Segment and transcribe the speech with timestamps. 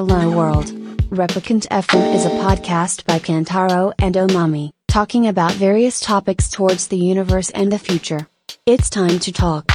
[0.00, 0.72] Hello World.
[1.10, 6.96] Replicant FM is a podcast by Kantaro and Omami, talking about various topics towards the
[6.96, 8.26] universe and the future.
[8.64, 9.66] It's time to talk.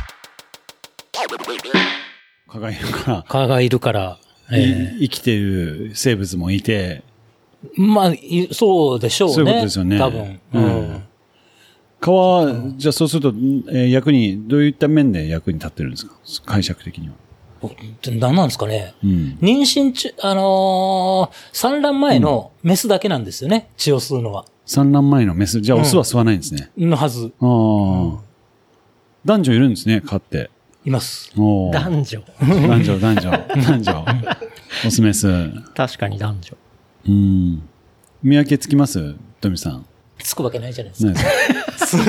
[2.47, 4.17] 蚊がいるから、蚊がいるから、
[4.51, 7.03] えい生きてる生物もいて、
[7.63, 9.35] えまあ、いそうでしょうね。
[9.35, 10.39] そういうことですよね多分。
[10.53, 10.65] ううん
[10.95, 11.03] ん。
[11.99, 13.27] 蚊は、じゃあそうすると、
[13.69, 16.15] えー役に、どういった面で役に立ってるんですか
[16.47, 17.13] 解釈的には。
[18.19, 18.93] 何なんですかね。
[19.03, 19.37] うん。
[19.41, 23.69] 妊娠中、あのー産卵前のメスだけなんですよね。
[23.77, 24.45] 血を吸うのは。
[24.65, 25.61] 産卵前のメス。
[25.61, 26.71] じゃあオスは吸わないんですね。
[26.77, 27.31] のはず。
[27.39, 28.21] ああ、
[29.25, 30.49] 男女いるんですね、蚊って。
[30.85, 31.31] います。
[31.35, 32.21] 男女。
[32.39, 33.31] 男女、男女、
[33.63, 34.05] 男女。
[34.85, 35.27] オスメス。
[35.75, 36.57] 確かに男女。
[37.07, 37.61] うん。
[38.23, 39.15] 見分けつきます？
[39.41, 39.85] トミさん。
[40.19, 42.03] つくわけないじゃないですか。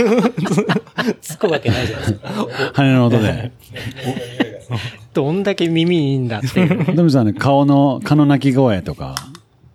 [1.20, 2.28] つくわけないじゃないですか。
[2.32, 3.52] か羽の音で。
[5.16, 7.10] どんだけ耳いいんだっていう。
[7.10, 9.14] さんね、顔の、蚊の鳴き声とか、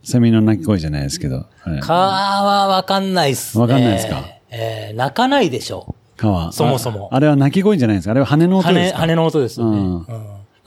[0.04, 1.48] セミの鳴き声じゃないですけど。
[1.82, 3.62] 蚊はわかんないっすね。
[3.62, 4.24] わかんないですか？
[4.52, 6.52] えー泣かないでしょ蚊は？
[6.52, 8.12] そもそもああれは鳴き声じゃないですか？
[8.12, 9.00] あれは羽の音で羽、すか？
[9.00, 9.78] 羽の音ですよね。
[9.78, 10.08] うんうんま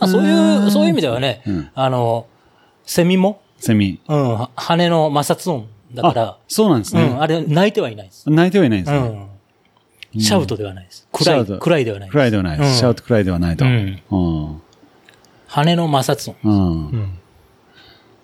[0.01, 2.27] あ、そういう、そういう意味ではね、うんあの、
[2.85, 4.01] セミも、セミ。
[4.09, 7.05] うん、は羽の摩擦音だからあ、、そうなんですね。
[7.05, 8.29] うん、あれ泣いてはいないです。
[8.29, 8.99] 泣いてはいないんですね。
[8.99, 10.21] うん。
[10.21, 11.09] シャウトではないです。
[11.13, 12.13] 暗い、シャウト暗いではないです。
[12.13, 12.69] 暗いではないです。
[12.69, 13.65] うんシャウト暗いではないと。
[13.65, 14.63] うん。
[15.47, 17.19] 羽の摩擦音。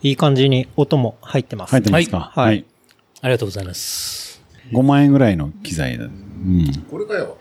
[0.02, 1.70] いい感じに音も入ってます。
[1.72, 2.32] 入ってますか？
[2.34, 2.64] はいはい。
[3.22, 4.42] ありがとうございます。
[4.72, 6.04] 5万円ぐらいの機材だ。
[6.04, 6.72] うん。
[6.90, 7.36] これかよ。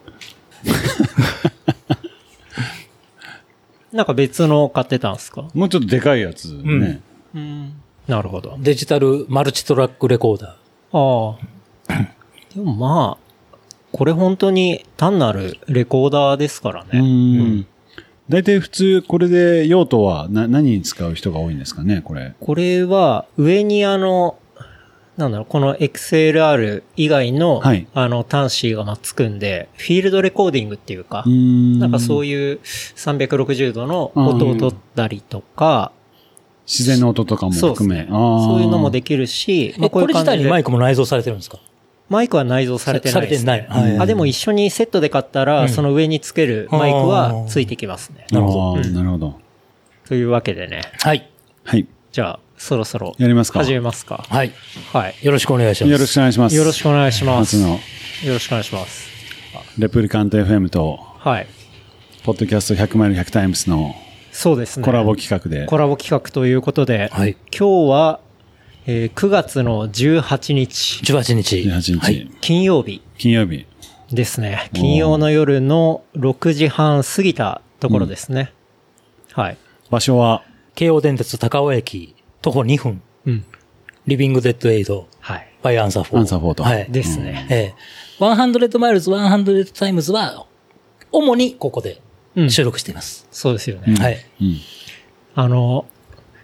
[3.91, 5.47] なんか別の買ってたんですか？
[5.53, 7.01] もうちょっとでかいやつね。
[8.07, 8.57] なるほど。
[8.59, 11.31] デジタルマルチトラックレコーダー。
[11.31, 12.07] ああ。
[12.53, 13.57] でもまあ、
[13.91, 16.99] これ本当に単なるレコーダーですからうね。
[17.01, 17.67] ん。
[18.29, 22.33] 大体普通、これで用途はな何に使う人が多いんですかね、これ。
[22.39, 24.37] これは上にあの、
[25.17, 32.59] なんだろう、この XLR 以外の、はいあの端子がまあつくんで、フィールドレコーディングっていうか、んなんかそういう
[32.95, 35.91] 360度の音を取ったりとか、
[36.67, 38.03] 自然の音とかも含め。
[38.03, 38.07] ね。
[38.11, 41.57] あーそういうのもできるし、えこれ自体にマイククも内蔵されてるんですか？
[42.09, 43.45] マイクは内蔵されてないです、ね。
[43.45, 48.25] されてないはいあ、でも一緒にセットで買ったら、うんその上につけるマイクはついてきますね。
[48.31, 48.89] なるほどほど。
[48.89, 49.39] なるほど。
[50.07, 50.81] というわけでね。
[51.01, 51.29] はい。
[51.63, 51.87] はい。
[52.11, 53.15] じゃあ、そろそろ。
[53.19, 54.25] やりますか始めますか。
[54.27, 54.51] はい。
[54.91, 55.15] はい。
[55.21, 55.91] よろしくお願いします。
[55.91, 56.55] よろしくお願いします。
[56.55, 57.57] よろしくお願いします。
[57.57, 59.09] 初のよろしくお願いします。
[59.77, 61.47] レプリカント FM と、はい。
[62.23, 63.95] ポッドキャスト100マイル100タイムスの
[64.31, 64.85] そうですね。
[64.85, 65.65] コラボ企画で。
[65.67, 67.37] コラボ企画ということで、はい。
[67.55, 68.19] 今日は、
[68.91, 71.57] えー9月の18日、18日。
[71.57, 72.31] 18日、はい。
[72.41, 73.67] 金曜日金曜日。
[74.11, 74.71] ですね。
[74.73, 78.51] 金曜の夜の6時半過ぎたところですね。
[79.33, 79.57] はい。
[79.91, 83.01] 場所は、京王電鉄高尾駅、徒歩2分。
[83.27, 83.45] うん。
[84.07, 85.47] リビングデッドエイド、はい。
[85.61, 86.17] バイアンサー4。
[86.17, 86.87] アンサー4とはい。
[86.89, 87.45] ですね。
[87.51, 87.75] ええ。
[88.19, 90.47] 100 Miles、100 Times は、
[91.11, 92.01] 主にここで
[92.35, 93.27] うん収録しています。
[93.29, 93.93] そうですよね。
[93.99, 94.17] はい。
[94.41, 94.57] うん。
[95.35, 95.85] あの、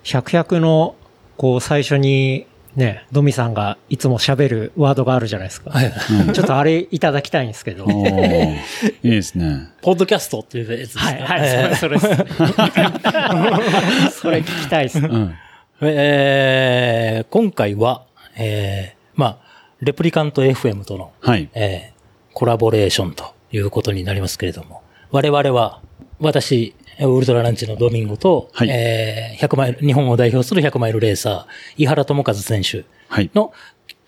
[0.04, 0.94] 100、100の、
[1.38, 5.70] こう、最初に、ね、ドミさんがいつも喋るワードがあるじゃないですか。
[5.72, 5.94] はい。
[6.34, 7.86] ちょっとあれいただきたいんですけど。
[7.90, 9.70] いいですね。
[9.82, 11.06] ポッドキャストっていうやつですか？
[11.06, 12.26] はい、はい、ええそれ、それです。
[14.20, 15.00] それ聞きたいです。
[15.00, 15.34] うん。
[15.82, 18.04] えー今回は、
[18.38, 19.38] えーまあ、
[19.82, 21.50] レプリカント FM との、はい。
[21.54, 21.96] えー
[22.34, 24.82] コラボレーションということになりますけれども、
[25.12, 25.80] 我々は、
[26.20, 33.30] 私、ウルトラランチのドミンゴと、はいえー100マイル、日本を代表する100マイルレーサー、井原智和選手はい。
[33.34, 33.54] の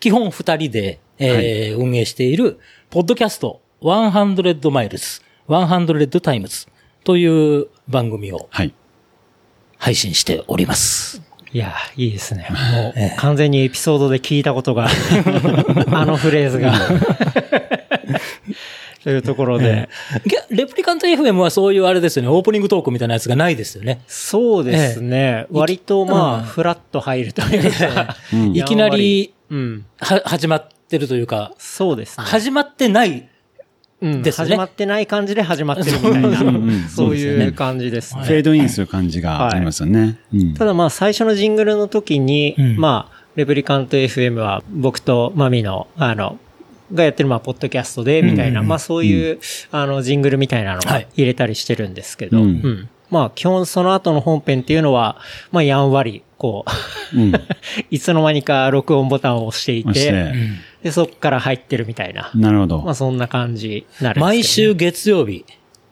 [0.00, 2.58] 基本二人で、えー運営している、
[2.90, 6.66] ポッドキャスト100 Miles、100 Times
[7.04, 8.72] という番組をはい。
[9.76, 11.22] 配信しております。
[11.52, 12.46] いや、いいですね。
[12.50, 14.88] もう、完全にエピソードで聞いたことが、
[15.92, 16.74] あのフレーズが。
[19.02, 19.88] というところで、
[20.26, 24.02] いやレプリカント FM はそういうあれですよね、オープニングトークみたいなやつがないですよね。
[24.06, 25.46] そうですね。
[25.50, 29.84] 割とまあ、うんフラッと入るというか、うんいきなり、うん。
[29.98, 32.24] は、始まってるというか、そうですね。
[32.24, 33.28] 始まってない。
[34.00, 38.22] うんですね始まってない感じで始まってるみたいな、そういう感じですね。
[38.22, 40.20] フェードインする感じがありますよね。
[40.32, 40.54] うん。
[40.54, 46.38] ただまあ最初のジングルの時に、うんまあ、レプリカント FM は僕とマミの、あの、
[46.92, 49.38] がやってるまあ、ポッドキャストで、みたいな、まあそういう、
[49.70, 52.88] あの、ジングルみたいなのをはい入れたりしてるんですけど、ううんん。
[53.10, 55.18] まあ基本その後の本編っていうのは、
[55.50, 56.64] まあやんわり、こ
[57.14, 57.32] う、うん。
[57.90, 60.34] いつの間にか録音ボタンを押していて、押して
[60.82, 62.30] で、そっから入ってるみたいな。
[62.34, 62.82] なるほど。
[62.82, 65.44] まあそんな感じになるね毎週月曜日、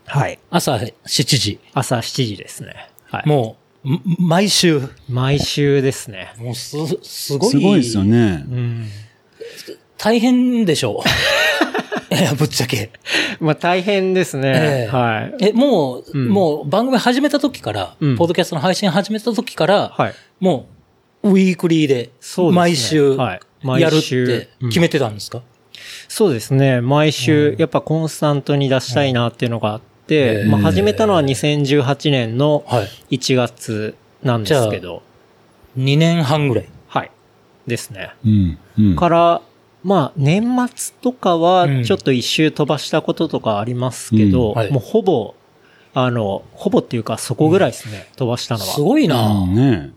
[0.07, 0.39] はい。
[0.51, 0.93] 朝7
[1.25, 2.89] 時、朝7時ですね。
[3.11, 3.29] はい。
[3.29, 4.83] もうん毎週。
[5.09, 6.33] 毎週ですね。
[6.39, 7.51] もうす、すごい。
[7.51, 8.55] すごいですよねう。
[8.55, 8.87] ん。
[9.99, 12.15] 大変でしょう。
[12.15, 12.91] いや、ぶっちゃけ。
[13.41, 14.53] まあ大変ですね。
[14.55, 15.49] ええはい。
[15.49, 20.15] え、もう、うんもう番組始めた時から、うんポッドキャストの配信始めた時から、はい。
[20.41, 20.67] も
[21.23, 25.43] う、ウィークリーで、そうですね毎週、はい毎やるっ週て決めてたんですか、
[26.09, 26.81] そうですね。
[26.81, 33.17] 毎週、うんやっぱコンスタントに出したいなっていうのがあって、うんまあ始めたのは2018年のはい。
[33.17, 35.03] 1月なんですけど、
[35.79, 36.69] 2年半ぐらい。
[36.87, 37.11] はい。
[37.67, 38.13] ですね。
[38.25, 38.59] うん。
[38.79, 38.97] うん。
[38.97, 39.43] から、
[39.85, 40.43] まあ、年
[40.75, 41.41] 末とかうん。
[41.43, 44.55] は、ちょっと一周飛ばしたこととかありますけど、うん。
[44.55, 44.71] はい。
[44.73, 45.35] もうほぼ、
[45.95, 48.67] あの、ほぼっていうか、そこぐらいですね、飛ばしたのは。
[48.75, 49.91] すごいな、うんね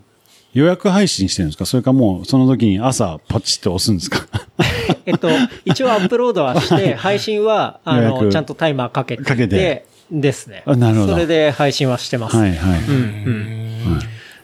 [0.51, 1.65] 予約配信してるんですか？
[1.67, 4.25] それかもうその時に朝パチッと押すんですか？
[5.05, 5.29] えっと、
[5.63, 8.29] 一応アップロードはして、配信は、あ予の、約。
[8.31, 9.85] ちゃんとタイマーかけて、かけて。
[10.11, 10.63] ですね。
[10.65, 11.13] あなるほど。
[11.13, 12.35] それで配信はしてます。
[12.37, 12.79] はいはい。
[12.81, 13.99] うん、うん。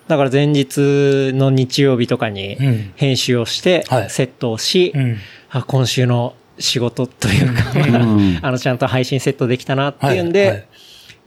[0.08, 2.94] だから前日の日曜日とかにうん。
[2.96, 5.18] 編集をしてはい、セットをし、うん。
[5.50, 8.40] あ今週の仕事というか、ん。
[8.46, 10.66] あの、ちゃんと配信セットできたなっていうんで、はいはい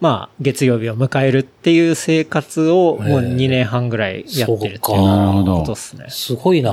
[0.01, 6.05] まあ、月曜日を迎えるっていう生活をもう2年半ぐらいやってるっていうそうかなるほどことですね。
[6.09, 6.73] すごいな。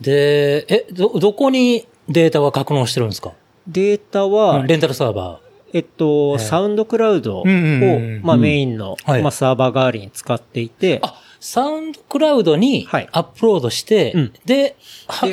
[0.00, 3.32] で、え、ど、どこにデータは格納してるんですか？
[3.68, 5.38] データは、レンタルサーバ
[5.74, 7.44] えっと、サウンドクラウドを
[8.22, 9.22] まあメインの、はい。
[9.22, 11.02] まあサーバー代わりに使っていて。
[11.40, 13.08] サウンドクラウドにはい。
[13.12, 14.32] アップロードして、うん。
[14.46, 14.76] で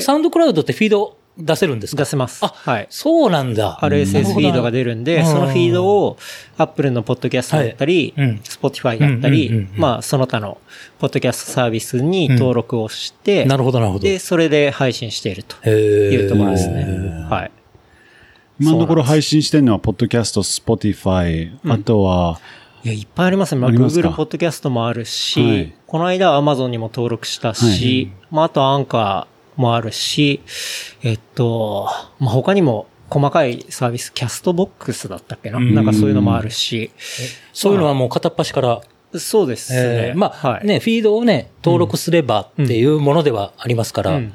[0.02, 2.02] サウンドクラウドってフィード出せるんですか？
[2.02, 2.44] 出せます。
[2.44, 2.88] あはい。
[2.90, 3.80] そうなんだ。
[3.82, 5.26] RSS フィードが出るんで、うん。
[5.26, 6.18] そのフィードを
[6.58, 10.58] Apple のポッドキャストだったり、Spotify だったり、まあその他の
[11.00, 14.04] ポッドキャストサービスに登録をして、なるほど、なるほど。
[14.04, 16.84] で、それで配信しているというところですね。
[17.30, 17.52] はい。
[18.62, 22.40] 今のところ配信してるのは、ポッドキャスト、 Spotify、あとは、
[22.84, 23.62] いや、いっぱいありますね。
[23.62, 25.74] まあ、Google ポッドキャストもあるし、はい。
[25.88, 30.42] この間 Amazon にも登録したし、まあ、あとアンカーもあるし、
[31.02, 31.88] えっと、
[32.20, 35.76] まあ、他にも細かいサービス、キャストボックスだったっけな、うん。
[35.76, 36.92] なんかそういうのもあるし、
[37.54, 38.82] そういうのはもう片っ端から、
[39.14, 39.80] そうですね。
[39.80, 44.34] えーまあ、はい、ね、フィードをね、登録すればっていうものではありますから、うん。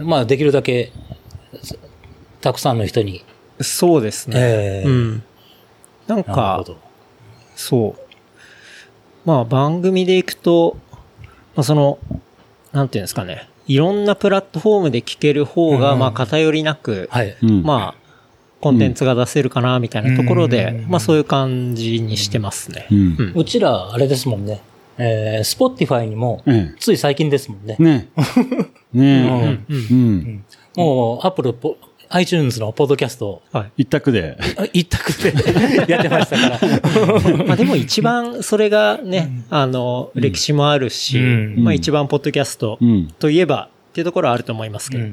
[0.00, 0.92] まあ、できるだけ、
[2.40, 3.24] たくさんの人に、
[3.60, 4.36] そうですね。
[4.38, 5.22] えーうん。
[6.06, 6.64] なんか。
[7.56, 8.08] そう。
[9.24, 10.76] まあ番組でいくと、
[11.54, 11.98] まあその、
[12.72, 13.48] なんていうんですかね。
[13.66, 17.10] いろんなプラットフォームで聞ける方が、うんまあ偏りなく。
[17.62, 18.08] まあ、
[18.60, 22.94] コンテンツが出せるかな、みたいなところで、うんまあそういう感じにしてますねう。
[22.94, 22.98] ん。
[23.18, 24.62] うんうちら、あれですもんね。
[24.98, 27.76] えー、 Spotify にも、えつい最近ですもんね。
[27.78, 27.84] え。
[27.84, 28.06] ね
[28.94, 29.02] え。
[29.02, 29.92] ねうんえ。
[29.92, 30.44] うん。
[30.76, 31.76] もう、アップルポ、
[32.10, 33.82] iTunes のポッドキャスト、はい。
[33.82, 34.38] 一択で。
[34.56, 35.34] あ一択で
[35.92, 37.44] やってましたから。
[37.44, 43.08] まあでも一番それがね、あの、歴史もあるし、うんまあ一番ポッドキャストうん。
[43.18, 45.04] といえばっていうところはあると思いますけど。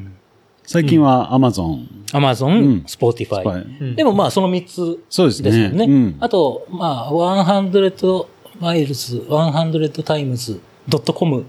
[0.64, 1.86] 最近は Amazon。
[2.12, 3.66] Amazon、うん Spotify。
[3.82, 5.86] うんでもまあその3つそうですねですもんね。
[5.86, 8.26] うんあと、まあ、100
[8.62, 11.46] miles、100 times.com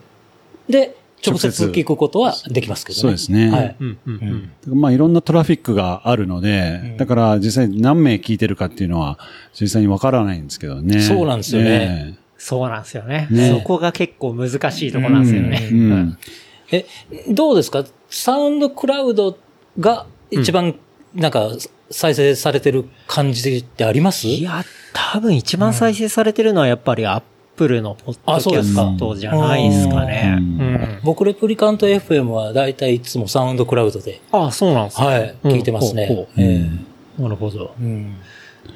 [0.69, 3.01] で直接聞くことはできますけどね。
[3.01, 3.77] そうですねはい。
[3.79, 9.19] うんうんうんまあいろんなトラフィックがあるので、うんだから実際何名聞いてるかっていうのは
[9.59, 11.01] 実際にわからないんですけどね。
[11.01, 13.29] そうなんですよねそうなんですよね。
[13.31, 15.59] ねそこが結構難しいところなんですよね。
[15.63, 15.71] ええ。
[15.71, 16.19] うん。
[16.71, 16.87] え、
[17.31, 17.85] どうですか？
[18.11, 19.39] サウンドクラウド
[19.81, 20.75] が一番、
[21.15, 21.51] なんか、
[21.91, 24.27] 再生されてる感じってあります？
[24.27, 27.23] いや、多分一番再生されてるのはやっぱりアッ
[27.57, 30.37] プルのポッドキャストじゃないですかね。
[30.39, 30.75] ううん。
[30.75, 35.53] ん僕、レプリカント FM はだいたいいつもサウンドクラウドで、ああ、そうなんですねはい、うん。
[35.53, 36.29] 聞いてますね。
[37.19, 37.75] なるほど。
[37.79, 38.17] えうん。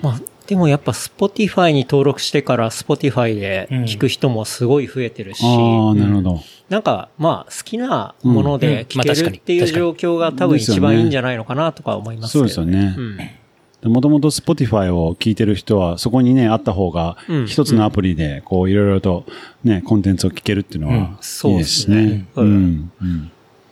[0.02, 6.40] まあ、でもやっぱ Spotify に登録してから Spotify で聞く人もすごい増えてるし、ああ、なるほど。
[6.68, 12.94] なんか、まあ、好きなもので聞けるっていう状況が多分一番いいんじゃないのかなとか思いますけど、そうですよね。
[12.96, 13.00] う。
[13.00, 13.18] ん。
[13.82, 19.24] もともと Spotify を聞いてる人は、そこにね、あった方がうん、一つのアプリで、こう、いろいろと
[19.64, 21.02] ね、コンテンツを聞けるっていうのうん。
[21.02, 22.26] は、そういいですすね。
[22.36, 22.92] ううん。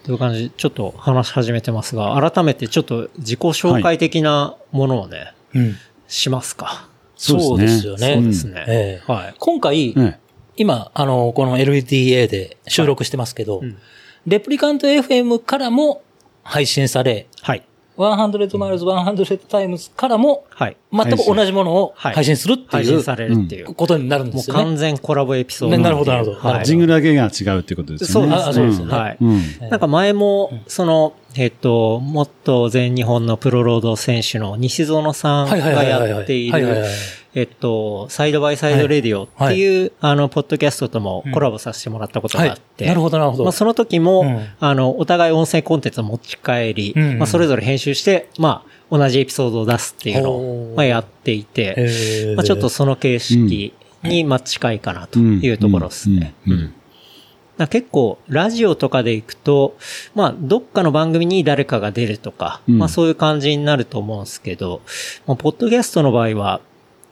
[0.04, 5.76] という感じで、ちょっと話し始めてますが、改めてちょっと自己紹介的なものをね、うん。
[6.06, 6.88] しますか。
[7.16, 8.14] そうですよね。
[8.14, 8.64] そうですね。
[8.66, 9.12] ええ。
[9.12, 9.34] はい。
[9.38, 10.20] 今回、ね
[10.56, 13.76] 今、あの、この LDA で収録してますけど、うん。
[14.26, 16.02] レプリカント FM からも
[16.42, 17.62] 配信され、はい。
[17.98, 20.76] 100 miles, 100 times からも、はい。
[20.92, 23.74] 全く同じものをはい配信するっていう配信されるっていう。
[23.74, 24.64] ことになるんでもうすよね。
[24.64, 26.64] 完全コラボエピソードねなるほどなるほどはい。
[26.64, 28.34] ジングルだけが違うっていうことですよね。
[28.34, 29.16] あそうですよねはい。
[29.20, 29.42] うん。
[29.68, 36.90] なんか前も、その、えっと、もっと全日本のプロロード選手の西園さんがはいはいはいはいやっている、はいはいはい
[37.38, 42.84] えっと、サイドバイサイドレディオっていう、あの、ポッドキャストともコラボさせてもらったことがあって。
[42.84, 42.88] はい。
[42.88, 43.44] なるほどなるほど。
[43.44, 44.46] まあ、その時も、うん。
[44.58, 50.76] あの、お互い音声コンテンツを持ち帰り、まあ、それぞれ編集して、まあ、同じエピソードを出すっていうのほを、う。
[50.76, 56.34] まあ、やっていて、まあ、ちょっとその形式に、まあ、近いかなというところですね。
[57.66, 59.76] 結構、ラジオとかで行くと、
[60.14, 62.78] まあ、どっかの番組に誰かが出るとか、うん。
[62.78, 64.80] まあそういう感じになると思うんですけど、
[65.26, 66.60] まあ、ポッドキャストの場合は、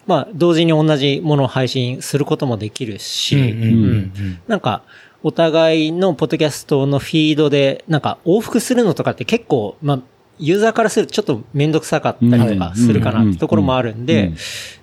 [0.06, 3.36] まあ、同時に同じものを配信することもできるし、
[4.46, 4.82] なんか、
[5.22, 10.00] お互いのポッドキャストのフィードで、なんか往復するのとかって結構、まあ、
[10.38, 14.36] ユーザーからするとちょっとめんどくさかったりとかするかなってところもあるんうでん、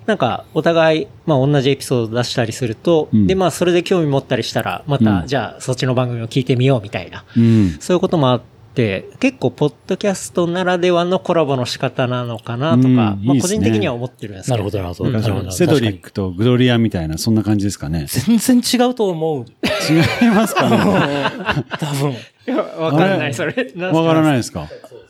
[0.05, 3.27] なんか、お互い、まあ、同じエピソード出したりすると、うん。
[3.27, 5.27] で、まあ、それで興味持ったりしたら、また、うん。
[5.27, 7.77] じゃあ、そっちの番組を聞いてみようみたいな、うん。
[7.79, 14.53] そういうこともあって、結構、ポッドキャストならではのコラボの仕方なのかなとか、うんまあ、個人的には思ってるんですけど。
[14.53, 15.09] なるほど、なるほど。
[15.09, 16.01] うんなるほどセドリッ。
[16.01, 18.07] クとグロリアみたいな、そんな感じですかね。
[18.27, 19.45] に全然違うと思う。
[19.89, 20.77] 違いますかね
[21.79, 22.11] 多分。
[22.11, 22.15] い
[22.47, 23.53] やわかんない、それ。
[23.77, 24.37] わからないい。
[24.37, 24.67] ですか？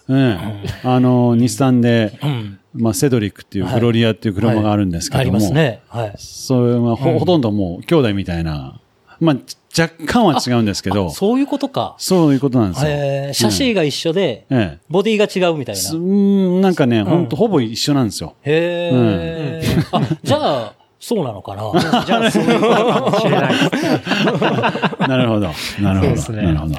[0.09, 0.37] ええ。
[0.83, 2.59] あの、日産で、うん。
[2.73, 5.21] まあ、セドリックっていうグロリアっていう車があるんですけども。
[5.21, 5.79] ありますね。
[5.87, 6.13] はい。
[6.17, 8.79] それはほ,、ほとんどもう兄弟みたいな。
[9.19, 9.35] まあ、
[9.77, 11.95] 若干は違うんですけど、そういうことか。
[11.97, 12.91] そういうことなんですよ。
[12.91, 14.79] えー、シャシーが一緒で、ええ。
[14.89, 15.81] ボディが違うみたいな。
[15.81, 18.35] すうんなんかね、ほんとほぼ一緒なんですよ。
[18.43, 21.71] へえ、あ、じゃあ、そうなのかな。
[22.05, 25.09] じゃあ、そういうことかもしれないです。
[25.09, 25.49] なるほど。
[25.81, 26.07] なるほど。
[26.07, 26.75] そうですねなるほど。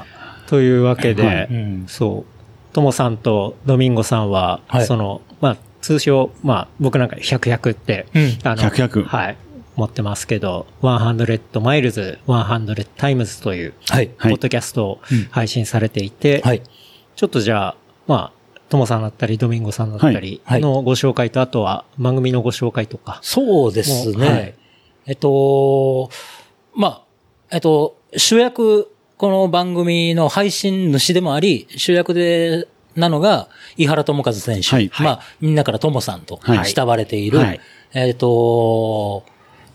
[0.46, 1.48] というわけで、
[1.88, 2.72] そう。
[2.74, 9.36] ともさんとドミンゴさんは、はいその、まあ、通称、まあ、僕なんか100、100って、うんあの、100 100はい、
[9.76, 14.10] 持ってますけど、100 miles、100 times という、はい。
[14.16, 15.00] はいポッドキャストを
[15.30, 16.62] 配信されていて、はい。
[17.16, 17.76] ちょっとじゃあ、
[18.06, 23.18] まあ、ともさんだったり、ドミンゴさんだったりはいのご紹介と、あとは番組のご紹介とか。
[23.22, 24.28] そうですね。
[24.28, 24.54] はい
[25.06, 26.08] えっと、
[26.74, 27.02] まあ、
[27.50, 34.68] えっと、主役、この番組の配信主でもあり、主役で、なのが、井原智和選手。
[34.68, 37.60] はいまあ、みんなから智さんとはい慕われている、はい
[37.92, 39.24] えっと、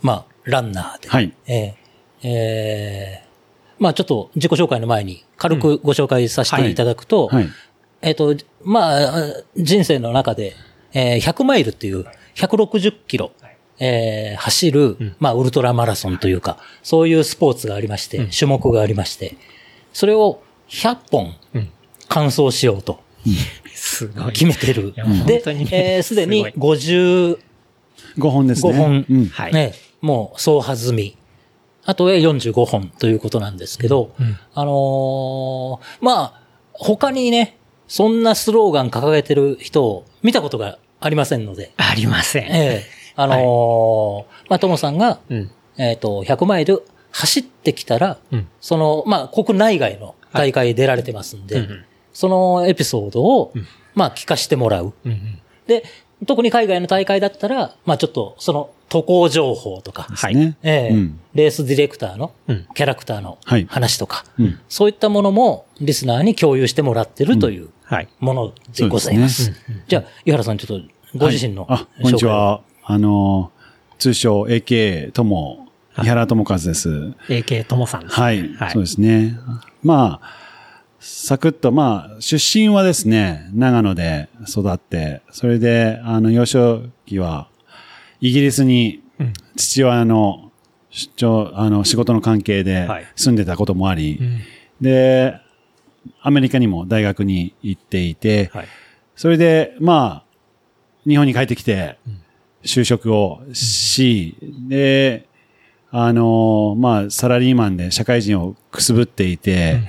[0.02, 1.10] まあ、ランナーで。
[1.10, 1.34] はい。
[1.48, 3.30] えーえー
[3.80, 7.50] まあちょっと自己紹介の前に軽くご紹介させていただくと、はい。
[8.02, 9.24] えっ、と、まあ、
[9.56, 10.54] 人生の中で、
[10.92, 13.32] えー100マイルっていう160キロ、
[13.80, 19.38] えー走る、まあ、ウルトラマラソンというか、そういうスポーツがありまして、種目がありまして、
[19.94, 21.70] それを100本うん。
[22.10, 23.00] 完走しようと
[23.74, 24.34] すごい。
[24.34, 24.94] 決めてる。
[25.26, 27.40] で当に、ねえーすでにすご55
[28.18, 28.74] 5本ですね。
[28.74, 29.26] 本、うん。
[29.28, 29.54] はい。
[29.54, 31.18] ね、もう走破済み。
[31.86, 36.42] あとへ45本ということなんですけど、うんあのーまあ、
[36.74, 42.44] 他にね、そんなスローガン掲げてる人を見たことがありませんので、ありません。
[42.44, 45.52] ええあのーまあ、ともさんが、うん。
[45.78, 54.94] えっ、と、100マイル走ってきたら、うんその、まあ、国内外の大会出られてますんで、うんうんそのエピソードを、んまあ、聞かしてもらう。
[55.06, 55.84] うんうんで、
[56.26, 64.60] 特に海外の大会だったら、まあ、ちょっと、その、渡航情報とか、レースディレクターのうんキャラクターのはい話とか、うん。
[64.68, 68.08] そういったものもリスナーに共有してもらってるというはい。
[68.20, 69.52] ものでございます。
[69.88, 72.26] じゃあ、井原さんちょっとご自身の、はいあ、こんにち。
[72.26, 72.62] は。
[72.84, 73.52] あの、
[73.98, 75.68] 通称 AK とも、
[75.98, 76.90] 井原智和です。
[77.28, 78.24] AK ともさんですね。
[78.24, 78.72] はい、はい。
[78.72, 79.38] そうですね。
[79.84, 80.36] まあ、
[81.00, 87.49] サクッと、まあ、出身はですね、長野で育って、それで、あの、幼少期は、
[88.22, 90.52] イギリスにうん、父親の
[90.90, 93.08] 出張、あの、仕事の関係ではい。
[93.16, 94.40] 住んでたこともあり、うん。
[94.82, 95.40] で、
[96.22, 98.68] アメリカにも大学に行っていて、はい。
[99.16, 101.98] それで、まあ、日本に帰ってきて、
[102.64, 104.36] 就職をし、
[104.68, 105.28] で、
[105.92, 109.82] あの、まあ、サラリーマンで社会人をくすぶっていて、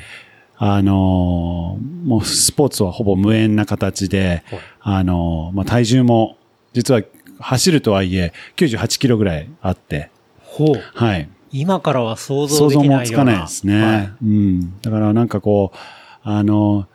[0.57, 4.61] あの、もうスポーツはほぼ無縁な形で、はい。
[4.81, 6.37] あの、まあ、体重も、
[6.73, 7.03] 実は
[7.41, 10.11] 走るとはいえ、98キロぐらいあって、
[10.43, 10.83] ほう。
[10.95, 11.29] はい。
[11.53, 12.99] 今からは想像想像できないような。
[13.01, 13.83] もつかないですね。
[13.83, 14.81] はいうん。
[14.81, 15.79] だからなんかこう、
[16.23, 16.87] あの、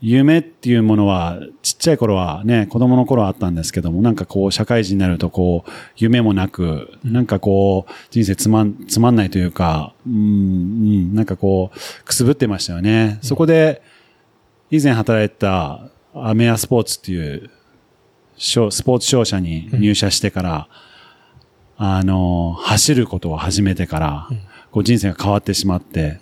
[0.00, 13.18] 夢っていうものは、ちっちゃい頃はね、子供の頃はあったんですけども、なんかこう、社会人になるとこう、夢もなく、なんかこう、人生つまん、つまんないというか、うん、うん、なんかこう、くすぶってましたよね。
[13.22, 13.80] そこで、
[14.70, 17.63] 以前働いてたアメアスポーツっていう、商
[18.36, 20.68] スポーツ商社に入社してから、
[21.76, 24.28] あの、走ることを始めてから、
[24.70, 26.18] こう人生が変わってしまって、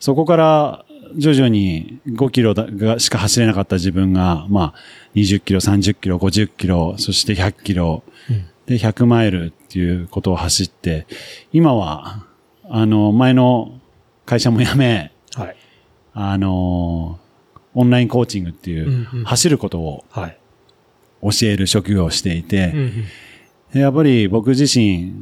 [0.00, 0.84] そこから
[1.16, 4.78] 徐々に5キロだがしか走れなかった自分が、まあ、
[5.14, 8.02] 20キロ、30キロ、50キロ、そして100キロ、
[8.66, 11.06] で、100マイルっていうことを走って、
[11.52, 12.26] 今は、
[12.68, 13.80] あの、前の
[14.26, 15.56] 会社も辞め、はい。
[16.12, 17.18] あの、
[17.74, 19.24] オンラインコーチングっていう、うんうん。
[19.24, 20.38] 走ることをはい。
[21.22, 22.74] 教える職業をしていて、
[23.72, 25.12] やっぱり僕自身、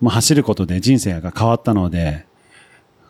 [0.00, 2.26] まあ、走ることで人生が変わったので、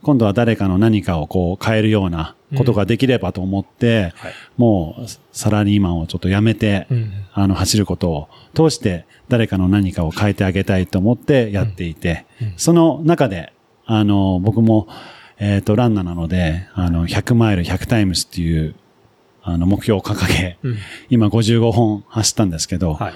[0.03, 4.33] 今度は誰かの何かをこう変えるようなことができればと思って、はい。
[4.57, 13.53] もうサラリーマンをちょっと辞めて、うんあの走ることを通して誰かの何かを変えてあげたいと思ってやっていて、その中で、
[13.87, 14.89] あの、僕も、
[15.39, 18.75] えっ、と、ランナーなので、あの、100マイル100タイムスっていう、
[19.49, 20.77] あの、目標を掲げ、うん
[21.11, 23.15] 今55本走ったんですけど、はい。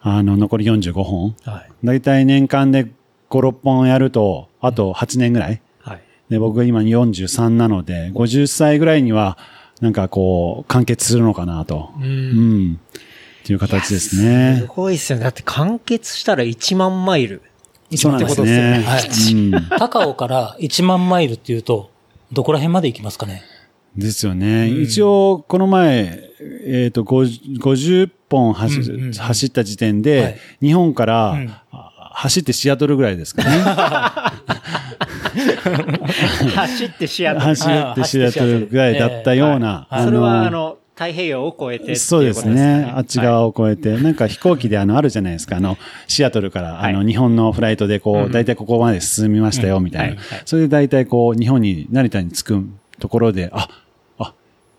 [0.00, 1.34] あの、残り45本。
[1.44, 1.70] はい。
[1.84, 2.90] だいたい年間で5、
[3.30, 5.60] 6本やると、あと8年ぐらい。
[5.80, 6.02] はい。
[6.30, 9.36] で、僕が今43なので、50歳ぐらいには、
[9.80, 11.90] なんかこう、完結するのかなと。
[12.00, 12.02] う。
[12.02, 12.74] うんん。
[12.74, 14.64] っていう形ですすね。
[14.68, 15.24] ごいっすよね。
[15.24, 17.42] だって完結したら1万マイル。
[17.96, 18.84] そうなんですってことですよねね。
[18.84, 19.78] はいうん。
[19.78, 21.90] 高尾から1万マイルっていうと、
[22.32, 23.42] どこら辺まで行きますかね？
[23.98, 24.68] ですよね。
[24.68, 26.20] 一応、この前、
[26.66, 31.88] えっ、と、50 50本走,、うんうん走った時点で、はい日本から、うんあ
[32.18, 33.50] 走ってシアトルぐらいですかね。
[36.56, 37.46] 走ってシアトル。
[37.54, 39.86] 走ってシアトルぐらいだったような。
[39.88, 42.90] はいそれは、のあの、太平洋を越えてっていうことですそうですね。
[42.92, 43.54] あっち側を。
[43.56, 45.58] を越えて、 なんか飛行機であの、あるじゃないですか。
[45.58, 45.78] あの、
[46.08, 50.42] シアトルから、はいあの、日本のフライトでこうんう、大体ここまで進みましたよ、みたいなはいはい。
[50.44, 53.68] それで大体こう、日本に、成田に着くところで、あ、あ、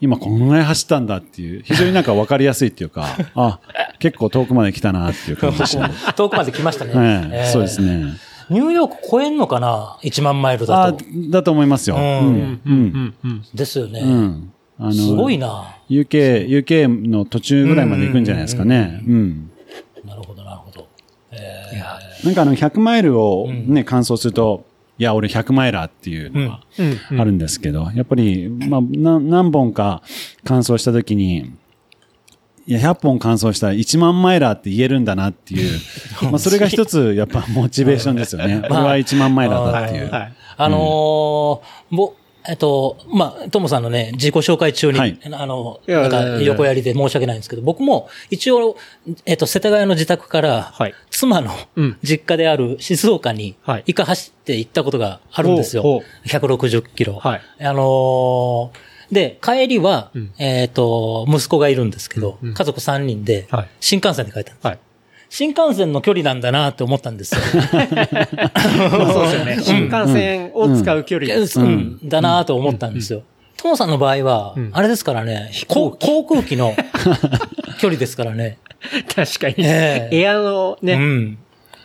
[0.01, 3.59] 今このぐらい走ったんだっていう、非常になんか分かりやすいっていうか、 あ、
[3.99, 5.93] 結構遠くまで来たなっていう感じでしたね。
[6.15, 6.93] 遠くまで来ましたね。
[6.93, 7.81] はい、えーそうです。
[7.81, 8.13] ね。
[8.49, 11.97] ニューヨーク超えんのかな ?1 万マイルだあと。、だと思いますよ。
[11.97, 12.09] ううんん。
[12.09, 13.43] うん、うん、うん。
[13.53, 13.99] ですよね。
[13.99, 14.51] うん。
[14.79, 15.75] あの、すごいな。
[15.89, 19.01] UK、UK の途中ぐらいまで行くんじゃないですかね。
[19.05, 19.51] うん。
[20.05, 20.87] なるほど、なるほど。
[21.31, 24.65] えいや、なんかあの、100マイルをうんね、完走すると、
[24.99, 30.03] いや、俺100マイラーっていうのがうん、あるんですけど、やっぱり、まあ、な何本か
[30.43, 31.53] 完走したときに、
[32.67, 35.79] いや、100本完走したら1万マイラーって言えるんだなっていう、
[36.29, 38.61] まあ、それが一つ、やっぱモチベーションですよね。
[38.69, 40.11] 俺は1万マイラーだっていう。
[40.11, 40.33] はい。
[40.57, 42.13] あのーぼ、
[42.49, 45.19] えっと、まあ、ともさんのね、自己紹介中に、はい。
[45.31, 48.75] あの、なんか横やりで申し訳ないんですけど、僕も一応、
[49.25, 50.93] えっと、世田谷の自宅から、はい。
[51.11, 51.97] 妻のうん。
[52.01, 55.83] 実家である静岡にはい、一回走って行ったことがあるんですよ。
[55.83, 57.13] ほう160キロ。
[57.13, 57.41] はい。
[57.59, 58.69] あのー
[59.11, 60.33] で、帰りは、うん。
[60.37, 62.53] えっ、と、息子がいるんですけど、うんうん。
[62.53, 64.67] 家族3人ではい、新幹線で帰ったんです。
[64.67, 64.79] はい。
[65.29, 67.41] 新幹線の距離なんだなって思ったんですよ。
[67.71, 67.79] ま
[69.09, 69.57] あそうですよね。
[69.61, 71.33] 新幹線を使う距離。
[71.33, 71.59] です。
[71.59, 72.93] うん、だなと思ったん。
[72.93, 73.21] ですよ。
[73.57, 73.89] トモさん。
[73.89, 76.73] の場合はうん、あれですからね、航航空機の
[77.79, 78.57] 距離ですからね。
[79.15, 79.55] 確かに。
[79.59, 81.37] ええエアのね、うん。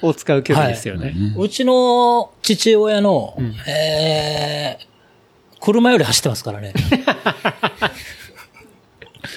[0.02, 1.14] を使う距離ですよね。
[1.36, 3.54] うちの父親の、ん。
[3.68, 4.94] えー
[5.64, 6.74] 車より走ってますからね。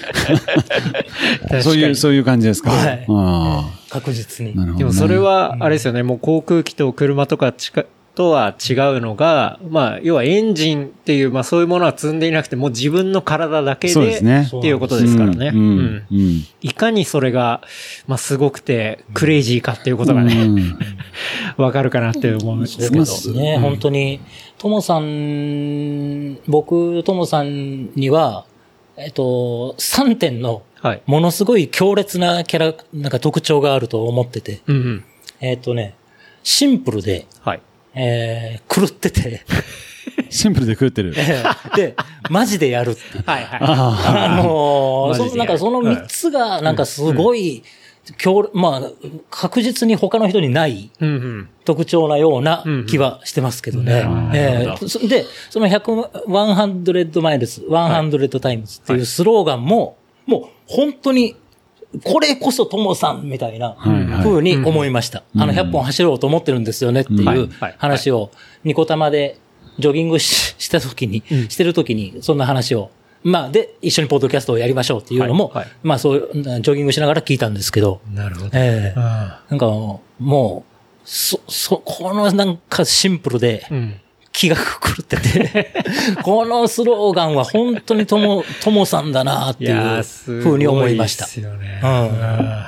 [1.62, 2.70] そういう、そういう感じですか？
[2.70, 4.76] はいあ確実にね。
[4.78, 7.84] でもそれは、あれですよね、もう航空機と車とかちか
[8.14, 15.52] とは違うのが、まあ、要はエンジンっていう、まあそういうものは積んでいなくて、もう自分の体だけで、そうですねっていうことですからね。
[15.54, 15.56] うん。
[15.56, 16.02] ううんん。
[16.10, 17.62] うんいかにそれが、
[18.08, 20.78] まあすごくて、クレイジーかっていうことがね、うん
[21.56, 22.90] わかるかなって思うんですけど。
[22.98, 24.18] ですけどね、本当に、
[24.58, 28.44] ともさん、僕、ともさんには、
[28.98, 31.02] えっと、3点の、はい。
[31.06, 35.04] ものすごい強烈なキャラ、なんか特徴があると思ってて、うんうん。
[35.40, 35.94] えっとね、
[36.42, 37.60] シンプルで、はい。
[37.94, 39.42] えー、狂ってて、
[40.30, 41.14] シンプルで食ってる。
[41.76, 41.94] で、
[42.28, 43.24] マジでやるっていう。
[43.24, 43.58] はいはい。
[43.60, 47.62] あのーそのなんかその3つが、なんかすごい、
[48.16, 48.82] 強まあ、
[49.30, 50.90] 確実に他の人にない。
[51.64, 54.06] 特徴なような気はしてますけどね。
[54.32, 61.36] で、その100、100マイルズ、100 times っていうスローガンも、もう本当に、
[62.04, 64.22] これこそともさんみたいなはいはい。
[64.22, 65.22] 風に思いました。
[65.36, 67.74] あの、100本走ろうと思ってるんですよねってうんいうはいはい。
[67.78, 68.30] 話を、
[68.64, 69.38] ニコ玉で
[69.78, 71.48] ジョギングしした時に、うん。
[71.48, 72.90] してる時に、そんな話を、
[73.22, 78.50] まあ、で、一緒にポッドキャストをやりましょうっていうのも、はいはいまあ、そういう、ジョギングしながら聞いたんですけど、なるほど。
[78.54, 84.00] ええあなんかもう、そ、そ、このなんかシンプルでーうん。
[84.30, 84.62] 気が狂
[85.02, 85.72] ってて、
[86.22, 91.30] このスローガンは本当にとも、ともさんだなっていいうやーすごい風に思いましたで。
[91.30, 91.80] すよね。
[91.82, 92.66] うんうん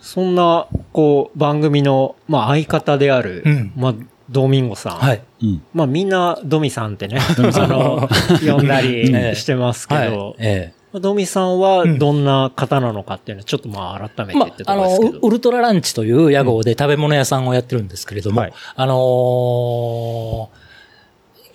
[0.00, 3.94] そんな、こう、番組の、まあ、相方である、うんまあ、
[4.30, 4.96] ドミンゴさん。
[4.96, 5.22] はい。
[5.42, 5.62] うん。
[5.72, 7.18] まあ、みんな、ドミさんってね、
[7.54, 8.08] あの、
[8.44, 20.66] 呼んだりええしてますけはいど。、えドミさんはどんな方なのかっていうのは、ちょっとまあ改めてまってですけど。、ウルトラランチという屋号で食べ物屋さんをやってるんですけれども、はいあのー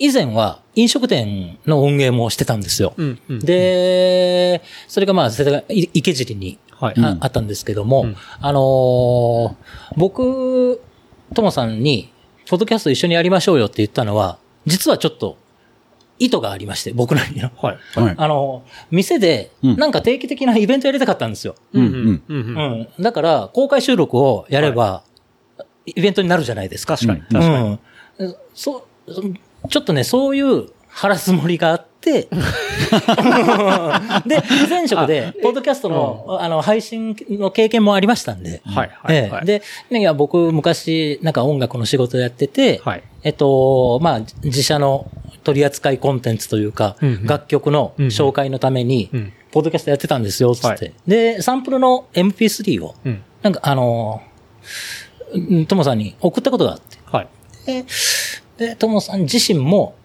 [0.04, 2.96] 以前は飲食店の運営もしてたんですよ。
[2.98, 6.96] うんうんで、それがまあ、世田谷い池尻にはい。
[6.98, 9.54] ああったんですけども、うんあのー
[9.98, 10.82] 僕、
[11.36, 12.10] ともさんに、
[12.52, 15.38] ポッドキャスト一緒にやりましょうよって言ったのは、実はちょっと、
[16.20, 17.50] 意図がありまして、僕なりの。
[17.56, 17.78] はい。
[17.98, 18.16] はい。
[18.18, 21.56] あの、店で、うんなんか定期的なイベントやりたかったんですよ。
[21.72, 22.38] うんうん
[22.98, 23.04] うん。
[23.04, 25.04] だから、公開収録をやれば、
[25.86, 26.98] イベントになるじゃないですか。
[26.98, 27.80] 確かに、うん確かに。
[28.20, 28.36] うん。
[28.54, 32.28] そう、ちょっとね、そういう腹積もりがあって、で、
[34.70, 39.42] 前職で、ポッドキャストの、あの、配信の経験もありましたんで、はい、はい、はい。
[39.42, 39.62] ええで、
[39.92, 43.04] ね、いや、僕、昔、なんか音楽の仕事やってて、はい。
[43.24, 45.12] えっと、まあ、自社の
[45.44, 49.34] 取り扱いコンテンツというか、うんうん楽曲の紹介のために、うん。
[49.52, 50.68] ポッドキャストやってたんですよ、つって。
[50.68, 53.22] はいで、サンプルの MP3 を、うん。
[53.44, 56.98] なんかあのー、ともさんに送ったことがあって。
[57.06, 57.28] はい。
[57.66, 57.86] で、
[58.58, 59.96] で、ともさん自身も、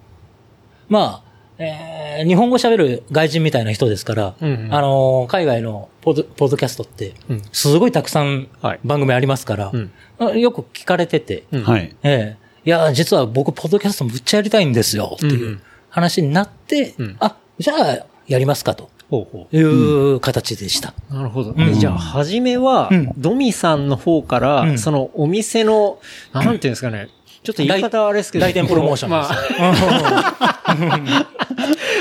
[0.89, 1.26] まあ、
[1.59, 7.41] えー日本語喋る外人みたいな人ですから、うんうんあのー海外のポッドポッドキャストって、うん。
[7.51, 9.91] すごいたくさんはい番組ありますから、うん。
[10.19, 11.95] あよく聞かれてて、うんはい。
[12.03, 18.89] ええいや、実は僕、ポッドキャストむっちゃやりたいんですよ、ってうんいううん話になって、うんあ、じゃあ、やりますか、と
[19.53, 20.93] いう形でした。
[21.09, 21.13] う。
[21.15, 21.51] なるほど。
[21.57, 25.99] うんじゃあ、はじめはうん、ドミさんの方から、うんそのお店の、
[26.33, 27.07] なんていうんですかね。
[27.47, 28.45] ちょっと言い方はあれですけど。
[28.45, 31.25] 来店プロモーションまあ、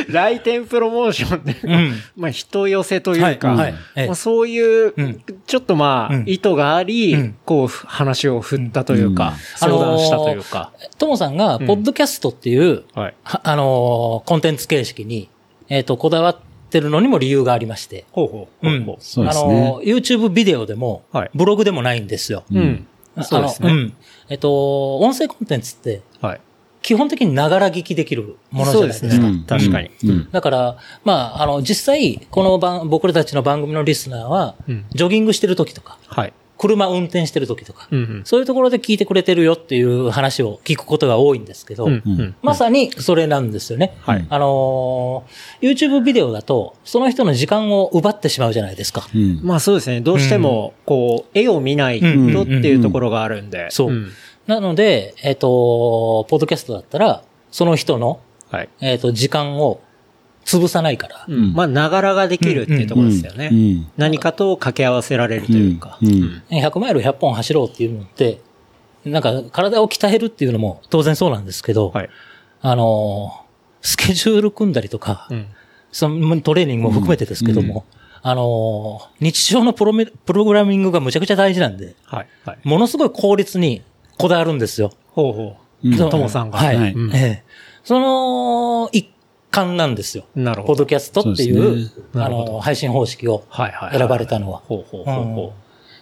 [0.10, 1.56] 来店プロモーションって
[2.16, 10.72] まあ、人寄せというか、はいはいええまあ、そういう、うんちょっとまあ、うん意図があり、うんこう、話を振ったというか、うん相談したというか。
[10.98, 13.14] ともさんが、ポッドキャストっていう、はい。
[13.22, 15.28] はあのーコンテンツ形式に、
[15.68, 16.36] えっ、と、こだわっ
[16.70, 18.04] てるのにも理由がありまして。
[18.10, 18.68] ほうほう。
[18.68, 19.78] ほうほそうですあのね。
[19.84, 22.42] ー YouTube ビデオでも、はいブログでもないんですよ。
[22.50, 22.58] う。
[22.58, 22.86] うん。
[23.22, 23.70] そうですね。
[23.70, 23.94] あのうん。
[24.28, 26.40] えっ、と、音声コンテンツって、はい。
[26.82, 29.10] 基本的にながら聞きできるものじゃないですか。
[29.10, 36.32] すねうん確かにうんだから、まあ、あの、実際、この番、僕らたちの番組のリスナーは、うんジョギングしてる時とか、はい。
[36.58, 38.22] 車運転してる時とか、うんうん。
[38.24, 42.34] そういうところで聞いてくれてるよっていう話を聞くことが多いんですけど、うんうん。
[42.42, 43.96] まさにそれなんですよね。
[44.00, 49.06] はいあのー YouTube ビデオだと、その人の時間を奪ってしまうじゃないですか。
[49.14, 49.40] うん。
[49.42, 50.00] まあそうですね。
[50.00, 52.10] どうしても、こう、絵を見ないとっ
[52.46, 53.70] ていうところがあるんで。
[53.70, 54.10] そうん
[54.46, 58.68] なので、えっ、と、ポッドキャストだったら、その人の、はい。
[58.80, 59.80] えっ、と、時間を
[60.46, 61.24] 潰さないから。
[61.28, 63.50] うんまあ、ながらができるっていうところですよね。
[63.52, 65.98] うん何かと掛け合わせられるというか。
[66.00, 68.40] うんうん100マイル100本走ろうっていうのって、
[69.04, 72.08] なんか体を鍛えるっていうのも当然そうなんですけど、はい。
[72.62, 73.46] あのー
[73.82, 75.46] スケジュール組んだりとか、うん。
[75.92, 77.84] そのトレーニングも含めてですけども、
[78.22, 82.26] あのー日常のプロメプログラミングがむちゃくちゃ大事なんで、はい。
[82.44, 82.58] はい。
[82.64, 83.82] ものすごい効率に
[84.18, 84.92] こだわるんですよ。
[85.08, 86.94] ほうほうともさんがはい。
[87.84, 89.08] その一
[89.56, 90.24] 環なんですよ。
[90.36, 90.40] う。
[90.40, 90.74] なるほど。
[90.74, 93.44] ポッドキャストっていそうう、ですあの、配信方式を。
[93.92, 94.58] 選ばれたのは。
[94.58, 95.52] ほうほうほうほ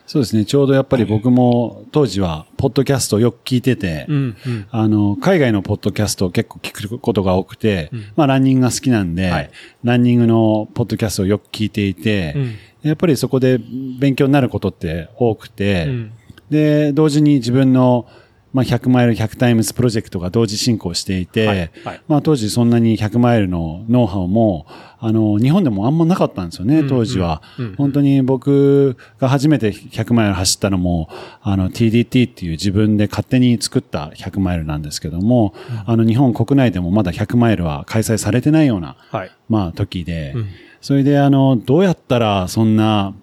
[0.06, 0.44] そうですね。
[0.44, 4.12] ちょうどやっぱり僕も当時は、ポッドキャストをよく聞いてて、う。
[4.12, 4.36] うん。
[4.46, 4.66] うん。
[4.70, 9.50] あの、海外のポッドキャストを結構聞くことが多くて、うんまあランニングが好きなんで、はい
[9.82, 13.58] ランニングのポッドキャストをよく聞いていて、うんやっぱりそこで
[13.98, 16.12] 勉強になることって多くて、うん
[16.50, 18.06] で、同時に自分の、
[18.54, 22.02] まあ、100マイル100タイムズプロジェクトが同時進行していて、はいはい。
[22.06, 24.66] まあ当時そんなに100マイルのノウハウも、
[25.00, 27.42] あの、日本でもあんまなかったんですよね、うん当時は。
[27.58, 27.74] うんうん。
[27.74, 31.08] 本当に僕が初めて100マイル走ったのも、
[31.42, 35.52] あの、TDT っていう自分で勝手に作った100マイルなんですけども、
[35.84, 39.32] あの、日本国内でもまだ100マイルは開催されてないような、はい。
[39.48, 40.46] まあ時で、うん。
[40.80, 43.14] それであの、どうやったらそんな、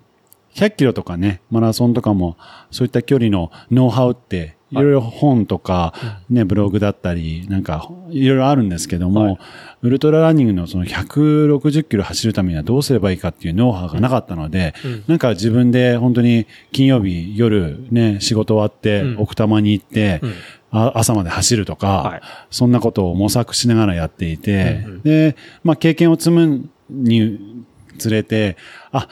[0.56, 2.36] 100キロとかね、マラソンとかも、
[2.70, 5.94] そういった距離のノウハウって、いろいろ本とか、
[6.30, 9.38] ね、ブログだったり、なんか、いろいろあるんですけども、はい。
[9.84, 15.04] ウルトラランニングのその160キロ走るためにはどうすればいいかっていうノウハウがなかったので、うん。
[15.08, 19.18] なんか自分で本当に金曜日夜ね、仕事終わってうん。
[19.20, 20.34] 奥多摩に行って、うん。
[20.72, 22.22] あ朝まで走るとか、はい。
[22.50, 25.02] そんなことを模索しながらやっていて、うんうん。
[25.02, 27.66] で、まあ経験を積むに
[27.98, 28.58] つれて、
[28.92, 29.08] あ、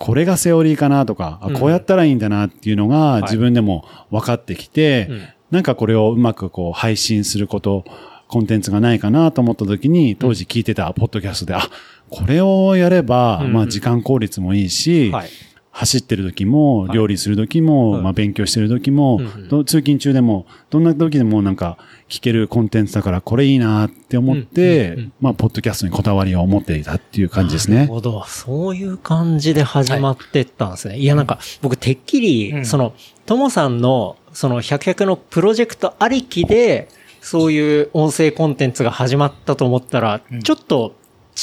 [0.00, 1.54] これがセオリーかなとか、あうん。
[1.54, 3.22] こうやったらいいんだなっていうのがい。
[3.24, 5.22] 自分でも分かってきて、うん。
[5.50, 7.84] なんかこれをうまくこう配信すること、
[8.26, 11.68] コンテンツがないかなと思った時に、当時聞いてたポッドキャストで、あ、
[12.08, 15.28] これをやれば、まあ時間効率もいいし、はい。
[15.72, 18.02] 走ってる時も、料理する時も、はい。
[18.02, 19.48] まあ勉強してる時も、うんうん。
[19.48, 21.78] ど通勤中でも、どんな時でもなんか
[22.08, 27.76] 聞けるコンテンツだからこれいいなって思って、うんうんうんまあポッドキャストにこだわりを持っていたっていう感じですね。
[27.76, 28.24] なるほど。
[28.26, 30.98] そういう感じで始まってったんですね。
[30.98, 32.66] い、や、なんか、僕、てっきり、うん。
[32.66, 32.94] その、
[33.26, 36.88] ともさんの、その、100百のプロジェクトありきで、
[37.20, 40.42] そういう音声コンテンツが始まったと思ったら、うん。
[40.42, 40.94] ちょっと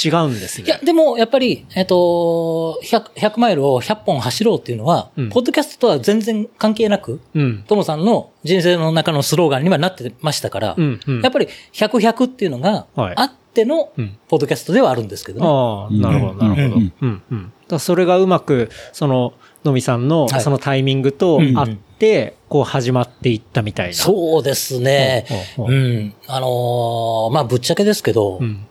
[0.06, 0.68] 違うんですね。
[0.68, 7.64] いや、でも、やっぱり、えっ、と、100、100マイルを100本走ろうっていうのは、うんポッドキャストとは全然関係なく、うん。
[7.68, 11.22] トモさんの人生の中のスローガンにはなってましたから、うん、うん。
[11.22, 15.48] やっぱり100、100っていうのがはいあってのうん、ポッドキャストではあるんですけどね。
[15.48, 16.86] ああ、なるほど、なるほど。
[16.86, 17.54] ううんん、うん。
[17.68, 19.34] だそれがうまく、その、
[19.66, 23.94] のみさんの、はいそのタイミングとうん合って、こう始まっていったみたいな。
[23.94, 25.26] そうですね。
[25.58, 26.14] ううんん。
[26.28, 28.67] あのーまあ、ぶっちゃけですけど、うん。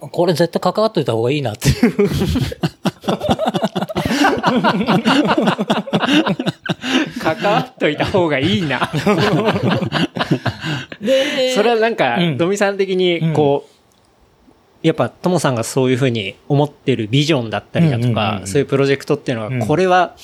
[0.00, 2.08] これ絶対関わっといた方がいいなっていう。
[7.20, 8.90] 関わっといた方がいいな。
[11.00, 13.66] でそれはなんかうん、ドミさん的に、こ
[14.82, 20.16] う、やっぱ、ともさんがそういうふうに思ってるビジョンだったりだとうんうんうんかう、んそういうプロジェクトっていうのうんは、これは、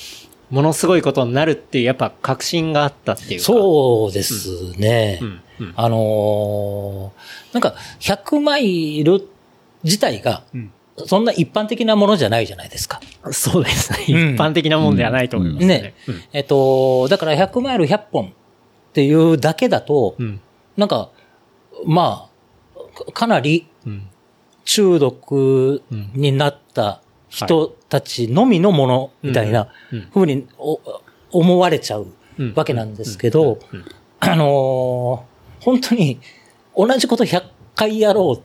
[0.49, 3.45] ものすごいことになるっていう、やっぱ確信があったっていうか。
[3.45, 5.19] そうですね。
[5.21, 5.41] うん。
[5.59, 5.73] うん。
[5.75, 9.27] あのーなんか、100マイル
[9.87, 10.43] 自体が、
[11.05, 12.99] そんな一般的なものじゃないじゃないですか。
[13.31, 13.99] そうですね。
[14.07, 15.93] 一うん般的なもんではないと思いますねね。
[16.07, 16.21] うん。
[16.33, 18.29] えっと、だから100マイル100本っ
[18.93, 20.39] ていうだけだと、うん。
[20.75, 21.09] なんか、
[21.85, 22.29] ま
[22.75, 24.07] あ、かかなりうん。
[24.65, 25.81] 中毒
[26.13, 30.79] になった人たちのみのものみたいなうんうにお
[31.31, 33.85] 思われちゃううんわけなんですけど、うんうん
[34.19, 36.19] あのー本当に
[36.75, 37.43] 同じこと100
[37.75, 38.43] 回やろう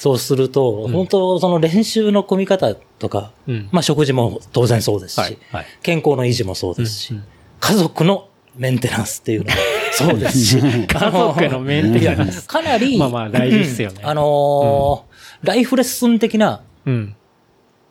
[0.00, 5.38] とすると、ん本当その練習の組み方とか、うんまあ食事も当然そうですし、はい。
[5.52, 5.66] はい。
[5.82, 7.24] 健康の維持もそうですし、うん
[7.60, 9.50] 家族のメンテナンスっていうのも
[9.92, 12.46] そうですし、 家族のメンテナンス。
[12.48, 17.14] かなり、まあまあ大事ですよねうんあのーライフレッスン的な、うん。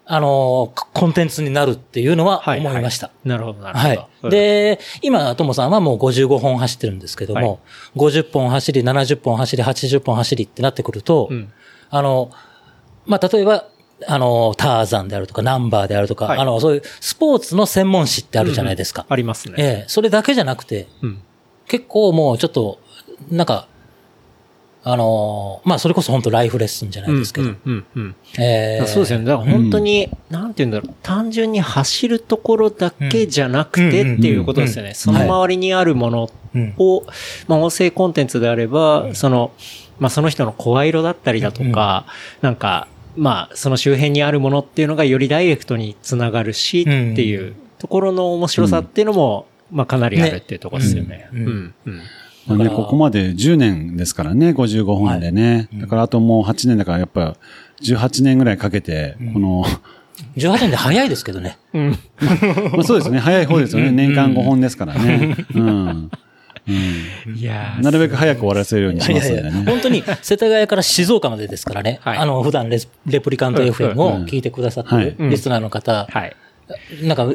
[0.05, 2.59] あのーコンテンツになるっていうのははい。
[2.59, 3.11] 思いました。
[3.23, 4.29] なるほど、なるはほど。
[4.29, 7.59] い。、で、今、ともさんはもう55本走ってるんですけども、
[7.95, 11.51] 50本走り、70本走り、80本走りってなってくると、うん。
[11.91, 12.31] あの、
[13.05, 13.65] まあ、例えば、
[14.07, 19.05] あの、ターザンであるとか、ナンバーであるとか、はいあの、そういうスポーツの専門誌ってあるじゃないですか。
[19.07, 19.55] ありますね。
[19.57, 21.21] ええ、それだけじゃなくて、うん。
[21.67, 22.79] 結構もうちょっと、
[23.29, 23.67] なんか、
[24.83, 28.15] あの、まあ、それこそ本当ライフレッスンじゃないですけど、うんうんうん。
[28.39, 29.25] ええそうですよね。
[29.25, 30.95] だから本当に、なんて言うんだろう。
[31.03, 34.95] 単純に走るところだけじゃなくてっていうことですよね。
[34.95, 37.03] その周りにあるものうんを、
[37.47, 39.51] まあ音声コンテンツであれば、その、
[40.01, 42.05] まあその人の声色だったりだとか、
[42.41, 51.29] なんか、まあその周辺にあるものっていうのがよりダイレクトにつながるし、っていうところの面白さっていうのも、まあかなりあるっていうところですよね。
[51.31, 51.73] うんうん。
[51.85, 52.01] うん。
[52.47, 55.69] まあね、ここまで10年ですからね、55本でね。
[55.75, 57.35] だからあともう8年だからやっぱ
[57.83, 59.63] 18年ぐらいかけて、この、
[60.35, 61.59] 18年で早いですけどね。
[61.73, 61.89] うん。
[62.73, 63.91] まあそうですね、早い方ですよね。
[63.91, 65.35] 年間5本ですからね。
[65.53, 66.11] うん。
[66.67, 69.51] うんいやーなるべく早く終わらせるようにしますんでね。
[69.65, 71.99] 本当に世田谷から静岡までですからね。
[72.01, 76.35] はいあの、普段レスレプリカント FM を聞いてくださってるうんリスナーの方、はい。
[77.03, 77.33] なんか、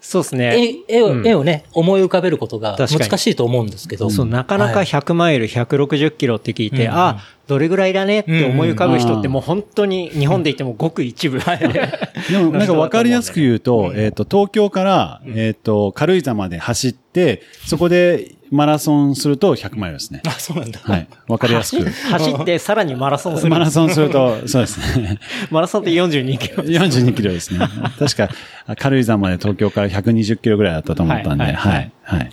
[0.00, 0.84] そうですね。
[0.88, 4.10] 絵絵を、うん絵をね、思い浮かべることが難しいと思うんですけど。
[4.10, 11.38] そう、なかなかはい100マイル、160キロって聞いて、うんあ、どれぐらいだねって思い浮かぶ人ってうんもう本当に日本で言ってもごく一部。
[12.30, 20.22] でもなんかわかりやすく言うと、えっと、東京から、えっと、軽井沢まで走って、そこでマラソンすると100マイルですね。
[20.26, 20.80] あ、そうなんだ。
[20.82, 21.08] はい。
[21.28, 21.84] わかりやすく。
[21.84, 23.50] 走ってさらにマラソンする。
[23.50, 25.18] マラソンすると、そうですね。
[25.50, 26.64] マラソンって42キロ。
[26.64, 27.60] 42キロですね。
[27.98, 28.28] 確か、
[28.76, 31.92] 軽井沢まで東京から120キロぐらいだったと思ったんで、はい。
[32.02, 32.30] はい。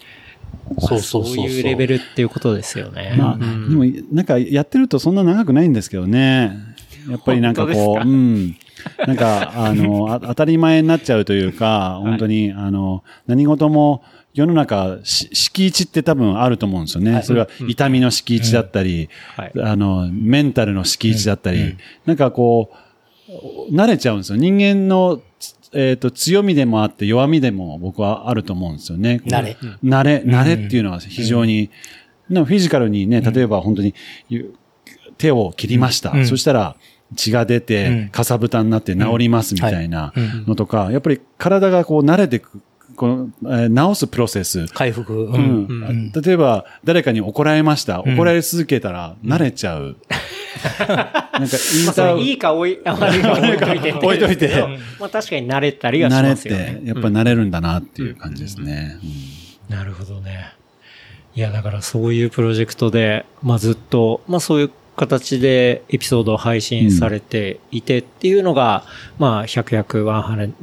[0.80, 1.36] そうそうそう。
[1.36, 3.16] そういうレベルっていうことですよね。
[3.18, 6.58] まあ、うんでも、なんかやってるとそんな長くないんですけどね。
[7.10, 8.56] やっぱりなんかこう、うん。
[9.08, 17.22] なんか、あの、 あ当たり前になっちゃうというか、本当に、あの、何事も、世の中、し敷地って多分あると思うんですよね。
[17.24, 22.72] それは痛みの敷地だったり、はいあの、メンタルの敷地だったり、なんかこ
[23.70, 24.38] う、慣れちゃうんですよ。
[24.38, 25.22] 人間の、
[25.76, 29.22] えっ、と、強みでもあって弱みでも僕はあると思うんですよね。
[29.26, 29.58] 慣れ。
[29.84, 31.70] 慣れ、慣れっていうのは非常に、
[32.30, 33.94] でもフィジカルにね、例えば本当に、
[34.30, 34.54] ゆ
[35.18, 36.12] 手を切りました。
[36.12, 36.26] うん。
[36.26, 36.76] そしたら、
[37.16, 40.46] 血が出うてん、かさぶたになって治りますみたいなうん。
[40.48, 42.62] のとか、やっぱり体がこう慣れてく
[42.96, 44.66] この、えー直すプロセス。
[44.68, 45.14] 回復。
[45.14, 45.32] う。
[45.32, 48.02] うんん例えば、誰かに怒られました。
[48.02, 49.98] 怒られ続けたら、慣れちゃう。
[50.80, 53.94] なんか、インまあ、そターれいいかおい、いか置いといて。
[53.98, 58.98] 置いといてまあ確かに慣れたりはし慣れますよねて。、やっぱ慣れるんだなっていう感じですね。
[59.70, 60.54] なるほどね。
[61.36, 68.86] いや、だからそういうプロジェクトで、まあずっと、まあそういう形でエピソードを配信されていてっていうのが、
[69.18, 70.06] まあ100、100、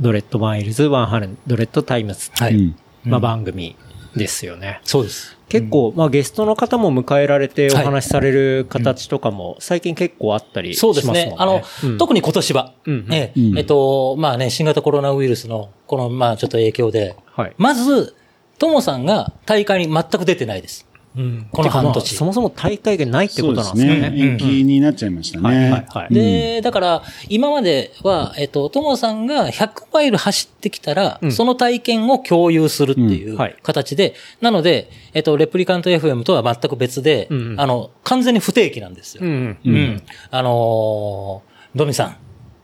[0.00, 2.54] 100 miles、100 times はい。
[2.54, 3.76] うんまあ番組
[4.14, 4.80] ですよね。
[4.84, 5.38] そうです。
[5.48, 11.24] 結構、まあゲストの方も迎えられてお話しされる形とかも最近結構あったりしそうますもんね。
[11.24, 11.36] ですね。
[11.38, 17.54] あの、うん特に今年は、うんうんええうんえっと、まあね、新型コロナウイルスの、この、まあちょっと影響で、はい。
[17.56, 18.14] まず、
[18.58, 20.86] ともさんが大会に全く出てないです。
[21.16, 23.94] うんこの半年まあそもそも大会がないってことなんですね。
[23.96, 24.18] ですよね。
[24.32, 25.86] 延期になっちゃいましたはいはいね。
[25.88, 26.14] はい。
[26.14, 39.22] で、だから、今までは、えっと、ともさんが100マイル走ってきたら、うんその体験を共有するっていううんはい形で、なので、えっと、レプリカント FM とは全く別で、うんうんあの、完全に不定期なんですよ。
[39.24, 39.70] うんう。
[39.70, 40.02] ん。
[40.30, 42.16] あのードミさん、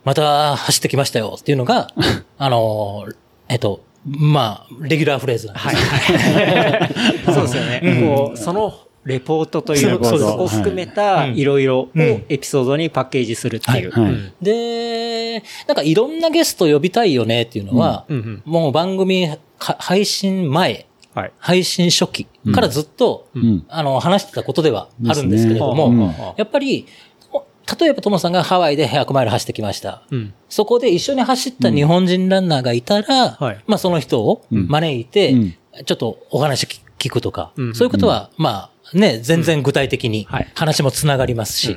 [0.05, 1.89] また走ってきましたよっていうのが、
[2.39, 3.17] あのー
[3.49, 5.67] えっと、まあ、レギュラーフレーズなんです。
[5.67, 7.25] はい。
[7.35, 8.03] そうですよね。
[8.07, 14.33] こう、そのレポートというか、そを含めたうんいろいろをうんエピソードにパッケージするっていう。
[14.43, 21.33] で、なんかいろんなゲスト呼びたいよねっていうのは、うんうんもう番組か配信前、はい。
[21.39, 23.65] 配信初期からずっと、うん。
[23.69, 26.87] あの、話してたことではあるんですけれども、ですねうんやっぱり、
[27.79, 30.03] 例えばともさんがハワイで100マイル走ってきました。
[30.11, 30.35] うん。
[30.49, 41.77] そこで一緒に走った日本人ランナーがいたら、はいまあその人を招いて、うんちょっとお話聞聞くとか、うんそういうことは、まあね、全然具体的にはい話もつながりますし、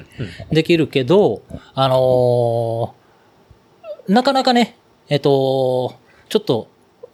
[0.51, 1.41] うできるけど、
[1.73, 2.99] あのー
[4.09, 4.75] なかなかね、
[5.07, 5.95] えっと、
[6.29, 6.67] ちょっと、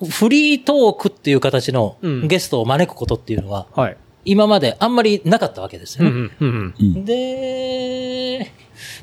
[0.10, 3.98] フリートークっていう形のうんゲストを招くことっていうのは、はい。
[4.24, 6.12] 今まであんまりなかったわけですよね。
[6.12, 6.32] うん。
[6.40, 6.76] うん。
[6.80, 8.52] うんで、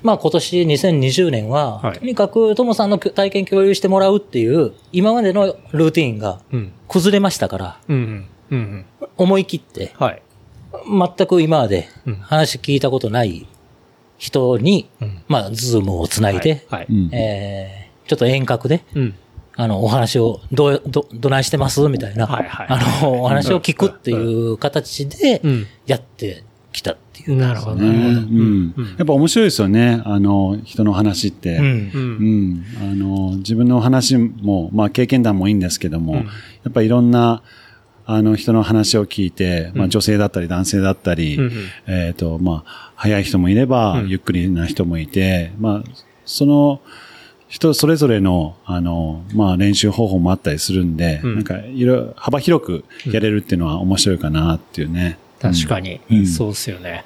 [0.03, 6.73] まあ今年2020年は、はいとにかくともさんの体験共有してもらうっていう、今までのルーティーンがうん。
[6.89, 8.27] 崩れましたから、うん。
[8.51, 8.85] うん。
[9.17, 10.23] 思い切って、はい。
[11.17, 13.47] 全く今までうん話聞いたことない
[14.19, 16.87] 人に、うんまあズームをつないで、はい。
[16.89, 19.15] うんえーちょっと遠隔で、うん。
[19.55, 21.89] あの、お話を、どう、ど、どないしてます？
[21.89, 27.37] みたいな、はいはいあの、お話を聞くっていう形でうん、やってきたっていう。
[27.37, 27.77] なるほど。
[27.77, 30.01] ねうんうんやっぱ面白いですよね。
[30.05, 31.57] あの、人の話って。
[31.57, 31.99] うんう。。
[31.99, 32.65] うんん。
[32.81, 37.43] あの、自分の話も、まあ経験談もいいんですけども、うんやっぱいろんな、
[38.05, 41.53] あの人の話を聞いて、まあ女性だったり男性だったり、うん
[41.87, 45.91] えっ、と、まあ、早い人もいれば、うんゆっくりな人もいて、まあ、
[46.25, 46.81] その、
[47.49, 55.19] 人それぞれの、あの、まあ練習方法もあったりするんで、うんなんか、いろいろ、幅広くやれるっていうのは面白いかなっていうね。
[55.43, 56.15] 確かにう。
[56.15, 57.05] んそうですよね。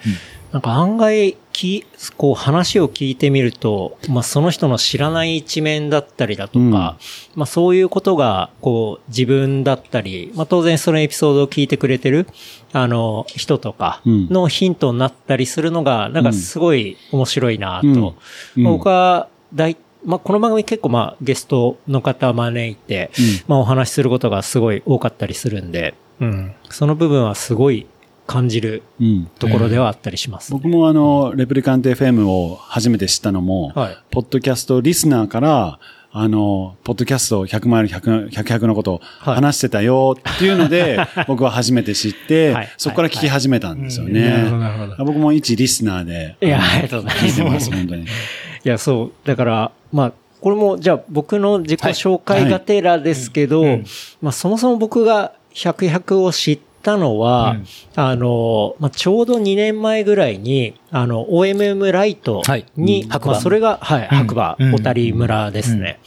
[0.53, 1.85] なんか案外、き、
[2.16, 6.96] こう話を聞いてみると、まあその人の知らない一面だったりだとか、うんま
[7.40, 12.27] あそういうことが、こう自分だったり、まあ当然そのエピソードを聞いてくれてる、
[12.72, 18.14] あの、人とかうんのヒントになったりするのが、なんかすごい面白いなと。
[18.57, 26.55] 僕は、大、まあこの番組結構まあゲストの方招いて、うんまあお話しすることがすごい多かったりするんで、うん。
[26.70, 27.87] その部分はすごい
[28.27, 29.31] 感じるうん。
[29.39, 30.53] ところではあったりします。
[30.53, 35.79] 僕もあの、レプリカント FM を初めて知ったのも、はいポッドキャストリスナーから、
[36.19, 44.31] あの、ポッドキャスト100マイル100、100、100のこと話してたよっていうので、 僕は初めて知って、はいそこから聞き始めたんですよね。
[44.31, 47.51] なるほどなるほど僕も一リスナーで、いや、ありがとうございま。
[47.51, 48.05] ますす、本当に。
[48.05, 48.07] い
[48.65, 49.29] や、そう。
[49.29, 53.81] だから、まあ、これも、じゃあ僕の自己紹介がてらですけど、
[54.23, 57.66] まあそもそも僕が100、100を知ったのは、うん。
[57.96, 62.64] あの、まあちょうど2年前ぐらいに、あの、OMM ライトはい。
[62.77, 63.09] に、うん。
[63.09, 63.33] 白馬。
[63.33, 64.07] まあそれが、はい、うん。
[64.07, 64.72] 白馬、うん。
[64.72, 65.99] 小谷村ですね。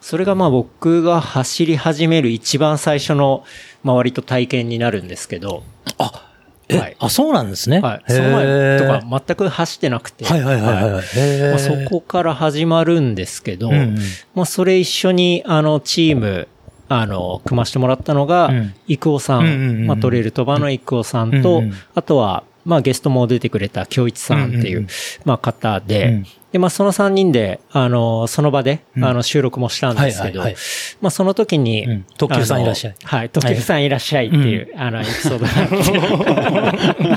[0.00, 3.44] それがまあ僕が走り始める一番最初の、
[3.82, 5.64] まあ割と体験になるんですけど、
[5.98, 6.28] あ、
[6.68, 6.96] え、はい。
[6.98, 7.80] あ、そうなんですね。
[7.80, 8.02] はい。
[8.12, 8.44] その前
[8.78, 10.24] とへか全く走ってなくて。
[10.24, 10.92] ーはいはいはい。
[10.92, 11.50] はい。
[11.50, 13.98] まあ、そこから始まるんですけど、うんうん。
[14.34, 16.48] まあ、それ一緒に、あの、チーム、
[16.88, 19.82] あの、組ましてもらったのがうん、イクオさうんうんうんうん。
[19.84, 24.88] ん、まあ、トレイル飛ばのイクオさんとうんうん、あとは、まあ、ゲストも出てくれた京一さんっていううんうんうん、
[25.24, 29.04] まあ、方うでん、で、まあ、その3人で、あの、その場で、うん。
[29.04, 30.62] あの、収録もしたんですけどはいはいはい、
[31.00, 32.94] まあ、その時にうん、特急さんいらっしゃい。
[33.02, 35.68] はい、特急さんいらっしゃいっていう、あの、エピソードがあっ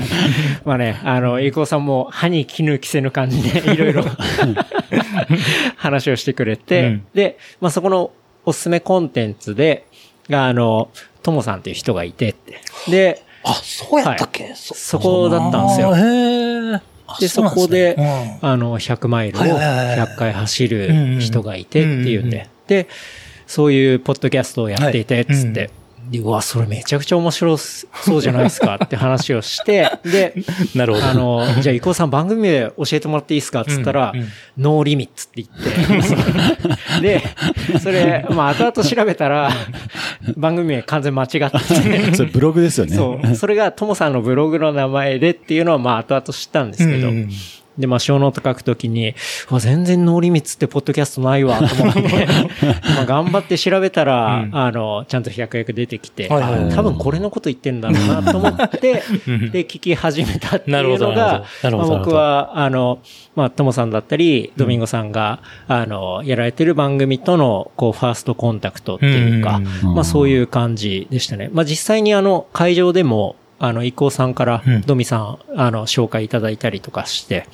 [0.64, 4.04] まあね、あの、イクオさんも歯に絹着せぬ感じで、いろいろ
[5.76, 7.06] 話をしてくれて、うん。
[7.14, 8.12] で、まあ、そこの
[8.46, 9.86] おすすめコンテンツで、
[10.30, 10.88] が、あの、
[11.22, 12.60] ともさんっていう人がいてって。
[12.88, 15.94] で、あ、そうやったっけ、そそこだったんですよ。
[15.94, 16.80] へ
[17.20, 17.96] で、そこで、
[18.40, 19.98] あの、100マイルをはいはいはいはい。
[19.98, 22.88] 100回走る人がいてっていうんうんうんで、で、
[23.46, 25.70] そういうポッドキャストをやっていて、つっはて、
[26.10, 30.34] でうわ、それめちゃくちゃ面白そうじゃないですかって話をして、 で、
[30.74, 31.06] なるほど。
[31.06, 34.28] あの、じゃあ、伊藤さん番組で教えてもらっていいですかっつったら、うんうん。
[34.58, 37.22] No Limits って言って、 で、
[37.80, 39.50] それ、まあ、後々調べたら、
[40.36, 41.50] 番組名完全間違ってて、
[42.14, 42.94] それブログですよね。
[42.94, 43.34] そう。
[43.34, 47.30] それがともさんのブログの名前でっていうのは、まあ、後々知ったんですけど、うん
[47.78, 49.14] で、まあ、ショーノート書くときに、
[49.50, 52.00] うわ、全然 No Limits ってポッドキャストないわ、と思って、
[52.94, 54.50] まあ、頑張って調べたら、うん。
[54.56, 56.42] あの、ちゃんと百役出てきて、はい。
[56.42, 59.50] はいはいあ多分これのこと言ってんだろうな、と思って、うん。
[59.50, 62.98] で、聞き始めたっていなるほどうのが、まあ僕は、あの、
[63.34, 69.94] まあ、ともさんだったり、ドミンゴさんが、あの、やられてる番組との、こう、ファーストコンタクトっていうか、うん。
[69.94, 71.50] まあ、そういう感じでしたね。
[71.52, 77.46] まあ、実際にあの、会場でも、あの、伊藤さんからうん、ドミさん、あの、紹介いただいたりとかして、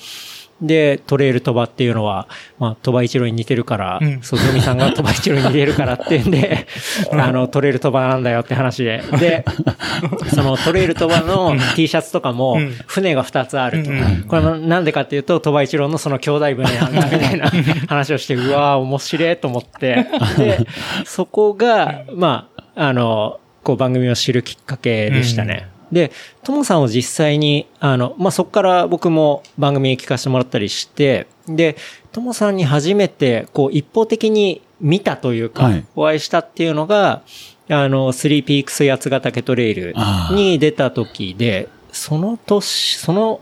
[0.63, 2.29] で、トレイル鳥羽っていうのは、
[2.59, 4.23] まあ、鳥羽一郎に似てるから、うん。
[4.23, 6.67] そう、ドミさんが 鳥羽一郎に似てるからってんで、
[7.11, 9.03] あの、トレイル鳥羽なんだよって話で。
[9.19, 9.45] で、
[10.33, 13.91] そのトレイル鳥羽の T シャツとかもうん、船が2つあると。
[13.91, 14.25] うん。
[14.29, 17.51] これはなんでかっていうと、鳥羽一郎のその兄弟船なんだみたいな
[17.89, 20.07] 話をして、うわー面白いと思って。
[20.39, 20.67] で、
[21.05, 25.72] そこが、まあ、あの、こう番組を知るきっかけでしたね。
[25.93, 26.11] で、
[26.43, 31.77] ともさんを実際に、あの、まあ、そこから僕も番組に聞かせてもらったりして、で、
[32.13, 37.23] ともさんに初めて、こう、一方的に見たというか、はいお会いしたっていうのが、
[37.69, 39.95] あの、スリーピークス八ヶ岳トレイル
[40.33, 43.41] に出た時で、その年、その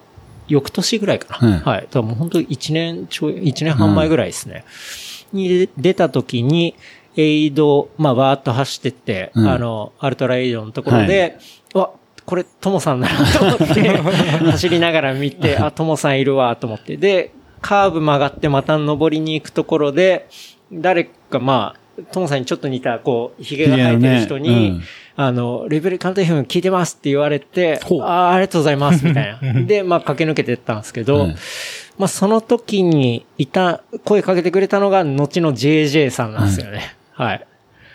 [0.48, 1.48] 翌年ぐらいかな。
[1.52, 1.80] はいはい。
[1.82, 4.64] だからもう本当一年ちょい、一年半前ぐらいですね。
[5.32, 6.74] に出た時に、
[7.16, 11.38] エイド、まあ、わーっと走ってって、うんあの、アルトラエイドのところで、
[11.74, 11.90] わ、
[12.30, 13.88] これ、ともさんだなと思って、
[14.52, 20.28] 走りながら見て、あ、ともさんいるわと思って、で、カーブ曲がってまた登りに行くところで、
[20.72, 24.82] 誰か、まあ、ともさんにちょっと似た、こう、髭が生えてる人に、ねうん
[25.16, 29.60] あの、レベル鑑定編聞いてますって言われてああ、ありがとうございます、みたいな。
[29.64, 31.36] で、まあ、駆け抜けてったんですけど、はい
[31.98, 36.96] まあ、その時にいた、声かけてくれたのが、後の JJ さんなんですよね。
[37.10, 37.46] はい。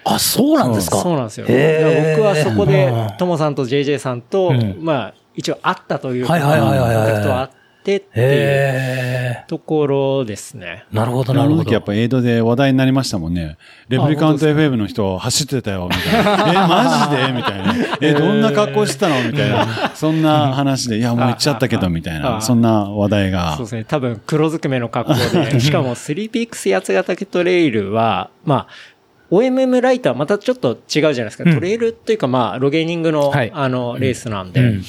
[0.06, 0.98] あ、そうなんですか？
[1.02, 1.46] そうなんですよ。
[1.48, 7.50] 僕はそこでうん、ともさんと JJ さんと、うんまあ、一応会ったというか、はいはいはいはいはいコンタクトはあっ
[7.84, 9.46] てっていう。
[9.48, 10.86] ところですね。
[10.92, 11.58] なるほど、あなるほど。
[11.58, 13.58] の時やっぱエイドで話題になりましたもんね。
[13.90, 16.52] レプリカント FM の人走ってたよ、みたいな。
[16.52, 17.32] え、マジで？
[17.32, 17.74] みたいな。
[18.02, 19.22] え、どんな格好してたの？
[19.32, 19.92] みたいな。
[19.94, 22.42] そんな話で、いや、もう行っちゃったけど、みたいあな。
[22.42, 23.70] そんな話題がそうで。
[23.70, 23.84] すね。
[23.88, 25.20] 多分黒ずくめの格好
[25.52, 28.68] で、 しかもスリーピークス八ヶ岳トレイルは、まあ、
[29.32, 31.44] OMM ライトはまたちょっと違うじゃないですか。
[31.46, 31.54] うん。
[31.56, 33.52] トレイルっていうかまあ、ロゲーニングの、はい。
[33.54, 34.84] あの、レースなんで、うん。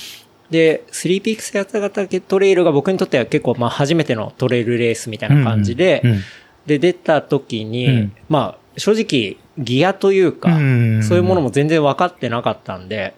[0.51, 6.11] で、スリーピークス八ヶ岳トレイルが僕にとっては結構まあ初めてのトレイルレースみたいな感じで、うん。
[6.13, 6.21] うん。
[6.67, 8.13] で、出た時に、うん。
[8.29, 11.03] まあ、正直、ギアというか、うん。
[11.03, 13.15] そういうものも全然分かってなかったんで、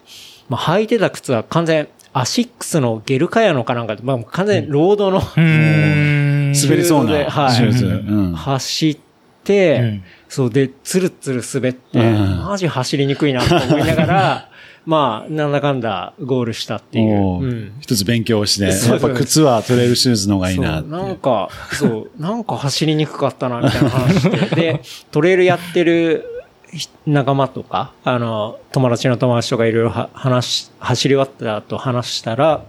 [0.47, 6.51] まあ、履いてた靴は完全、アシックスのゲルカヤノかなんかで、まあ、完全ロードの、うーん。
[6.53, 7.51] 滑りそうなはい。
[7.51, 7.85] シューズ。
[7.85, 7.89] う
[8.29, 8.33] ん。
[8.33, 8.97] 走っ
[9.43, 12.43] て、うんそうで、つるつる滑って、うん。
[12.45, 14.49] マジ走りにくいなと思いながら、
[14.85, 17.41] まあ、なんだかんだゴールしたっていう。
[17.41, 17.45] う。
[17.45, 17.71] ん。
[17.81, 24.55] 一つ勉強して、やっぱ靴はトレイルシューズの方がいいななんか、そう、なんか走りにくかったな、みたいな話して。
[24.55, 26.25] で、トレイルやってる
[26.71, 32.63] ひ仲間とか、あの、友達の友達とかいろいろは話し、走り終わった後話したら、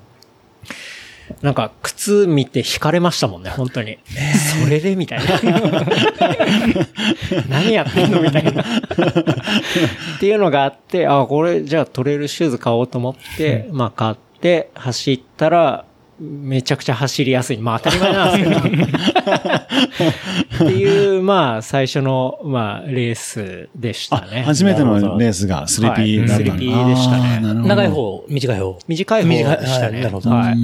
[1.42, 3.98] なんか、靴見て惹かれましたもんね、本当に。
[4.62, 5.24] それでみたいな。
[7.48, 8.62] 何やってんのみたいな。
[8.62, 8.64] っ
[10.20, 15.84] ていうのがあって、あ、これ、じゃあトレイルシューズ買おうと思って、まあ買って、走ったら、
[16.20, 17.58] めちゃくちゃ走りやすい。
[17.58, 18.84] まあ当たり前なんですけど。
[20.64, 24.42] っていう、まあ最初の、まあレースでしたあね。
[24.42, 28.78] 初めてのレースが 3P だったのはい 3P でしたね長い方、短い方。
[28.86, 30.00] 短い方でしたね。
[30.00, 30.56] なるほどはい。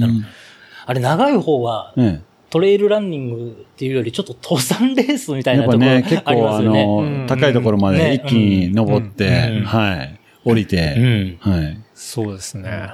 [0.87, 6.85] うんあれ、長い方は、ねトレイルランニングっていうより、ちょっと登山レースみたいなところやっぱね、結あり構あますよね。
[6.85, 7.27] の、うん。
[7.27, 9.63] 高いところまで一気に登って、うん。
[9.65, 10.95] はい、降りて、
[11.43, 11.51] うん。
[11.51, 11.77] はい。
[11.93, 12.93] そうですね。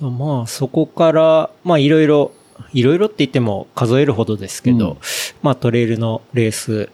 [0.00, 0.18] うん。
[0.18, 2.32] まあそこから、まあいろいろ、
[2.72, 4.96] いろいろって言っても数えるほどですけど、うん。
[5.42, 6.88] まあトレイルのレース、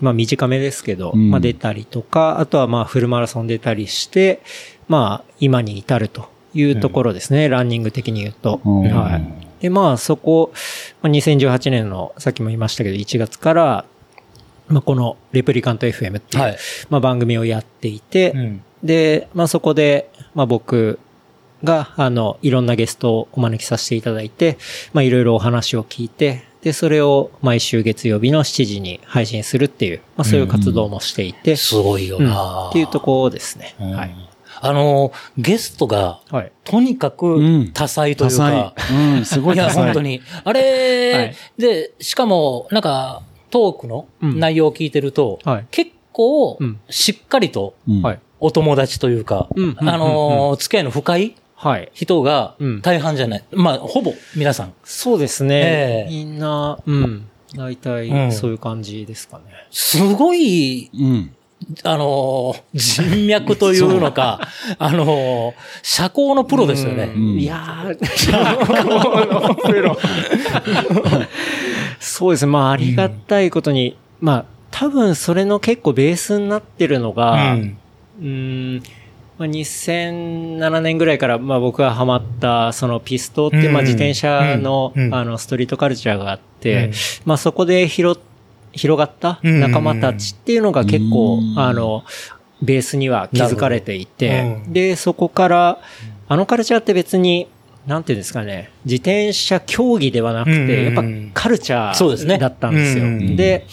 [0.00, 1.30] まあ短めですけど、うん。
[1.30, 4.40] まあ出たりとか、あとはまあフルマラソン出たりして、
[4.86, 8.60] まあ今に至るというところですね、ランニング的に言うと。
[8.64, 8.82] うん。
[8.82, 9.49] はい。
[9.60, 10.52] でまあそこ、
[11.02, 13.84] まあ、2018年の、さっきも言いましたけど、1月から、
[14.68, 16.58] まあこのレプリカント FM っていう、はい。
[16.88, 18.62] まあ番組をやっていて、うん。
[18.82, 20.98] で、まあそこで、まあ僕
[21.62, 24.56] が、あの、いろんなゲストをお招きさせていただいて、
[24.92, 32.26] まあいろいろお話を聞いて、で、それを毎週月曜日の7時に配信するっていう、まあそういう活動もしていて、すごいようん。
[32.26, 33.74] な、っていうところですね。
[33.80, 33.90] うん。
[33.92, 34.29] はい。
[34.60, 36.52] あの、ゲストが、はい。
[36.64, 39.16] とにかうくん多彩と多いうか、彩。
[39.16, 39.70] うん、すごいいや。
[39.70, 40.20] 本当に。
[40.44, 47.74] あれ、はいで、しかも、なんか、トークのうん内容を聞いてると、はい結構うん、しっかりと。
[48.42, 51.90] お友達というか、うんあのー、付き合いの深いはい。
[51.92, 53.44] 人がうん大半じゃない。
[53.52, 54.72] まあ、ほぼ皆さん。
[54.82, 55.56] そうですね。
[55.56, 57.28] ええみんな、うん。
[57.54, 59.44] 大うん体、そういう感じですかね。
[59.70, 61.34] すごい、うん。
[61.84, 64.40] あのー人脈というのか、
[64.78, 67.12] あのー社交のプロですよね。
[67.14, 67.22] うん。
[67.38, 69.96] いやー、社交のプロ。
[72.00, 72.52] そうですね。
[72.52, 77.76] まあ、ありがたいことに、まあ、多分それの結構ベースになってるのが、うん。
[78.20, 78.26] うー
[78.78, 78.82] ん、
[79.38, 83.72] まあ、2007年ぐらいから、まあ僕がハマった、そのピストって、うん。
[83.72, 85.14] まあ自転車の、うん。
[85.14, 86.92] あの、ストリートカルチャーがあって、うん。
[87.26, 88.18] まあそこで広、
[88.72, 91.58] 広がった仲間たちっていうのが結構、うん。
[91.58, 92.04] あの、
[92.62, 95.78] ベースには気づかれていてで、そこから、
[96.28, 97.48] あのカルチャーって別に、
[97.86, 101.02] なんていうんですかね、自転車競技ではなくうんて、やっぱ
[101.34, 103.04] カルチャーだったんですよ。
[103.04, 103.66] うんで、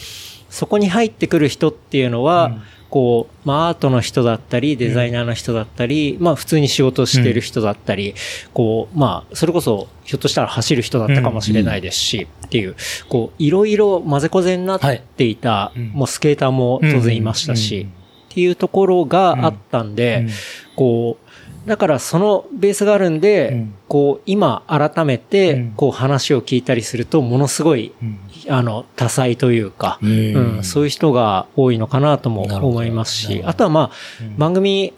[0.50, 2.58] そこに入ってくる人っていうのは、
[2.90, 8.16] こう、まあアートの人だったり、デザイナーの人だったり、まあ普通に仕事してる人だったり、
[8.54, 12.76] こう、まあ、それこそ、ひょっとしたら走る人だったかもしれないですし、っていう、
[13.10, 14.80] こう、いろいろ混ぜこぜになっ
[15.16, 15.88] ていた、うん。
[15.90, 17.88] もうスケーターも当然いましたし、うん。
[17.88, 17.92] っ
[18.30, 20.30] ていうところがあったんで、うん。
[20.76, 21.27] こう、
[21.68, 23.74] だからそのベースがあるんで、うん。
[23.88, 28.20] こう、今改めうてん、こう話を聞いたりすると、ものすごい、うん。
[28.50, 30.10] あの、多彩というか、うん。
[30.58, 33.92] うん、そういう人が多いのかなとも思いますし、あとはまあ、
[34.22, 34.38] うん。
[34.38, 34.94] 番組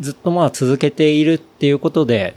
[0.00, 2.36] ずっとまあ続けているっていうことで、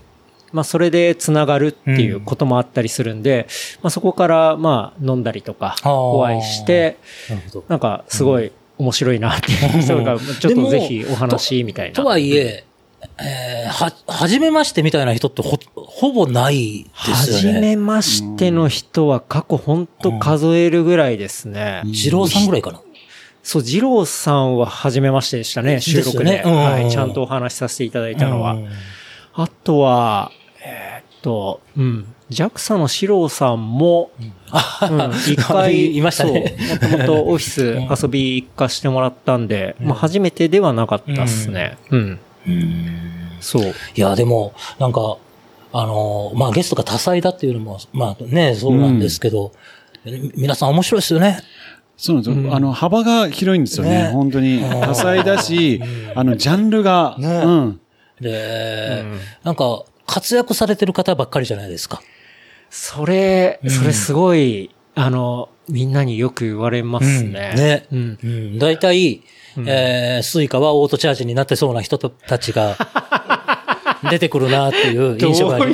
[0.51, 3.47] まあそれでつながるっていうこともあったりするんで、
[3.81, 6.97] まあそこからまあ飲んだりとかお会いして、
[7.29, 7.61] な。
[7.69, 11.95] なんかすごい面白いなっていう人が、ちょっとぜひお話みたいな。
[11.95, 12.63] とはいえ、
[13.19, 17.61] えーは、はじめましてみたいな人ってほ、ほぼないではじすよね。
[17.61, 21.81] めましての人は過去ほんと数えるぐらいですね。
[21.85, 22.81] 二郎さんぐらいかな。
[23.43, 26.23] そう、二郎さんは初めましてでしたね、収録で。
[26.25, 26.89] ねうんはい。
[26.91, 28.53] ちゃんとお話しさせていただいたのは。
[28.53, 28.67] うん
[29.39, 30.31] あとは、
[30.65, 32.07] えーっと、うん。
[32.31, 34.33] JAXA の四郎さんも、うん、
[35.31, 41.77] 一回、 いましたねそう、もともとオフィス遊び行かしてもらったんで、まあ初めてではなかったっすね。
[41.91, 42.19] うん。
[43.39, 43.63] そう。
[43.95, 45.17] いや、でも、なんか、
[45.73, 49.51] あの、まあ、ゲストが多彩だっていうのも、まあね、そうなんですけど、
[50.05, 51.41] み皆さん面白いですよね。
[51.97, 52.55] そうなんですよ。
[52.55, 54.03] あの、幅が広いんですよね。
[54.03, 54.61] ね本当に。
[54.61, 55.81] 多彩だし、
[56.15, 57.81] あの、ジャンルが、ねうん。
[58.21, 59.03] で、
[59.43, 62.01] なんか、活躍されてる方ばっかりじゃないですか。
[62.69, 67.53] それ、それすごい、あの、みんなによく言われますね。
[67.55, 67.85] ね。
[67.91, 68.57] うん。
[69.57, 69.65] うん。
[69.67, 72.77] えー、スイカはオートチャージになってそうな人たちが、
[74.09, 75.73] 出てくるなっていう印象がある。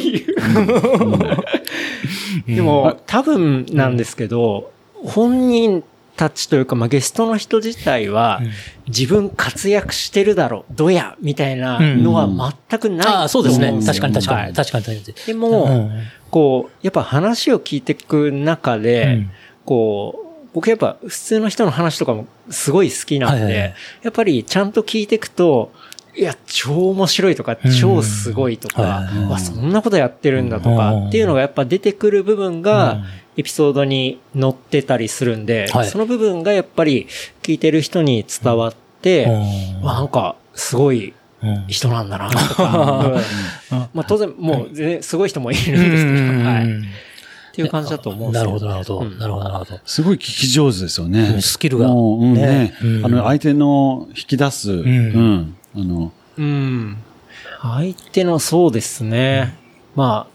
[2.47, 4.71] でも、多分なんですけど、
[5.03, 5.83] 本人
[6.15, 8.41] たちというか、まあ、ゲストの人自体は、
[8.87, 13.73] 自分活躍してるだろう、どや、みたいなのは全くない、ああ、そうですね。
[13.85, 14.41] 確かに確かに。
[14.41, 15.15] はい確かに確かに。
[15.27, 15.91] でも、うん
[16.33, 19.31] こう、やっぱ話を聞いていく中で、うん
[19.65, 23.75] こう、僕やっぱ普通の人の話とかもすごい好きなんで、はいはいはい。
[24.03, 25.71] やっぱりちゃんと聞いていくと、
[26.15, 29.31] いや、超面白いとか、超すごいとか、はいはいはい。
[29.31, 31.07] わ、そんなことやってるんだとか、うん。
[31.07, 33.03] っていうのがやっぱ出てくる部分が、
[33.35, 35.87] エピソードに載ってたりするんで、はい。
[35.87, 37.07] その部分がやっぱり
[37.41, 39.81] 聞いてる人に伝わって、うん。
[39.81, 43.11] わなんか、すごいうん人なんだな、とか。
[43.71, 43.77] うん。
[43.93, 46.67] まあ当然、もう全然すごい人もいるんですけど、はい。
[47.53, 48.99] っていう感じだと思うんですよなるほど、なるほど。
[49.01, 49.79] うんなるほど、なるほど。
[49.85, 51.39] すごい聞き上手ですよね。
[51.39, 52.73] スキルがもううんね
[53.03, 55.55] あの、相手の引き出す、うん。
[55.75, 56.97] あの、うん。
[57.61, 59.55] 相手のそうですね。
[59.95, 60.33] まあ、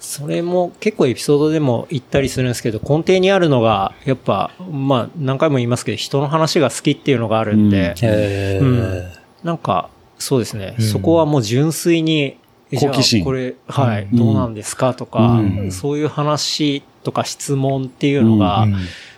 [0.00, 9.04] それも結構エピソードでも言ったりするんですけど、根底にあるのが、やっぱ、まあ何回も言いますけど、人の話が好きっていうのがあるんで、へうんー
[9.42, 12.38] なんか、そうですね、うんそこはもう純粋に、
[12.76, 13.24] 好奇心。
[13.24, 14.16] これ、はい、うん。
[14.16, 15.72] どうなんですかとか、うん。
[15.72, 18.76] そういう話とか質問っていうのが、うん。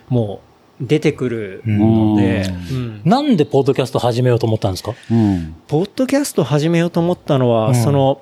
[0.09, 0.41] も
[0.81, 2.15] う出てくるうん。
[2.15, 3.01] ので、うん。
[3.03, 4.93] なんでポッドキャスト始めようと思ったんですか？
[5.11, 5.55] うん。
[5.67, 7.75] ポッドキャスト始めようと思ったのは、うん。
[7.75, 8.21] その、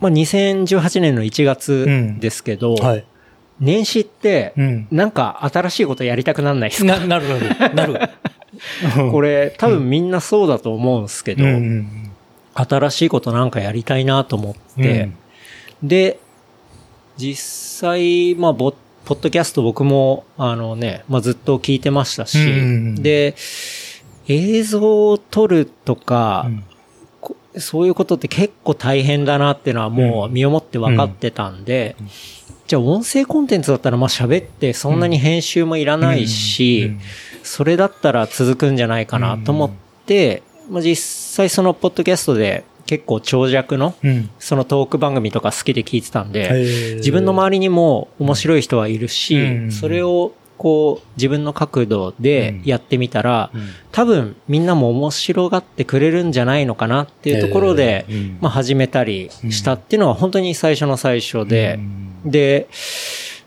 [0.00, 3.04] まあ、2018年の1月ですけど、はい。
[3.60, 4.88] 年始って、うん。
[4.92, 7.74] なんか新しいことやりたくなんないですか、な、なるなる。
[7.74, 8.10] なる。
[9.12, 12.07] これ多分みんなそうだと思うんですけど、うん
[12.64, 15.10] 新しいことなんかやりたいなと思って、
[15.82, 16.18] で、
[17.16, 23.34] 実際、まあ、ボポッドキャスト僕も、あのね、まあ、ずっと聞いてましたし、うんで、
[24.28, 26.50] 映像を撮るとか、
[27.20, 31.96] こそういうことって結構大変だなっていうのはもう身をもって分かってたんで、
[32.66, 36.92] じゃあ音声コンテンツだったらまあ喋ってそんなに編集もいらないし、
[37.42, 39.70] それだったら続くんじゃないかなと思っ
[40.04, 40.96] て、まあ、実
[41.38, 44.30] 際そのポッドキャストで結構長尺のうん。
[44.38, 46.94] そのトーク番組とか好きで聞いてたんへで、ー。
[46.96, 49.72] 自分の周りにも面白い人はいるし、うん。
[49.72, 53.50] それをこう自分の角度でやってみたら、
[53.92, 58.06] 多分みんなも面白がってくれるんじゃないのかなっていうところで、
[58.40, 61.78] まあ始めたりしたっていうのは本当に最初の最初で、
[62.24, 62.68] で、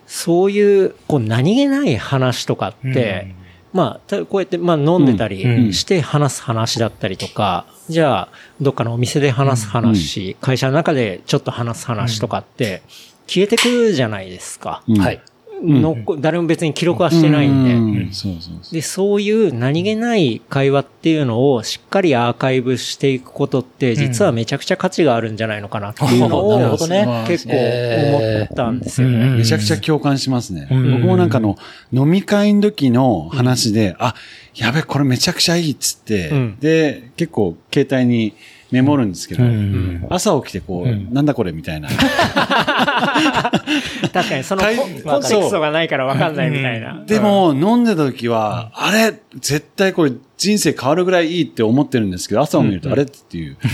[0.07, 3.35] そういうこう何気ない話とかって、
[3.73, 8.29] まあ、たこうやって、まあ飲んでたりして話す話だったりとか、じゃあ、
[8.59, 12.81] どっかのお店で話す話、会社の中でちょっと話す話とかって、
[13.27, 14.83] 消えてくるじゃないですか。
[14.87, 14.99] うん。
[14.99, 15.21] はい。
[15.63, 17.73] の誰も別に記録はしてないんで。
[17.73, 18.73] うんそうそうそう。
[18.73, 27.25] で、そういう何気ない会話っていうのをしっかりアーカイブしていくことって、実はめちゃくちゃ価値があるんじゃないのかなっていうのをなるほどね。
[27.27, 29.17] 結構思ったんですよね。
[29.17, 29.37] うん。
[29.37, 30.67] めちゃくちゃ共感しますね。
[30.71, 30.91] ん。
[30.93, 31.57] 僕もなんかあの、
[31.93, 34.15] 飲み会の時の話で、あ、
[34.55, 38.33] やべ、これめちゃくちゃいいっつって、うんで、結構携帯に
[38.71, 41.89] メモるんですけど、うん朝起きてこう、うんなんだこれみたいな。
[44.13, 47.03] 確かにそのコンテクストがないから分かんないみたいな。
[47.05, 53.57] でも、飲んでた時は、あれ、絶対これ人生変わるぐらいいいって思ってるんですけど、朝を見ると、あれっていう。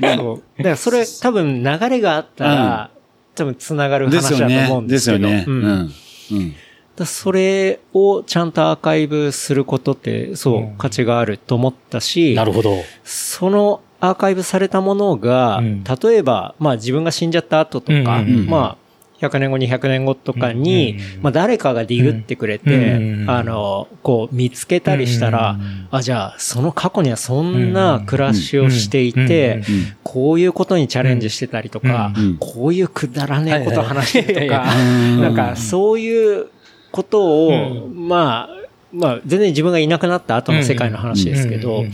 [0.00, 0.42] そう。
[0.58, 2.90] だからそれ多分流れがあったら、
[3.34, 4.86] 多分繋がるです話だとよね思うん。
[4.86, 5.28] でですけど。
[5.28, 5.44] すよね。
[5.46, 5.92] ううんん。
[6.32, 6.54] うん。
[6.98, 12.76] だそれをちゃんとアーカイブすることって、そう、価値があると思ったし、なるほど。
[13.04, 15.84] そのアーカイブされたものが、うん。
[15.84, 18.88] 例えば、まあ自分が死んじゃった後とか、まあ、
[19.20, 29.62] 100年後、200年後とかに、うんまあ誰かがディグってくれて、うんあの、こう見つけたりしたら、うんあ、じゃあその過去にはそんな暮らしをしていて、
[30.04, 36.46] こういうことにチャレンジしてたりとか、うんこういうくだらねえことを話してるとか、うんなんかそういう
[36.90, 38.58] ことを、うまあ、
[38.92, 41.92] まあ全然自分がいなくなった後の世界の話ですけど、うん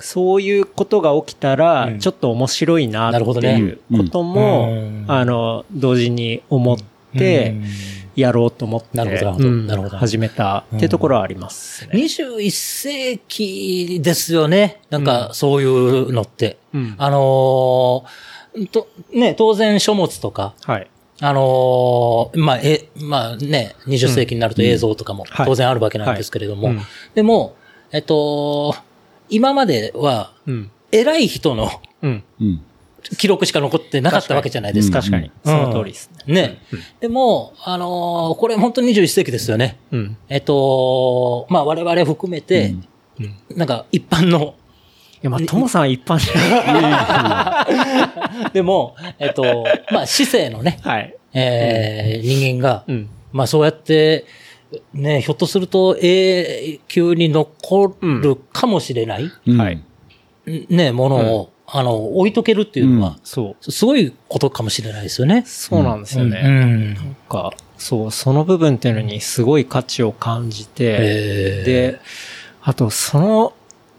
[0.00, 1.98] そういうことが起きたらう、ん。
[1.98, 3.54] ちょっと面白いななるほどね。
[3.54, 5.04] っていうことも、うん。
[5.08, 6.78] あの、同時に思っ
[7.16, 7.56] て、
[8.14, 9.48] やろうと思って、なるほどなるほど。
[9.48, 9.96] うんなるほど。
[9.96, 11.92] 始めたってところはありますね。
[11.94, 14.80] 21世紀ですよね。
[14.90, 16.58] なんか、そういうのって。
[16.72, 16.94] うん。
[16.96, 20.90] あのーと、ね、当然書物とか、はい。
[21.20, 26.72] あのーまあ、え、まあね、20世紀になると映像とかもはい当然あるわけなんですけれども、
[27.14, 27.56] でも、
[27.92, 28.74] えっと、
[29.28, 30.70] 今までは、うん。
[30.90, 31.68] 偉い人の。
[33.18, 34.98] 記録しか残ってなかったわけじゃないですか。
[35.00, 35.26] 確かに。
[35.26, 36.34] うんその通りですね。
[36.34, 36.58] ね。
[37.00, 39.78] でも、あのーこれ本当に21世紀ですよね。
[39.92, 40.16] うん。
[40.28, 42.74] えっと、まあ我々含めて、
[43.54, 44.57] なんか一般の、い
[45.22, 47.66] や、まあ、ともさんは一般じゃな
[48.46, 48.50] い。
[48.52, 51.14] でも、えっと、まあ市政のね、はい。
[51.34, 53.08] えー人間が、うん。
[53.32, 54.24] まあそうやって、
[54.92, 59.82] ね、ひょっとすると永久に残るかもしれない、うんはい。
[60.68, 63.70] ね、ものを、あの、置いとけるっていうのは、そう。
[63.70, 65.42] すごいことかもしれないですよね。
[65.46, 66.42] そうなんですよね。
[66.42, 66.94] うん。
[66.94, 72.00] なんか、そう、その部分っていうのにすごい価値を感じて、えーで、
[72.62, 73.52] あとその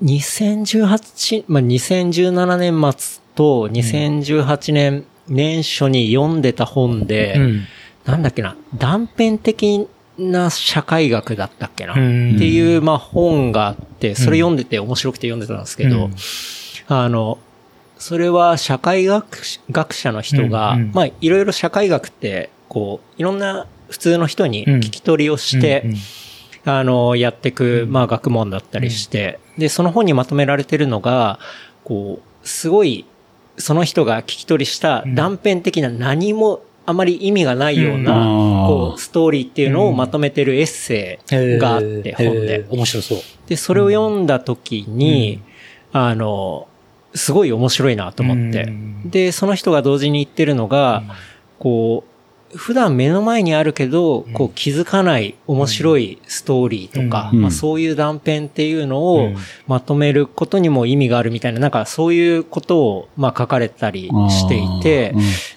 [0.04, 7.66] 2018、まあ、2017年末と2018年年初に読んでた本で、うん。
[8.06, 9.88] なんだっけな、断片的
[10.18, 12.36] な社会学だったっけな、うん。
[12.36, 16.16] っていう、まあ、本があって、それ読んでて面白くて読んでたんですけど、うん。
[16.88, 17.38] あの、
[17.98, 20.92] それは社会学学者の人が、うんうん。
[20.94, 25.98] まあ、いろいろ社会学って、こう、いろんな普通の人に聞き取りをして、うんうん
[26.66, 31.40] あの、やっていく、まあ、学問だったりして、で、その本にまとめられてるのが、
[31.84, 33.06] こう、すごい、
[33.58, 38.68] その人が聞き取りした断片的な何もあまり意味がないような、うん。
[38.68, 42.66] こう、ストーリーっていうのをまとめてるエッセイがあって、本で。
[42.70, 43.20] 面白そう。
[43.48, 45.40] で、それを読んだ時に、
[45.92, 46.68] あの、
[47.14, 48.64] すごい面白いなと思って。
[48.64, 49.10] うん。
[49.10, 51.04] で、その人が同時に言ってるのが、
[51.60, 52.10] こう、
[52.56, 57.42] 普段目の前にあるけど、こう気づかない面白いストーリーとか、うん。
[57.42, 59.36] まあ、そういう断片っていうのをうん。
[59.68, 65.14] まとめることにも意味があるみたいな、なんかそういうことをまあ書かれたりしていて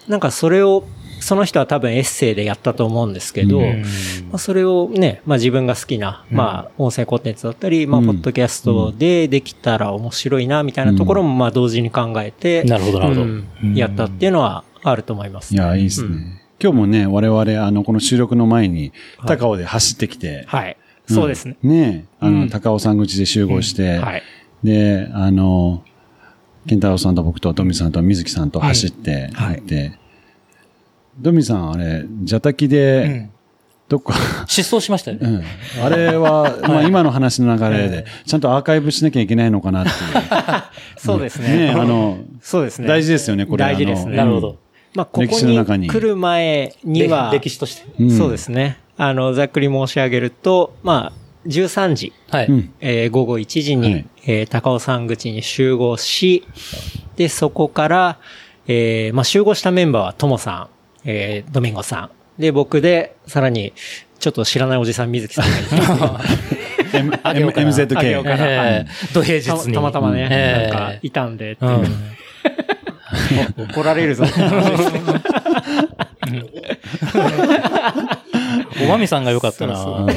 [0.08, 0.84] なんかそれを
[1.20, 3.82] その人は多分エッセイでやったと思うんですけど、うん。
[3.82, 3.86] ま
[4.34, 8.06] あ、それをね、まあ自分が好きな、まあ音声コンテンツだったり、まあうん。
[8.06, 13.26] ポッドキャストでできたら面白いな、みたいなところもまあ同時に考えて、なるほどなるほど。
[13.26, 13.74] うん。
[13.74, 15.54] やったっていうのはあると思います。
[15.54, 16.41] いや、いいですね。
[16.62, 18.92] うん今日もね、我々、あの、この収録の前に、
[19.26, 20.76] 高尾で走ってきて、はい。
[21.08, 21.56] そうですね。
[21.62, 24.22] うんねあの、うん高尾山口で集合して、はい。
[24.62, 25.82] で、あの、
[26.68, 29.98] 健太郎さんと僕とドミさんと水木さんと走って、うんはい行って、
[31.18, 33.28] ドミさん、あれ、ジャタキで、
[33.88, 34.14] どっか、
[34.46, 35.42] 失踪しましたよね。
[35.78, 35.84] うん。
[35.84, 39.96] あれは、 まあ今の話の流れで、ちゃんとアーカイブしなきゃいけないのかなっていう。
[40.96, 41.70] そうですねね。
[41.70, 42.86] あの、そうですね。
[42.86, 43.64] 大事ですよね、これ。
[43.64, 44.58] 大事ですねなるほど。。
[44.94, 47.84] まあ、ここにに来る前には、歴史として。
[47.98, 48.78] うんそうですね。
[48.96, 52.46] あの、ざっくり申し上げると、まあ、13時、はい。
[52.46, 52.74] うん。
[52.80, 56.44] えー午後1時に、はいえー高尾山口に集合し、
[57.16, 58.18] で、そこから、
[58.68, 60.68] えーまあ、集合したメンバーはともさ
[61.04, 62.40] ん、えードミンゴさん。
[62.40, 63.72] で、僕で、さらに、
[64.18, 65.76] ちょっと知らないおじさん、水木さんがいて
[67.60, 68.86] MZK。
[69.12, 69.74] 土平日たに。
[69.74, 71.86] たまたまね、ええなんか、いたんでっていう、うん。
[73.56, 74.24] 怒られるぞ。
[78.82, 79.76] おまみさんが良かったな。
[79.76, 80.08] そう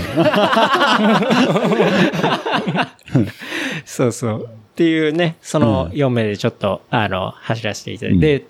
[3.85, 4.11] そう。
[4.11, 4.49] そう。
[4.75, 8.45] っていうね、その4名でちょっと、あの、走らせていただいて、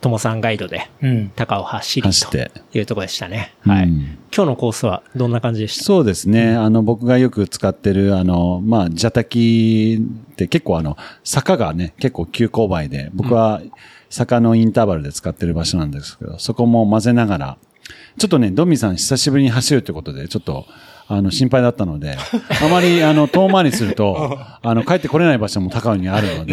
[0.00, 1.32] で、ともさんガイドで、うん。
[1.36, 2.50] 高尾走り走って。
[2.72, 3.54] というところでしたね。
[3.60, 3.84] はい。
[3.84, 5.84] うん今日のコースはどんな感じでした？
[5.84, 6.54] そうですね。
[6.54, 9.98] あの、僕がよく使ってる、あの、まあ、ジャタキ
[10.32, 13.60] って結構あの、坂がね、結構急勾配で、僕は
[14.08, 17.58] 坂のインターバルで使ってる場所なんですけど、そこも混ぜながら、
[18.18, 20.64] ちょっとね、ドミさん久しぶりに走るってことで、ちょっと、
[21.12, 22.16] あの、心配だったので、
[22.62, 26.52] あまり、あの、遠回りすると、 あの、帰ってこれない場所も高尾にあるので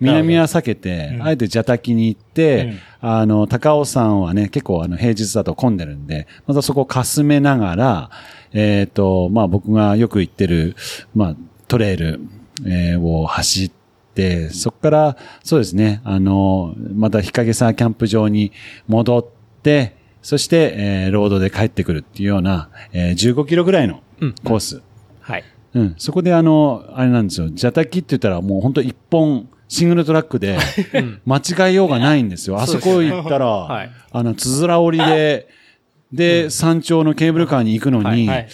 [0.00, 8.10] 南は避けて、あえてジャタキに行って、あの、高尾山はね、結構あの、平日だと混んでるんで、またそこをかすめながら、
[8.52, 10.76] えっ、と、まあ僕がよく行ってる、
[11.14, 11.36] まあ、
[11.66, 12.20] トレイル、
[12.66, 13.70] えーを走っ
[14.14, 18.52] て、そこから、そうですね、あの、また日陰沢キャンプ場に
[18.88, 19.26] 戻っ
[19.62, 19.95] て、
[20.26, 24.02] そして、えーロードで帰ってくるっていうような、えー15キロぐらいの
[24.42, 24.82] コース。
[25.20, 25.44] はい。
[25.74, 25.94] うん。
[25.98, 27.48] そこであの、あれなんですよ。
[27.48, 30.58] ジャタキって言ったらもう本当一本、シングルトラックで、
[31.26, 32.60] 間違えようがないんですよ。
[32.60, 35.46] あそこ行ったら、はいあの、つづら折りで、
[36.12, 38.48] で、山頂のケーブルカーに行くのに、はい。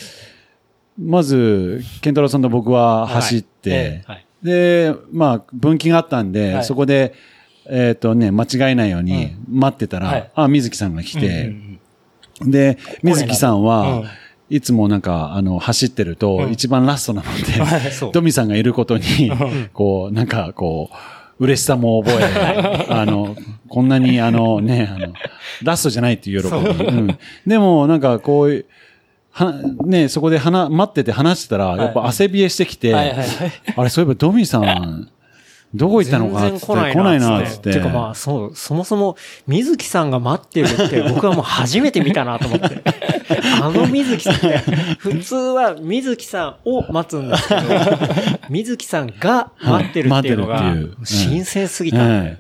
[1.01, 4.05] まず、ケンタロウさんと僕は走って。
[4.43, 7.15] で、まあ、分岐があったんで、はいそこで、
[7.69, 10.31] えっ、とね、間違えないように待ってたら、はい。
[10.35, 11.79] あ、水木さんが来て、うん
[12.41, 14.09] で、水木さんは、うん。
[14.51, 19.33] いつもなんか、あの、走ってると、一番ラストなので、ドミさんがいることに、
[19.73, 20.91] こう、なんか、こ
[21.39, 23.35] う、嬉しさも覚え、 あの、
[23.69, 25.15] こんなに、あのね、あの、
[25.63, 26.85] ラストじゃないっていう喜び。
[26.85, 26.93] う。
[26.93, 27.19] ん。
[27.47, 28.67] でも、なんか、こういう、
[29.31, 29.55] は、
[29.87, 33.29] ね、そこで話、待ってて話してたら、やっぱ汗冷えしてきて、はいはいはい。
[33.75, 35.09] あれ、そういえばドミさん、
[35.75, 37.73] どこ行ったのかっつって、来ないな、つって。
[37.73, 39.17] てかまあ、そう、そもそも、
[39.47, 42.83] 水木さんが待ってるって、 僕はもう初めて見たなと思って。
[43.63, 44.59] あの水木さんって、
[44.99, 47.63] 普通は水木さんを待つんですけど、
[48.51, 51.99] 水木さんが待ってるっていうのが 新鮮すぎた。
[51.99, 52.39] はい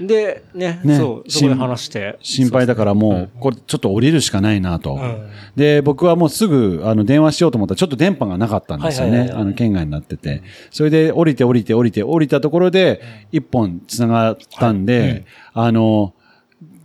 [0.00, 2.18] で、ね、ねそう、そこで話して。
[2.22, 4.96] 心配だからもう、これちょっと降りるしかないなと。
[4.96, 9.10] んで、僕はもうすぐ、あの、電話しようと思ったら、ちょっと電波がなかったんですよね。
[9.10, 10.42] はいはいはいはいあの、県外になってて。
[10.70, 13.00] それで、降りて降りて降りて降りたところで、
[13.32, 16.14] 一本繋がったんで、あの、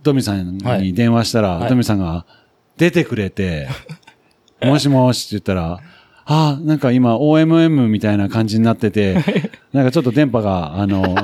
[0.02, 2.26] ドミさんに電話したら、はいドミさんが
[2.76, 3.68] 出てくれて、
[4.62, 5.80] もしもしって言ったら、
[6.26, 9.14] ああ、なんか今 OMM みたいな感じになってて、
[9.72, 11.14] なんかちょっと電波が、あの、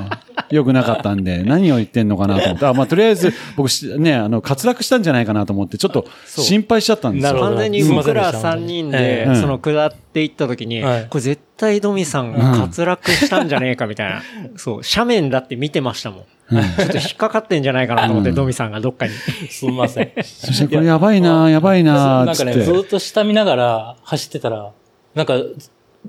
[0.51, 7.39] 良くなかったんで、何を言ってんのかなと思って、あ、まあ、とりあえず、 僕し、ね、あの、滑落したんじゃないかなと思って、ちょっと心配しちゃったんですよ。
[7.39, 14.21] 完全に僕ら3人で、うんその下っていった時に、はいこれ絶対ドミさんが滑落したんじゃねえかみたいな。
[14.57, 16.23] そう、斜面だって見てましたもん。
[16.51, 19.13] ちょっと引っかかってんじゃないかなと思って、ドミさんがどっかに。
[19.49, 20.11] すみません。
[20.23, 22.65] そしてこれやばいな、やばいな、なんかね、つって。
[22.65, 24.71] ずっと下見ながら走ってたら、
[25.15, 25.35] なんか、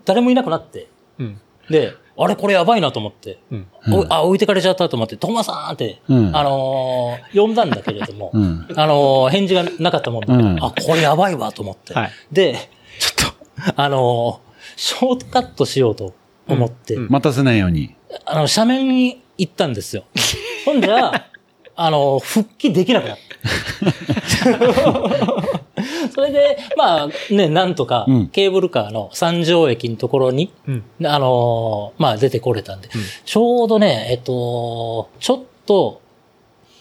[0.04, 0.88] 誰もいなくなって。
[1.18, 1.40] うん。
[1.70, 3.38] で、あれこれやばいなと思って。
[3.50, 3.66] うん。
[3.90, 11.94] おあ、置いてかれちゃったと思って、トマさんって、うんあのー呼んだんだけれども、うんあのー返事がなかったもんで、うんあ、これやばいわと思って。
[11.94, 12.56] はいで、
[12.98, 13.34] ちょっ
[13.74, 16.14] と、あのーショートカットしようと
[16.48, 17.94] 思って、うん待たせないように。
[18.24, 20.04] あの、斜面に行ったんですよ。
[20.64, 21.26] ほんじゃ、
[21.74, 23.22] あの、復帰できなくなった。
[26.14, 30.84] それで、まあね、なんとかうん、ケーブルカーの三条駅のところに、うん。
[31.04, 32.88] あのまあ出てこれたんで、
[33.24, 36.00] ちょうどね、えっと、ちょっと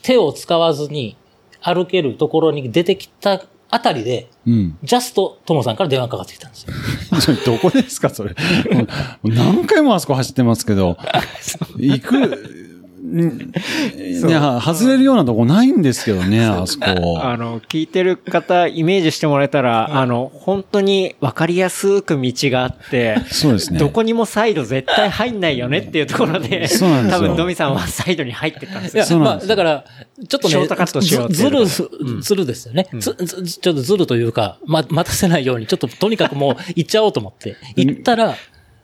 [0.02, 1.16] 手を使わずに
[1.62, 3.42] 歩けるところに出てきた
[3.74, 4.78] あたりで、うん。
[4.84, 7.38] ジャスト、ともさんから電話かかってきたんですよ。
[7.46, 8.36] どこですか、それ。
[9.24, 10.98] 何回もあそこ走ってますけど、
[11.80, 12.61] 行く、
[13.04, 13.52] ん
[13.98, 17.20] いや、外れるようなとこないんですけどね、あそこ。
[17.22, 23.80] あの、聞いてる方、イメージしてもらえたら、あの、本当に分かりやすく道があって、そうですね。
[23.80, 29.08] どこにもサイド絶対入んないよねっていうところで、そうなんですよ多分ドミさんはサイドに入ってったんですよいや、。
[29.08, 29.86] まあ、そうなんですよだから、
[30.28, 31.66] ちょっとね、ショートカットしようずずる
[32.22, 32.88] ずるですよね。
[33.00, 38.36] ずずちょっとずるというか、ま、待たせないように、ちょっととにかくもう行っちゃおうと思って、行ったら、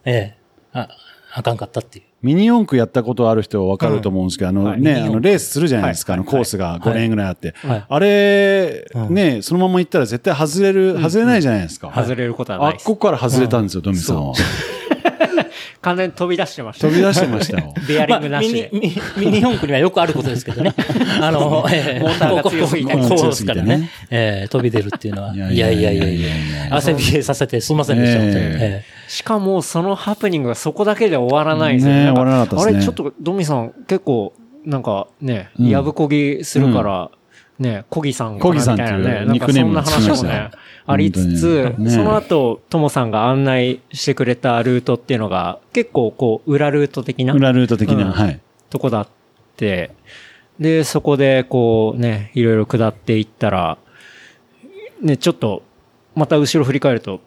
[0.06, 0.38] ええ
[0.74, 0.90] あ、
[1.34, 2.07] あかんかったっていう。
[2.22, 6.22] ミニ四駆やったことある人はわかると思うんですけど、あのね、あのレースするじゃないですか、はい。
[6.22, 7.54] あのコースが5年ぐらいあって。
[7.58, 7.86] はい。
[7.88, 9.14] あれ、うん。
[9.14, 11.92] ね、そのまま行ったら絶対外れる、外れないじゃないですか。
[11.96, 12.84] 外れることはないです。
[12.84, 14.34] あっこから外れたんですよ、ドミさんは。
[15.82, 16.88] 完全に飛び出してました。
[16.88, 17.74] 飛び出してましたよ。
[17.88, 18.70] ベアリまあ、ングなしで。
[18.74, 20.74] ミニ、ミニミニ四駆にはよくあることですけどね。
[21.22, 22.00] あの、ええ。
[22.02, 22.94] モーターが強すぎて。
[22.94, 23.90] こうこうこうコースからね。
[24.10, 25.34] ええ飛び出るっていうのは。
[25.34, 26.08] いいややいやいいや。
[26.08, 26.28] いや。
[26.72, 31.78] 汗びえさせてすみませんでした、しかも、そのハプニングがそこだけで終わらないん。
[31.78, 32.76] ですよね終わらなかったですね。
[32.76, 34.34] あれ、ちょっと、ドミさん、結構、
[34.66, 35.68] なんかね、うん。
[35.68, 37.10] やぶこぎするから、
[37.58, 40.52] ね、コギさんかなみたいなね、なんかそんな話もね、
[40.86, 48.12] ありつ本つその後、ともさんが案内してくれたルートっていうのが、結構こう、裏ルート的な裏ルート的な、うん。
[48.12, 48.40] はい。
[48.70, 49.08] とこだっ
[49.56, 49.92] て、
[50.60, 53.78] で、そこでこうね、いろいろ下っていったら、
[55.02, 55.64] ね、ちょっと、
[56.16, 57.22] また後ろ振り返ると、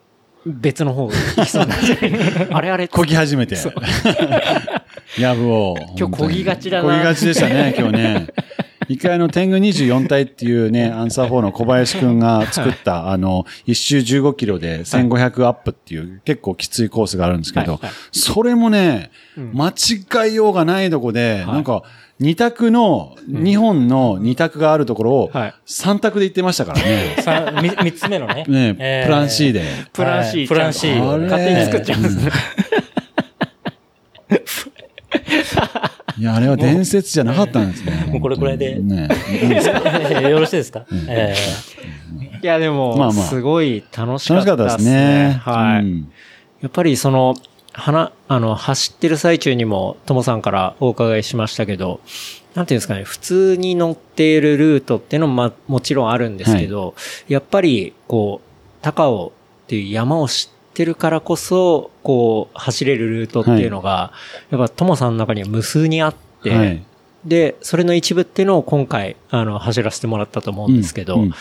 [0.47, 3.57] 別の方が行きそうになって、 あれあれこぎ始めて。
[5.19, 5.77] やぶを。
[5.99, 8.27] 今日こぎがちだなこぎがちでしたね、今日ね。
[8.89, 17.87] 一回あの、天狗24体っていうね、 アンサー4の小林くんが作った、あの、一周15キロで1500アップっていう結構きついコースがあるんですけどはい。
[17.87, 21.83] はい、それもね、間違いようがないとこで、なんか、
[22.21, 26.85] 二択の、2本の二択があるところをはい、3択で行ってましたからね。
[27.19, 28.45] え さみ三つ目のね。
[28.47, 29.63] ね、ええプラン C で。
[29.95, 30.49] プラン C はい。
[30.49, 32.31] プラン C 勝手に作っちゃうんですね。
[36.21, 38.09] いや、あれは伝説じゃなかったんですね。
[38.11, 38.77] もうこれくらいで。
[40.29, 41.35] よろしいですか、え
[42.43, 43.25] いや、でも、まあまあ。
[43.25, 44.95] すごい楽しかっ楽しかったでたですすね。
[45.29, 45.41] ね。。
[45.43, 45.81] はい。
[45.81, 46.13] うん。
[46.61, 47.37] やっぱりその、
[47.73, 52.01] 花、あの、走ってる最中にも、ともさんからお伺いしましたけど、
[52.55, 56.95] なんていうんですかね、普通に乗っているルートっていうのも、まあ、もちろんあるんですけど、
[57.29, 58.49] やっぱり、こう、
[58.83, 59.33] 高尾
[59.65, 64.13] っていう山を知ってるからこそ、こう、走れるルートっていうのが、
[64.51, 66.83] やっぱともさんの中には無数にあって、はい。
[67.25, 71.33] で、それの一部っていうのを今回、あの、走らせてもらったと思うんですけど、うんうん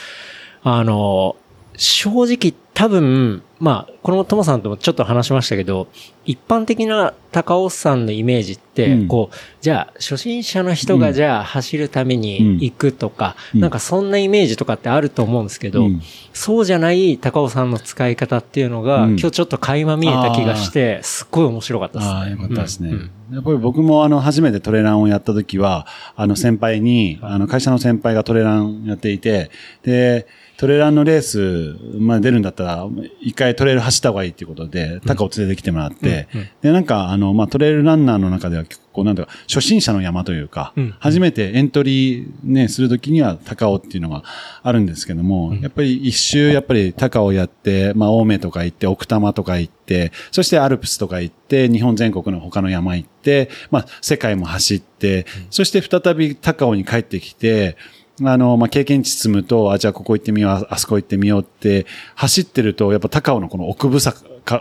[0.63, 1.35] あの、
[1.79, 5.87] 正直多分、まあ、このともさんともちょっと話しましたけど、
[6.25, 9.07] 一般的な高尾山のイメージって、うん。
[9.07, 13.61] こう、じゃあ、初心者の人がじゃあ走るために行くとか、うん。
[13.61, 16.01] なんかそんなイメージとかってあると思うんですけど、うん。
[16.33, 19.09] そうじゃない高尾山の使い方っていうのが、うん。
[19.11, 22.11] 今日ちょっと垣間見えた気がして、すっごい面白かったです。
[22.11, 22.15] ね。
[22.17, 22.89] ああ、よかったですね。
[22.91, 23.11] うん。
[23.33, 29.51] やっぱり僕もあの、初めてトレランをやった時は、あの、先輩に、あの、会社の先輩がトレランやっていて、
[29.83, 30.27] で、
[30.59, 32.85] トレランのレース、まあ出るんだったら、
[33.21, 36.27] 一回トレイル走った方がいいっていうことで、タカを連れてきてもらって、
[36.61, 40.95] で、なんか、あの、まあトレイルランナーの中では結構、なんていうか、初心者の山というか、うん。
[40.99, 44.25] 初めてエントリーね、するときには高尾っていうのが
[44.61, 57.77] あるんですけども、やっぱり一周、やっぱり高尾やって、まあ青梅とか行って、奥多摩とか行って、そしてアルプスとか行って、日本全国の他の山行って、まあ世界も走って、そして再び高尾に帰ってきて、
[58.23, 64.13] あの、まあ、経験値積むと、あ、じゃあここ行ってみよう、ああそこ行ってみようって、走ってると、やっぱ高尾のこの奥深さ、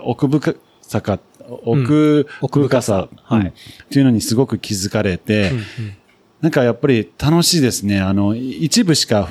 [0.03, 1.19] 奥深さか、
[1.65, 3.39] 奥、奥深さ、はい。
[3.41, 3.51] うんっ
[3.89, 5.51] ていうのにすごく気づかれて、
[6.41, 7.99] なんかやっぱり楽しいですね。
[7.99, 9.29] あの、一部しか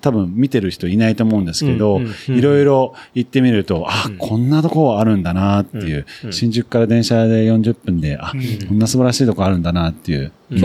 [0.00, 8.32] 多分見てる人いないと思うんですけど、うんうんうんいろいろ行ってみると、あ、こんなとこあるんだなっていう、新宿から電車で40分で、あ、
[8.68, 10.32] こんな素晴らしいとこあるんだなっていう。
[10.50, 10.64] 今日、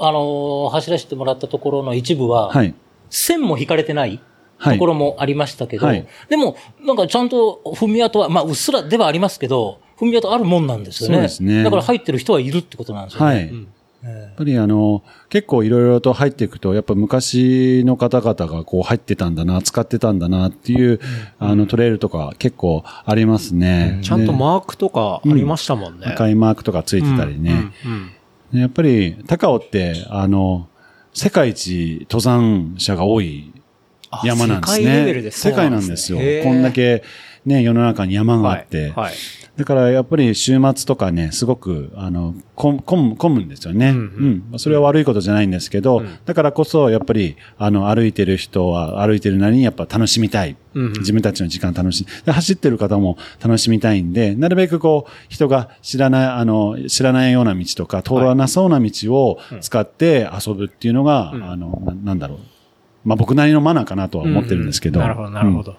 [0.00, 2.74] あの、走らせてもらったところの一部は、はい。
[3.10, 4.20] 線も引かれてない
[4.58, 11.14] はいところもありましたけど、はいでも、なんかちゃんと踏み跡は、まあ、うっすらではありますけど、踏み跡あるもんなんですよね。
[11.16, 13.34] そうですねだから入ってる人はいるってことなんですよね。
[13.34, 13.52] はい。
[14.02, 21.00] やっぱりあの、結構いろいろと入っていくと、やっぱ昔の方々がこう入ってたんだな、使ってたんだなっていう、
[21.40, 23.98] あのトレイルとか結構ありますね。
[24.02, 26.06] ちゃんとでマークとかありましたもんね。
[26.06, 27.72] 赤いマークとかついてたりね。
[28.52, 30.68] やっぱり、高尾って、あの、
[31.12, 33.52] 世界一登山者が多い
[34.24, 34.84] 山なんですね。
[34.84, 36.18] 世界レベルでそう世界なんんですすよ。
[36.44, 37.02] こんだけ
[37.44, 38.82] ね、世の中に山があって。
[38.82, 38.92] はい。
[38.92, 39.14] はい
[39.58, 43.90] だからやっぱり週末とかね、すごく、あの、混む、混むんですよね。
[43.90, 44.58] うんん。
[44.58, 50.56] それは悪いことじゃないんですけど、だからこそ、やっぱり、あの、歩いてる人は歩いてるなりにやっぱ楽しみたい。
[50.74, 52.24] 自分たちの時間楽しみ。
[52.24, 62.38] で走ってる方も楽しみたいんで、なるべくこう、人が知らない、あの、知らないような道とか、通らなそうな道を使って遊ぶっていうのが、あの、ななんだろう。
[63.04, 65.00] まあ僕なりのマナーかなとは思ってるんですけど。
[65.00, 65.78] なるほど、なるほど。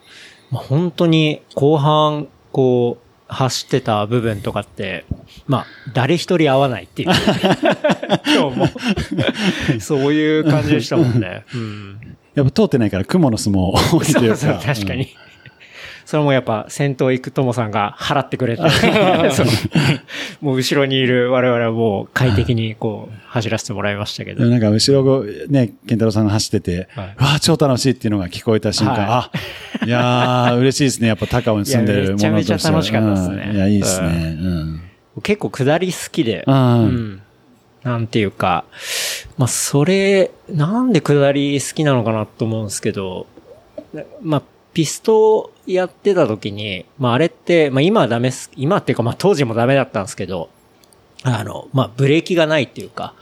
[0.52, 5.06] まあ、本当に後半、こう、走ってた部分とかって、
[5.48, 7.10] まあ、誰一人合わないっていう。
[8.26, 8.68] 今日も。
[9.80, 11.46] そういう感じでしたもんね。
[11.54, 12.18] うん。
[12.34, 14.38] やっぱ通ってないから雲の巣も多いというか。
[14.38, 15.16] そう確かに。
[16.10, 18.64] それもやっぱ先頭行くともさんが払ってくれて、
[20.42, 24.44] もう後ろにいる我々はもう快適にこう走らせてもらいましたけど。
[24.44, 27.16] なんか後ろね、健太郎さんが走ってて、はい。
[27.16, 31.10] うわあ超楽しいっていうのが聞こえた瞬間、はあ、いやー、嬉しいですね。
[31.10, 33.48] やっぱ高尾に住んでるものとしてめちゃめちゃ楽しかったですね。
[33.52, 33.56] うん。
[33.56, 34.08] いや、いいですね。
[34.08, 34.82] うん。
[35.22, 36.56] 結構下り好きで、うん。
[36.56, 37.22] うん。
[37.84, 38.64] なんていうか、
[39.38, 43.28] まあそれ、なんで下り好きなのかなと思うんですけど、
[44.24, 44.42] まあ
[44.80, 50.50] ピストやってた時に、まああれって、まあ今はダメっす、今っていうかまあ当時もダメだったんですけど、
[51.24, 53.14] あの、まあブレーキがないっていうか、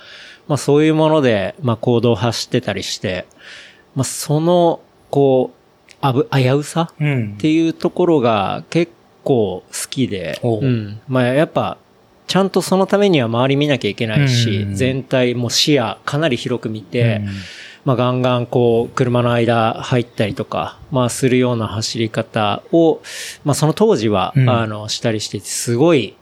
[0.47, 3.25] まあそういうもので、まあ行動を走ってたりして、
[3.95, 7.33] まあその、こう、あぶ、危うさうん。
[7.33, 8.91] っていうところが結
[9.23, 10.61] 構好きで、おう。
[10.61, 11.01] うん。
[11.07, 11.79] まあやっぱ、
[12.27, 14.75] ちゃんとそのためには周り見なきゃいけないし、うん。
[14.75, 17.29] 全体も視野かなり広く見て、うん
[17.87, 22.99] まあガンガンこう車の間入ったりとか、まあするような走り方を、
[23.45, 24.49] まあその当時は、うん。
[24.49, 26.17] あの、したりしてて、すごい、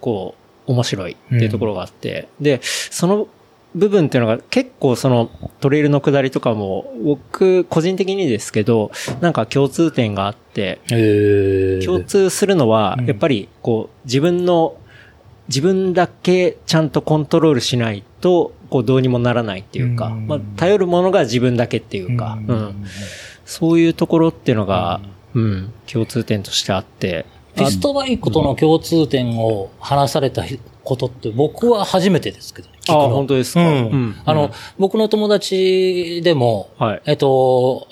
[0.00, 0.36] こ
[0.68, 3.26] う、面白いっていうところがあって、で、その
[3.74, 11.84] 部分っていうのが結構そのトレイルの下りとかも、僕個人的にですけど、なんか共通点があって、えー。
[11.84, 13.06] 共通するのはう、ん。
[13.06, 14.76] やっぱり、こう、自分の、
[15.48, 20.26] 自分だけちゃんとコントロールしないと、こう、どうにもならないっていうか、うん。
[20.26, 22.86] まあ、頼るものが自分だけっていうか、うん。
[23.44, 25.00] そういうところっていうのが、
[25.34, 30.44] うん、共通点としてあって、ピストバイクとの共通点を話された
[30.84, 32.74] ことって僕は初めてですけどね。
[32.82, 33.04] 聞くの。
[33.06, 33.60] あ本当ですか？
[33.60, 33.68] うん。
[33.68, 34.16] うん。
[34.24, 34.50] あの、うん。
[34.78, 37.02] 僕の友達でも、はい。
[37.06, 37.88] えっと、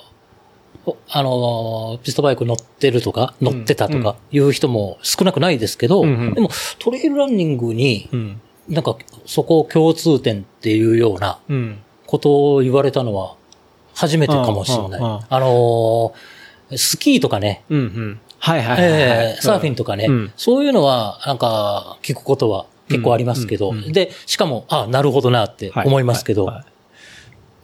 [0.86, 6.34] おあの、ピストバイク乗ってるとか、乗ってたとかいう人も少なくないですけど、うんうん。
[6.34, 8.40] でもトレイルランニングにう、ん。
[8.68, 8.96] なんか
[9.26, 11.78] そこを共通点っていうようなうん。
[12.06, 13.36] ことを言われたのは
[13.94, 15.00] 初めてかもしれない。
[15.00, 16.14] あの、
[16.74, 17.78] スキーとかね、うん。
[17.78, 18.20] うん。
[18.38, 19.00] はいはいはいはい。
[19.00, 26.64] ええサーフィンとかね、うんそういうのは、なんか、聞くことは結構ありますけど、うんうんうんで、しかも、あなるほどなってはい思いますけど、はいはい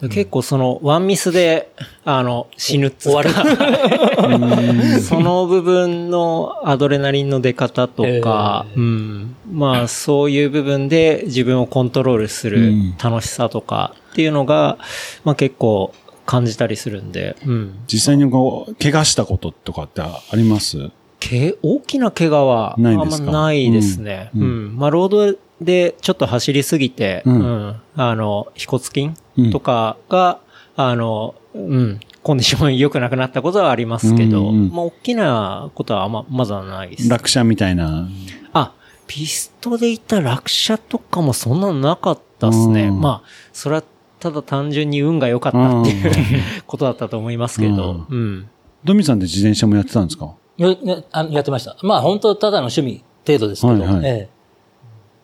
[0.09, 1.72] 結構その、ワンミスで、
[2.05, 9.36] あの、死ぬっつう終かわその部分のアドレナリンの出方とか、えうん。
[9.50, 12.94] まあ、そういう部分で自分をコントロールするうん。
[13.02, 14.78] 楽しさとかっていうのが、
[15.24, 15.92] まあ結構
[16.26, 17.78] 感じたりするんで、うん。
[17.86, 20.90] 実際にこう、怪我したこととかってあります？
[21.20, 23.30] け大きな怪我はあんまないんですか？
[23.30, 24.30] ないですね。
[24.34, 24.68] ううん。
[24.74, 24.76] ん。
[24.76, 27.80] まあ、ロードでちょっと走りすぎて、ううんん。
[27.96, 30.38] あの、飛骨筋うんとかが、
[30.76, 32.00] あの、うん。
[32.22, 37.08] コンディション良くなくなったことはありますけど、うんうんまあ、大きなことはま、まずはないです。
[37.08, 38.08] 落車みたいな。
[38.54, 38.72] あ、
[39.06, 42.84] ピストで言ったら落車とかもそんなのなかったですね。
[42.84, 43.84] うんまあ、それは
[44.20, 48.48] ただ単純に運が良かったっていうことだったと思いますけど、うん。
[48.84, 50.34] ドミさんって自転車もやってたんですか？
[50.56, 51.76] ややあやってました。
[51.82, 54.34] まあ、本当ただの趣味程度ですけど、はいはいええ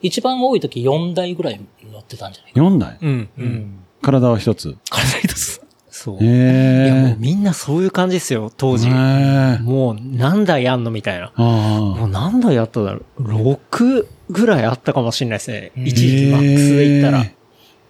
[0.03, 1.61] 一番多い時4台ぐらい
[1.93, 2.99] 乗ってたんじゃないか ?4 台？
[3.03, 3.29] うん。
[3.39, 3.43] う。
[3.43, 3.47] な。
[3.49, 3.85] ん。
[4.03, 4.77] 体は一つ？
[4.91, 5.61] 体一つ。
[5.91, 6.25] そう。
[6.25, 8.89] いや、もへうみんなそういう感じですよ、当時。
[8.89, 9.59] へえ。
[9.61, 11.33] もう何台あんのみたいな。
[11.35, 15.73] あもう何台あっただろう ?6 ぐらいあったかもしれないですね。
[15.77, 17.23] うん一時期マックスで言ったら。
[17.25, 17.35] へ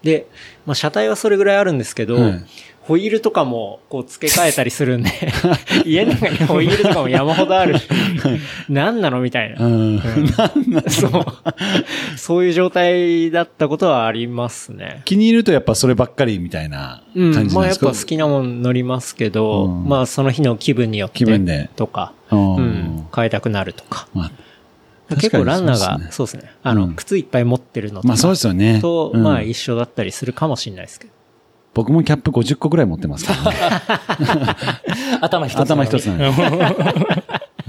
[0.02, 0.26] で、
[0.66, 2.44] まあ車体はそれぐらいあるんですけど、はい
[2.90, 5.10] ホイールとかもこう付け替えたりするんで、
[5.86, 7.86] 家の中にホイールとかも山ほどあるし、
[8.68, 9.64] 何なのみたいな。
[9.64, 10.02] うん。
[10.88, 11.24] そう。
[12.16, 15.02] そういう状態だったことはありますね。
[15.04, 17.32] 気に入るとやっぱそればっかりみたいなうん。
[17.32, 17.86] 感じなんですか？
[17.86, 21.18] まあやっぱ好きなもん乗りますけど、うんまあその日の気分によって。
[21.18, 23.06] 気分でとか、ううんん。
[23.14, 24.08] 変えたくなるとか。
[24.14, 24.30] まあ
[25.14, 26.50] 結構ランナーが、そうですね。
[26.64, 28.08] あの、うん靴いっぱい持ってるのとか。
[28.08, 28.80] まあそうですよね。
[28.80, 31.12] と、うんまあ一緒だったりするかもしれないですけど。
[31.74, 35.16] 僕もキャップ50個ぐらい持ってますからね。
[35.20, 35.60] 頭一つ。
[35.60, 36.34] 頭一つなのに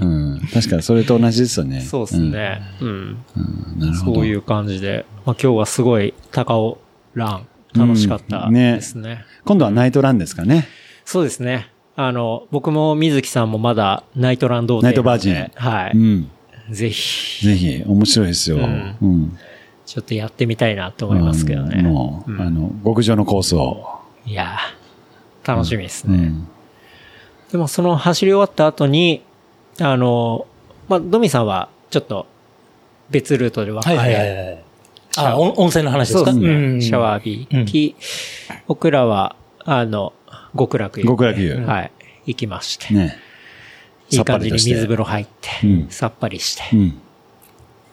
[0.00, 0.40] うん。
[0.52, 1.80] 確かにそれと同じですよね。
[1.80, 2.62] そうですね。
[2.80, 2.88] うん。
[2.88, 3.40] う
[3.76, 3.78] ん。
[3.78, 4.14] なるほど。
[4.16, 5.06] そういう感じで。
[5.24, 6.78] まあ今日はすごい高尾
[7.14, 7.46] ラン、
[7.76, 9.24] 楽しかったうんねですね。
[9.44, 10.66] 今度はナイトランですかね。
[11.04, 11.68] そうですね。
[11.94, 15.92] あの、僕も水木さんもまだナイトラン童貞ナイトバージンはい。
[15.94, 16.30] うん。
[16.70, 18.56] ぜひ、ぜひ、面白いですよ。
[18.58, 19.38] んうん。
[19.92, 21.80] ちょっとやってみたいなと思いますけどね。
[21.80, 23.86] うんもう、あの、極上のコースを。
[24.24, 26.16] いやー楽しみですね。
[26.16, 26.48] うん。
[27.50, 29.22] でもその走り終わった後に、
[29.78, 30.46] あの、
[30.88, 32.26] まあ、ドミさんはちょっと
[33.10, 34.58] 別ルートで分かれはいはいはいはい。
[35.18, 36.32] あ、温温泉の話ですか？
[36.32, 36.76] そうですね。
[36.78, 37.94] んシャワー浴びき、
[38.66, 40.14] 僕らは、あの、
[40.58, 41.06] 極楽湯。
[41.06, 41.92] 極楽湯はい。
[42.24, 42.94] 行きまして。
[42.94, 43.18] ね。
[44.08, 46.62] いい感じに水風呂入って、うんさっぱりして。
[46.74, 47.01] うん。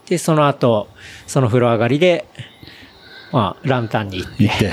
[0.09, 0.87] で、その後、
[1.27, 2.25] その風呂上がりで、
[3.31, 4.71] まあ、ランタンに行って、行って。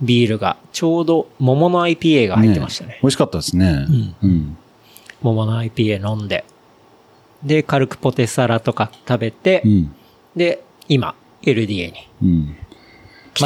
[0.00, 2.98] ビールが、ちょうど桃の IPA が入ってましたね。
[3.02, 3.86] 美味しかったですね。
[4.22, 4.56] うん。
[5.20, 6.44] 桃の IPA 飲んで、
[7.42, 9.94] で、軽くポテサラとか食べて、うん。
[10.36, 12.54] で、今、LDA に。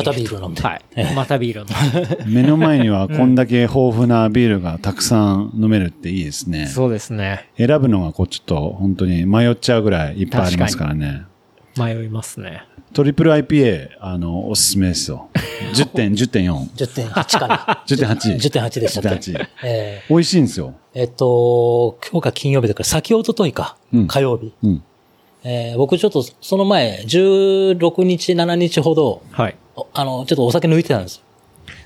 [0.00, 0.04] うん。
[0.04, 0.62] またビール飲んで。
[0.62, 1.14] はい。
[1.14, 2.24] またビールを飲んで。
[2.30, 6.66] 目の前にはこんだけ豊富なビールがたくさん飲めるっていいですね。
[6.66, 7.48] そうですね。
[7.56, 11.22] 選ぶのがこうちょっと本当に迷っちゃうぐらいいっぱいありますからね。
[11.78, 12.64] 迷いますね。
[12.92, 15.30] トリプル IPA、あの、おすすめですよ。
[15.74, 16.52] 10点、 10.4。
[16.76, 17.82] 10.8かな。
[17.88, 18.36] 10.8。
[18.36, 19.46] 10.8でしたっけ？10.8。
[19.64, 20.74] え美味しいんですよ。
[20.94, 24.52] ーえっと、今日が金曜日だから、先おとといか、うん火曜日。
[24.62, 24.82] うん。
[25.44, 29.56] えー僕ちょっとその前、16日、7日ほど、はい。
[29.82, 31.16] おあの、ちょっとお酒抜いてたんです。
[31.16, 31.22] よ。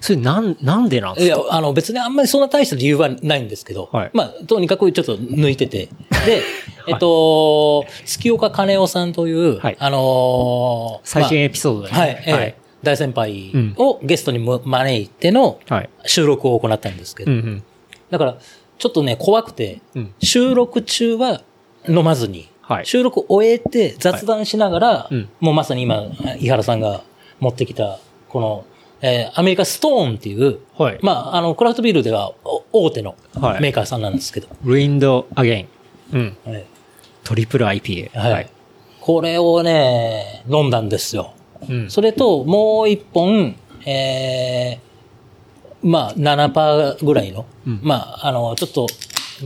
[0.01, 4.11] それなん、なんでなんですか、いやあの別にあんまりそんな大した理由はないんですけど、はい。
[4.13, 5.89] まあ、とにかくちょっと抜いてて。
[6.27, 6.43] で、
[6.89, 9.77] えっと、月岡金夫さんという、はい。
[9.79, 12.55] あのー最新エピソードで、まあはい、えーはい。
[12.83, 15.91] 大先輩をゲストにむ招いてのはい。
[16.05, 17.63] 収録を行ったんですけど、うんうん。
[18.11, 18.37] だから、
[18.79, 20.15] ちょっとね、怖くて、うん。
[20.23, 21.43] 収録中は
[21.89, 22.87] 飲まずに、はい。
[22.87, 25.29] 収録終えて雑談しながら、うん。
[25.41, 26.05] もうまさに今、
[26.39, 27.03] 井原さんが
[27.41, 28.65] 持ってきた、この、
[29.03, 30.99] えーアメリカストーンっていう、はい。
[31.03, 32.33] まあ、あの、クラフトビールでは
[32.73, 35.69] お大手のはいメーカーさんなんですけど、ウィンドアゲイン。
[36.13, 36.37] うん。
[36.53, 36.65] はい
[37.25, 38.17] トリプル IPA。
[38.17, 38.49] はい。
[39.01, 41.33] これをね、飲んだんですよ。
[41.69, 41.91] うん。
[41.91, 48.87] それと、もう一本、えー、まあ、7%ぐらいの、うんまあ、あの、ちょっと、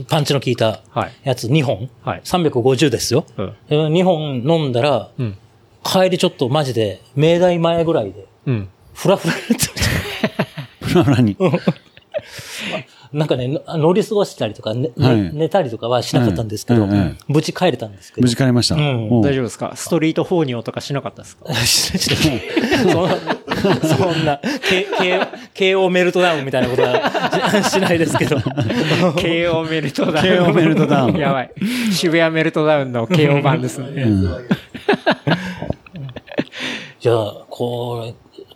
[0.07, 1.11] パンチの効いたはい。
[1.23, 2.21] やつ2本、はい。
[2.23, 3.25] 350ですよ。
[3.37, 3.55] うん。
[3.69, 5.37] 2本飲んだら、うん。
[5.83, 8.69] 帰りちょっとマジで、明大前ぐらいで、うん。
[8.93, 11.37] フラフラになってました フラフラに。
[13.13, 18.23] なんかね、の乗り過ごしたりとか、ねねはい寝たりとかはしなかったんですけど、うんうんうん無事帰れたんですけど。
[18.23, 18.75] 無事帰りました。
[18.75, 19.73] うんもう大丈夫ですか？
[19.75, 21.45] ストリート放尿とかしなかったですか？
[21.53, 24.37] ちょっとそんな、そんな、
[24.69, 24.85] K-
[25.53, 28.37] K- KO メルトダウンみたいなことはし しないですけど。
[28.37, 30.27] ?KO メルトダウン。
[30.27, 31.51] KO メルトダウン やばい。
[31.91, 34.05] 渋谷メルトダウンの KO 版ですね。
[37.01, 38.13] じゃあ、これ、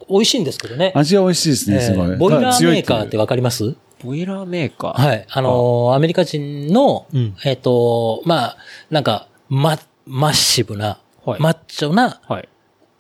[0.08, 0.92] 美味しいんですけどね。
[0.96, 2.06] 味は美味しいですね、すごい。
[2.06, 3.76] えーボイラーメーカーってわかります？
[4.04, 5.02] ボイラーメーカー？
[5.02, 5.26] はい。
[5.28, 8.58] あのーアメリカ人の、うんえっ、と、まあ、
[8.92, 12.48] なんか、ま、マッシブな、はいマッチョなはい。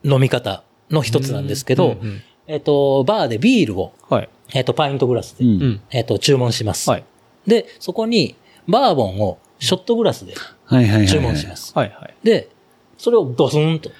[0.03, 4.29] 飲み方の一つなんですけど、うんうんえっ、と、バーでビールを、はい。
[4.55, 5.81] えっ、と、パイントグラスで、うんうん。
[5.91, 6.89] えっ、と、注文します。
[6.89, 7.03] はい。
[7.45, 8.35] で、そこに、
[8.67, 10.33] バーボンをショットグラスで。
[11.07, 11.71] 注文します。
[11.75, 11.89] はい。
[11.89, 12.15] はい。
[12.23, 12.49] で、
[12.97, 13.95] それをドスンとは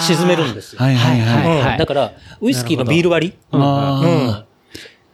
[0.00, 0.82] 沈めるんですよ。
[0.82, 1.78] はいはいはい。
[1.78, 3.34] だから、ウイスキーのビール割り？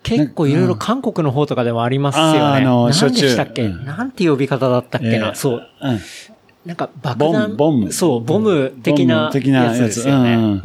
[0.02, 2.40] 結構いろいろ韓国の方とかでもありますよね。
[2.40, 3.68] あの何でしたっけ、う。
[3.68, 3.84] ん。
[3.84, 5.34] なんて呼び方だったっけな、えー。
[5.34, 5.66] そう。
[6.64, 7.50] なんか爆ボ弾。
[7.50, 7.92] ムボム。
[7.92, 10.62] そう、ボム的なボム的なやつですよね。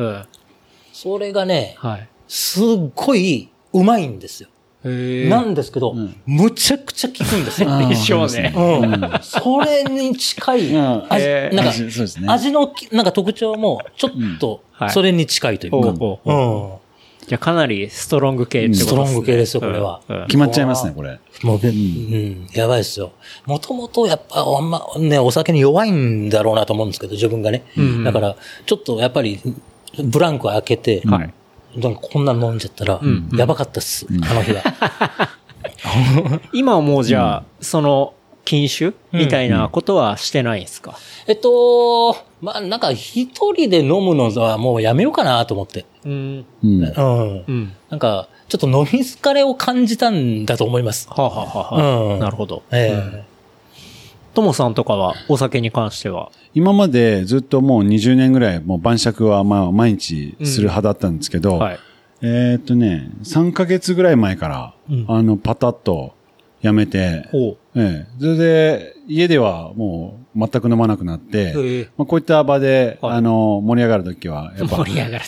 [0.93, 2.07] それがね、はい。
[2.27, 2.65] すっ
[2.95, 4.49] ごいうまいんですよ。
[4.86, 7.89] へなんですけど、んむちゃくちゃ効くんですよ。
[7.89, 8.53] でしょうね。
[8.55, 9.19] うん。
[9.21, 15.77] それに近い、うん味えーなんかね味のきなんか特徴も、ちょっとはい、それに近いというか。
[15.77, 16.86] ほうほうほうん
[17.27, 18.88] じゃあかなりストロング系ってことですね。
[18.88, 21.19] ストロング系ですよこれはうんうん決まっちゃいますね、これ。
[21.41, 23.13] もう、うん、やばいですよ。
[23.47, 27.63] もともとやっぱ、あんまね、お酒に弱いんだろうなと思うんですけど、自分がね。
[27.77, 28.36] うんだから、
[28.67, 29.39] ちょっとやっぱり、
[30.03, 31.33] ブランク開けて、はい。
[31.76, 34.63] なんかこんなの飲んじゃったら、んやばかったっす、あの日は。
[36.54, 38.13] 今はもうじゃあ、その、
[38.45, 40.97] 禁酒みたいなことはしてないんですか、
[41.28, 45.86] えっと、まあ、なんか一人で飲むのはもうやめようかなと思って。
[46.05, 46.45] うん。
[46.63, 46.83] うん。
[46.83, 47.43] うん。
[47.47, 47.74] うん。
[47.89, 51.08] なんか、ちょっと飲み疲れを感じたんだと思います。
[51.09, 52.62] はあ、はあはあはあうんなるほど。
[52.71, 53.34] ええ
[54.36, 56.32] ともさんとかは、お酒に関しては？
[56.53, 61.79] 今までずっともう20年ぐらい、もう晩酌はまあ毎日する派だったんですけど、はい。
[62.21, 65.05] えーっとね、3ヶ月ぐらい前から、うん。
[65.07, 66.13] あの、パタッと
[66.62, 71.89] やめて、ほええ、それで、家ではもう全く飲まなくなって、え。
[71.97, 73.17] まあ、こういった場で、はい。
[73.17, 74.78] あの、盛り上がるときは、やっぱ、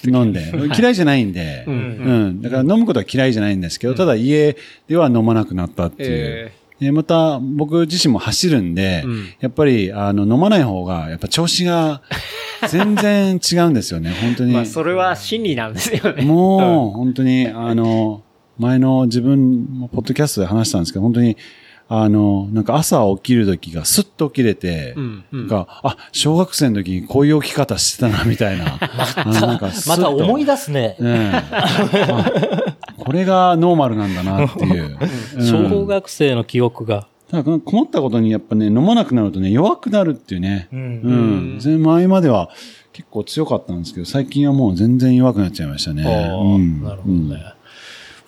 [0.05, 2.29] 飲んで、嫌いじゃないんで、ううん。
[2.31, 4.55] ん、だから飲むことは嫌いじゃないんですけど、ただ家
[4.87, 6.09] では飲まなくなったっていう。
[6.09, 12.01] えでまた、僕自身も走るんで、うんやっぱり、あの、飲まない方が、やっぱ調子が
[12.69, 14.53] 全然違うんですよね、本当に。
[14.53, 16.23] まあ、それは真理なんですよね。
[16.23, 18.21] もう、本当に、あの、
[18.59, 21.37] 前の自分もポッドキャストで話したんですけど、本当に、
[21.89, 28.77] あの、なんか朝起きる時がスッと起きれて、うんうんなんか、あ、小学生の時にこういう起き方してたな、みたいな。
[29.15, 30.97] あのなんかスッまとた思い出すね。
[30.99, 31.31] ねえ
[32.11, 32.66] あ
[33.07, 34.97] これがノーマルなんだなっていう。
[35.35, 37.07] う ん小学生の記憶が。
[37.31, 40.67] ただ困ったことにやっぱね、飲まなくなるとね、弱くなるっていうね。
[40.71, 41.83] うんうん。
[41.83, 42.49] 前までは
[42.91, 46.03] 結構強かったんですけど、最近はもう全然弱くなっちゃいましたね。
[46.03, 47.57] うんなるほどね。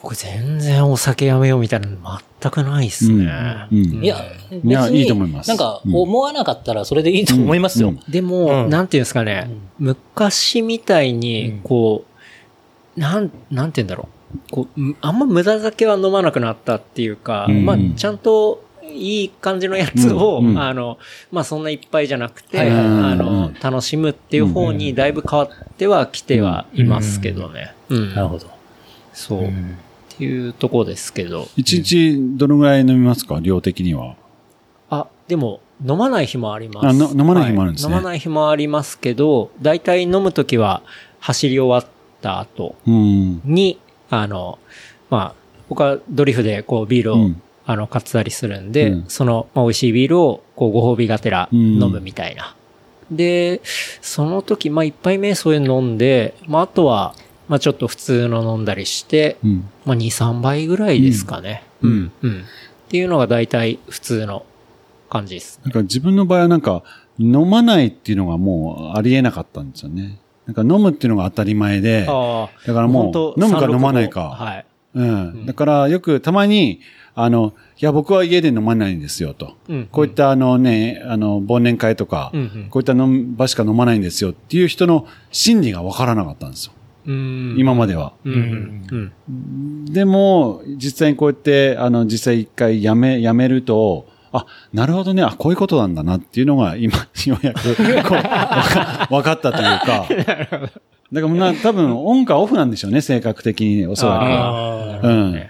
[0.02, 1.98] 僕全然お酒やめようみたいなの
[2.42, 3.26] 全くないっすね。
[3.72, 4.18] うんうんいや、
[4.50, 7.90] 別にいやいいと思いますなんか、思わなかったらそれでいいと思いますよ。
[7.90, 12.06] うんでも、うんなんていうんですかね、昔みたいにうん、こ
[12.98, 14.19] う、なん、なんていうんだろう。
[14.52, 20.98] こう、むあんま無駄酒は飲まなくなったっていうか、うんまあ、ちゃんと、いい感じのやつを、うんうんあの、
[21.32, 27.76] まあ、そんないっぱいじゃなくて、はいはいはいあの、楽しむっていう方にだいぶ変わってはきてはいますけどね。
[27.90, 28.16] うん。
[28.16, 28.48] なるほど。
[29.14, 29.44] そう。
[29.44, 29.52] っ
[30.18, 31.48] ていうとこですけど。
[31.56, 33.40] 一日どのぐらい飲みますか？
[33.42, 34.16] 量的には。
[34.90, 37.16] あ、でも、飲まない日もあります。
[37.16, 40.82] 飲まない日もあるんですねはい飲まない日もありますけど、大体飲むときは、
[41.20, 43.42] 走り終わった後うん。
[43.46, 43.78] に、
[44.10, 44.60] あの、
[45.10, 45.36] まあ、
[45.70, 52.56] 僕はドリフでこうビールを、うんあの、買ってたりするんで、うんその、まあ、美味しいビールを、こう、ご褒美がてらうん飲むみたいな。
[53.12, 53.62] で、
[54.02, 57.14] その時、まあ、一杯目そういうの飲んで、まあ、あとは、
[57.48, 59.70] まあ、ちょっと普通の飲んだりして、うん。
[59.86, 61.64] まあ、2、3倍ぐらいですかね。
[61.82, 62.12] うん。
[62.24, 62.42] うん。
[62.42, 62.44] っ
[62.90, 64.46] ていうのが大体普通の
[65.10, 65.60] 感じです。
[65.64, 66.84] なんか自分の場合はなんか、
[67.20, 70.20] 飲まないっていうのがもうありえなかったんですよね。
[70.50, 72.06] なんか飲むっていうのが当たり前で。
[72.06, 74.66] だからもう飲むか365飲まないかはい。
[74.96, 75.46] うん。
[75.46, 76.80] だからよくたまに、
[77.14, 79.56] あの、いや僕は家で飲まないんですよと。
[79.68, 79.88] うん。
[79.92, 86.74] こういったあのね、あの、忘年会とか、うんうんこういった飲む場しか飲まないんですよっていう人の心理がわからなかったんですよ。
[87.06, 87.56] うん。
[87.58, 88.14] 今までは。
[88.26, 88.34] うん。
[88.34, 89.14] うん。
[89.28, 89.86] うん。
[89.86, 98.16] でも、実際にこうやって、あの、実際一回やめ、やめると、あ、なるほどね、あ、こういうことなんだなっていうのが今、 ようやく、こ
[99.10, 100.08] う、わかったというか。
[101.12, 105.08] だからもうな、多分、オンかオフなんでしょうね、性格的に、おそらあく。
[105.08, 105.42] うん。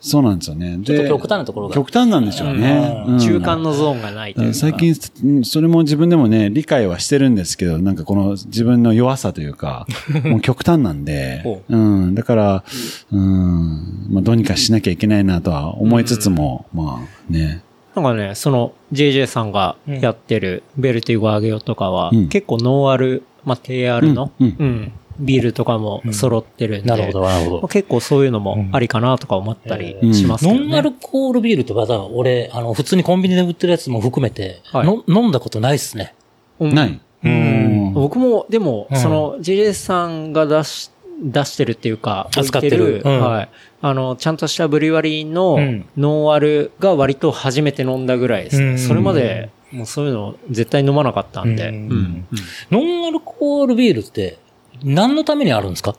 [0.00, 0.78] そうなんですよね。
[0.84, 1.74] ちょっとで極端なところが。
[1.74, 3.04] 極端なんでしょうね。
[3.06, 4.54] うん中間のゾーンがないというか。
[4.54, 4.94] 最近、
[5.24, 9.86] うんそれも自分でもね、理解はしてるんですけど、なんかこの自分の弱さというか、
[10.24, 12.64] もう極端なんでほ、うん、だから、
[13.10, 17.62] うん、まあどうにかしなきゃいけないなとは思いつつも、まあね、
[18.00, 22.28] なんかね、その JJ さんがやってるベルティゴアゲオとかは、うん。
[22.28, 24.48] 結構ノンアル、まあ、低アルの、ううん。
[24.48, 24.92] ん。
[25.20, 27.68] ビールとかも揃ってるんで、なるほど、なるほまあど。
[27.68, 30.66] 結構そういうのもありかなとか思ったりしますけどね。
[30.68, 34.86] ノンアルコールビールってまだ俺、あの、普通にコンビニで売ってるやつも含めて、はい。
[34.86, 36.14] の飲んだことないっすね。
[36.60, 37.00] うんない。
[37.24, 37.92] うん。
[37.94, 38.96] 僕も、でも、うん。
[38.96, 43.02] その JJ さんが出し、出してるっていうか、扱ってる。
[43.04, 43.20] うん。
[43.20, 43.48] はい。
[43.82, 45.84] あの、ちゃんとしたブリワリーのうん。
[45.96, 48.66] ノンアルが割と初めて飲んだぐらいですね。
[48.66, 48.78] うん。
[48.78, 51.68] それまで、もうそういうの絶対飲まなかったんで。
[51.68, 51.74] うん。
[51.74, 52.26] うん。
[52.70, 54.38] ノンアルコールビールって、
[54.84, 55.96] 何のためにあるんですか？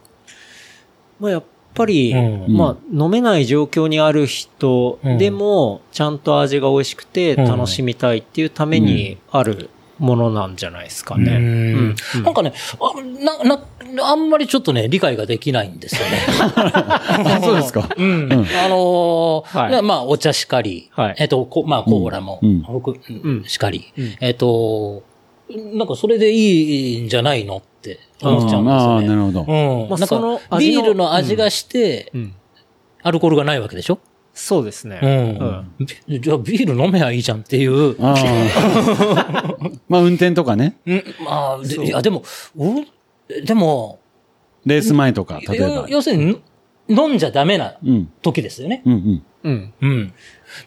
[1.19, 1.43] まあやっ
[1.73, 2.55] ぱり、うん。
[2.55, 9.69] まあ飲めない状況にある人でも、ちゃんと味が美味しくて楽しみたいっていうためにある
[9.99, 11.35] ものなんじゃないですかね。
[11.35, 11.41] うん。
[12.15, 12.23] うん。
[12.23, 13.65] なんかね、あ、な、な、
[14.01, 16.17] あんまりちょっとね、理解ができないんですよね。
[16.55, 17.89] あ そうですか。
[17.97, 18.29] うん。
[18.31, 25.03] あのーはいねまあ、お茶しかり、はいえっと、こまあ、コーラも、うん僕うんしかり、うんえっと、
[25.73, 29.07] なんかそれでいいんじゃないのって思っちゃうんですああ、よね。
[29.07, 29.41] なるほど。
[29.47, 29.89] うん。
[29.89, 32.33] まあそのか、味のビールの味がして、うん
[33.01, 33.99] アルコールがないわけでしょ？
[34.33, 34.99] そうですね。
[35.01, 35.71] うん。
[36.07, 37.95] びじゃあビール飲めばいいじゃんっていう。
[38.03, 39.55] ああ。
[39.87, 40.75] まあ、運転とかね。
[40.85, 42.23] うん、まあ、でいや、でも、
[42.57, 42.87] うん
[43.43, 43.99] でも、
[44.65, 45.87] レース前とか、例えば要。
[45.87, 46.41] 要するに、
[46.89, 48.11] 飲んじゃダメなうん。
[48.21, 48.81] 時ですよね。
[48.85, 49.23] うんうん。
[49.43, 49.73] うん。
[49.81, 50.13] うん。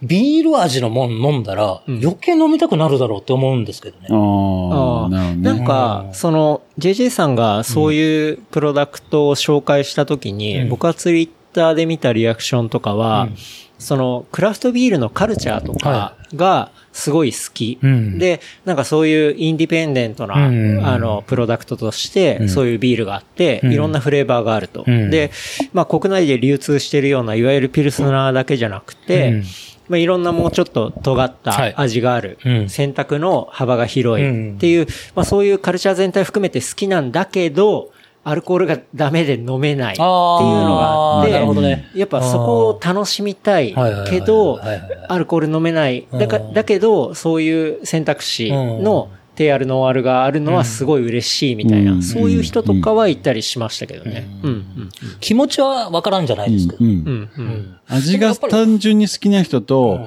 [0.02, 4.06] ビール味のもん飲んだら、うん余計飲みたくなるだろうって思うんですけどね。
[4.10, 5.66] ああ、あなるほどなんね。
[5.66, 13.36] か、その、JJ さんがそういうプロダクトを紹介したときに、うん僕はツイッターで見たリアクションとかは、うん
[13.82, 17.78] その、クラフトビールのカルチャーとかはがすごい好き。
[17.82, 18.18] うん。
[18.18, 20.86] で、なんかそういうインディペンデントな、うん。
[20.86, 22.48] あの、プロダクトとして、うん。
[22.48, 23.72] そういうビールがあって、うん。
[23.72, 24.84] いろんなフレーバーがあると。
[24.86, 25.10] うん。
[25.10, 25.30] で、
[25.72, 29.44] まあ国内で流通しているような、いわゆるピルスナーだけじゃなくて、うん。
[29.88, 31.74] まあ、いろんなもうちょっと尖っはい。
[31.74, 32.68] た味がある、うん。
[32.68, 37.90] 選択の幅が広いっていう、まあそういうカルチャー全体含めて好きなんだけど、
[38.24, 41.98] アルコールがダメで飲めないっていうのがあって。
[41.98, 43.74] やっぱそこを楽しみたい
[44.08, 44.60] けど
[45.08, 46.06] アルコール飲めない。
[46.12, 54.28] だかうんだけど、そういう選択肢の低アルノンアルがあるのはすごい嬉しいみたいな、うんそういう人とかはいたりしましたけどね。
[54.42, 54.50] うん。
[54.50, 54.90] うん。
[55.20, 56.76] 気持ちはわからんじゃないですか。
[56.78, 57.30] うんうん。
[57.36, 57.76] うん。
[57.88, 60.00] 味が単純に好きな人と、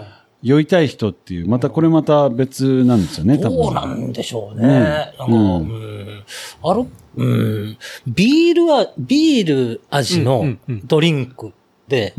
[0.46, 3.58] 酔いたい人っていう、またこれまた別なんですよね、多分。
[3.58, 4.64] どうなんでしょうね。
[4.64, 4.72] うん。
[4.74, 5.34] なんか、うん。
[5.34, 6.24] うん。
[6.64, 6.86] ある、
[7.16, 11.52] うん、ビールは、ビール味うんのドリンク
[11.88, 12.14] で。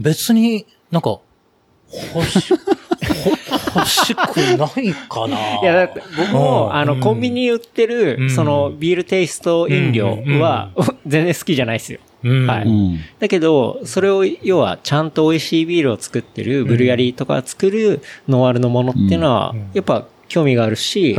[0.00, 1.20] 別になんか、
[2.12, 2.58] 欲し、ほ
[3.78, 4.18] 欲しく
[4.58, 5.60] ないかな。
[5.60, 6.74] いや、だって僕も、うん。
[6.74, 7.86] あの、コンビニに売ってう
[8.16, 8.30] る、ん。
[8.30, 10.72] その、ビールテイスト飲料は、
[11.06, 12.00] 全然好きじゃないですよ。
[12.24, 12.66] うん、はい。
[12.66, 12.98] うん。
[13.18, 21.16] だけど、それを、要は、ちゃんと美味しいビールを作ってる、ブルガリーとか作るノンアルのものっていうのは、やっぱ、興味があるし、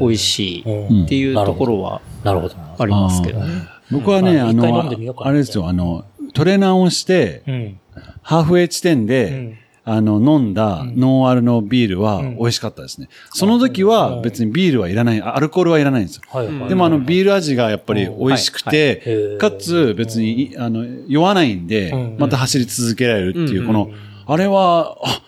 [0.00, 1.04] 美味しいうん。
[1.04, 2.54] っていうところはなるほど。
[2.78, 3.46] ありますけどね。
[3.90, 7.80] 僕はね、あのあれですよ、あの、トレーナーをして、うん。
[8.22, 9.58] ハーフウェイ地点うでん、
[9.88, 13.08] あの、飲んだノンアルのビールは美味しかったですね。
[13.32, 16.68] その時は別にビールはいらない、アルコールはいらないんですよ。
[16.68, 23.66] でもあのビール味がやっぱり美味しくてー、かつ別にあの酔わないんでうん、また走り続けられるっていうう、ん。
[23.68, 23.90] この、
[24.26, 25.22] あれは、あ、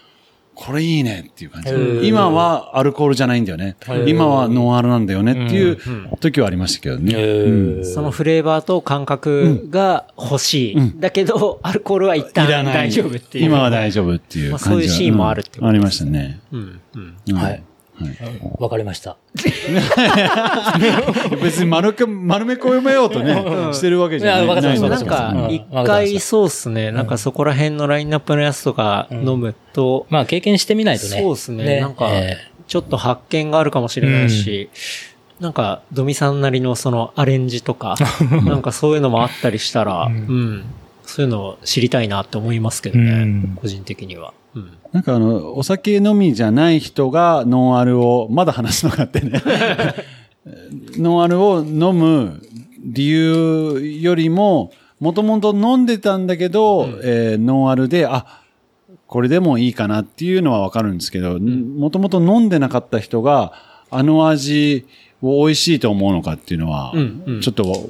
[0.58, 2.08] これいいねっていう感じ。
[2.08, 4.08] 今はアルコールじゃないんだよねー。
[4.08, 5.78] 今はノンアルなんだよねっていう
[6.18, 7.14] 時はありましたけどね。
[7.14, 10.74] うんそのフレーバーと感覚が欲しい。
[10.74, 13.44] うんだけど、アルコールは一旦大丈夫っていう。
[13.44, 16.40] 今は大丈夫っていう感じはまあそういうシーンもあるってことですねうんありましたね。
[16.52, 16.80] うん。
[16.94, 17.16] うん。
[17.28, 17.62] うんはい。
[18.58, 19.16] わかりました。
[21.42, 23.34] 別に丸く、丸め込めようとね、
[23.72, 24.44] してるわけじゃない。
[24.44, 24.90] いやわかないなん。
[24.90, 26.92] わか一回そうっすね。
[26.92, 31.20] なんかそこら辺のラインナップのやつとか飲むと、まあ経験してみないとね。
[31.20, 31.80] そうですね。
[31.80, 34.70] なんかえ、ちょっと発見があるかもしれないし、
[35.40, 37.94] なんか、ドミさんなりのそのアレンジとか、
[38.44, 40.64] なんかそういうのもあったりしたら、うん。
[41.04, 43.10] そういうのを知りたいなって思いますけどね。
[43.10, 43.52] うん。
[43.56, 44.34] 個人的には。
[44.54, 44.72] うん。
[44.92, 49.42] なんかあの、お酒飲みじゃない人がノンアルを、まだ話すのかってね。
[50.98, 52.40] ノンアルを飲む
[52.84, 58.42] 理由よりも、もともと飲んでたんだけど、えーノンアルで、あ、
[59.06, 63.52] これでもいいかなっていうのはわかるんですけど、もともと飲んでなかった人が、
[63.90, 64.84] あの味
[65.22, 67.88] を美味しいと思うのかっていうのは、うんうんちょっと、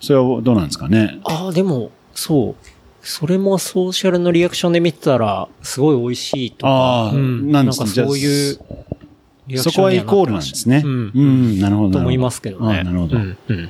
[0.00, 1.18] それはどうなんですかね？
[1.24, 2.54] ああ、でも、そう。
[3.02, 6.68] それもソーシャルのリアクションで見てたら、すごい美味しいとか。
[6.70, 8.58] ああうん、なんかそういう
[9.46, 10.82] リアクそションにはなってました、こはイコールなんですね。
[10.84, 11.12] うん。
[11.14, 11.92] うん、なるほど。
[11.92, 12.80] と思いますけどね。
[12.80, 13.16] あなるほど。
[13.16, 13.36] うん。
[13.48, 13.68] うん。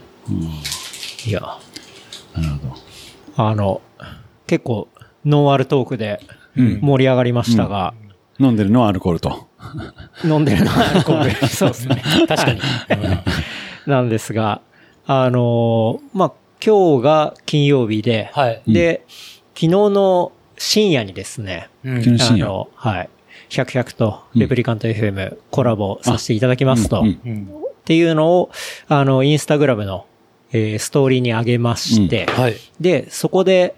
[1.27, 1.41] いや、
[2.35, 2.77] なるほど。
[3.37, 3.81] あの、
[4.47, 4.89] 結構、
[5.25, 6.21] ノンアルトークで
[6.57, 7.95] 盛り上がりましたが、
[8.39, 9.49] 飲んでるのはアルコールと。
[10.25, 11.31] 飲んでるのはアルコール。
[11.49, 12.03] そうですね。
[12.27, 12.61] 確かに。
[13.87, 14.63] なんですが、
[15.07, 16.33] あのーまあ、
[16.65, 18.63] 今日が金曜日で、はい。
[18.67, 19.05] で、
[19.55, 22.47] 昨日の深夜にですね、うん昨日深夜。
[22.47, 23.11] あの、はい。
[23.49, 27.49] 100、100とレプリカント FM コラボさせていただきますと、うんっうん。
[27.85, 28.51] ていうのを、
[28.89, 30.07] あの、インスタグラムの、
[30.53, 32.57] えーストーリーに上げまして、はい。
[32.81, 33.75] で、そこで、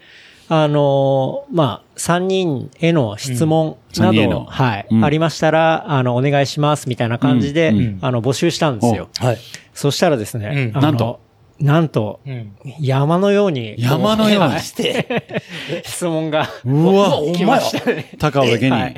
[0.49, 4.03] あのーまあ、3人への質問うん。
[4.03, 4.45] など、三人への。
[4.45, 5.05] はい、うん。
[5.05, 7.79] ありましたら、あの、お願いします、みたいな感じで、うん。
[7.79, 7.99] うん。
[8.03, 9.09] あの、募集したんですよ。
[9.19, 9.39] はい。
[9.73, 11.21] そしたらですね、なんと、
[11.63, 12.53] なんと、うん。
[12.81, 14.61] 山のように、山のようにはい
[15.85, 18.11] 質問が、うわ 来ましたね。
[18.19, 18.71] 高尾だけに。
[18.73, 18.95] はい。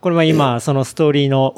[0.00, 1.54] これは今、そのストーリーの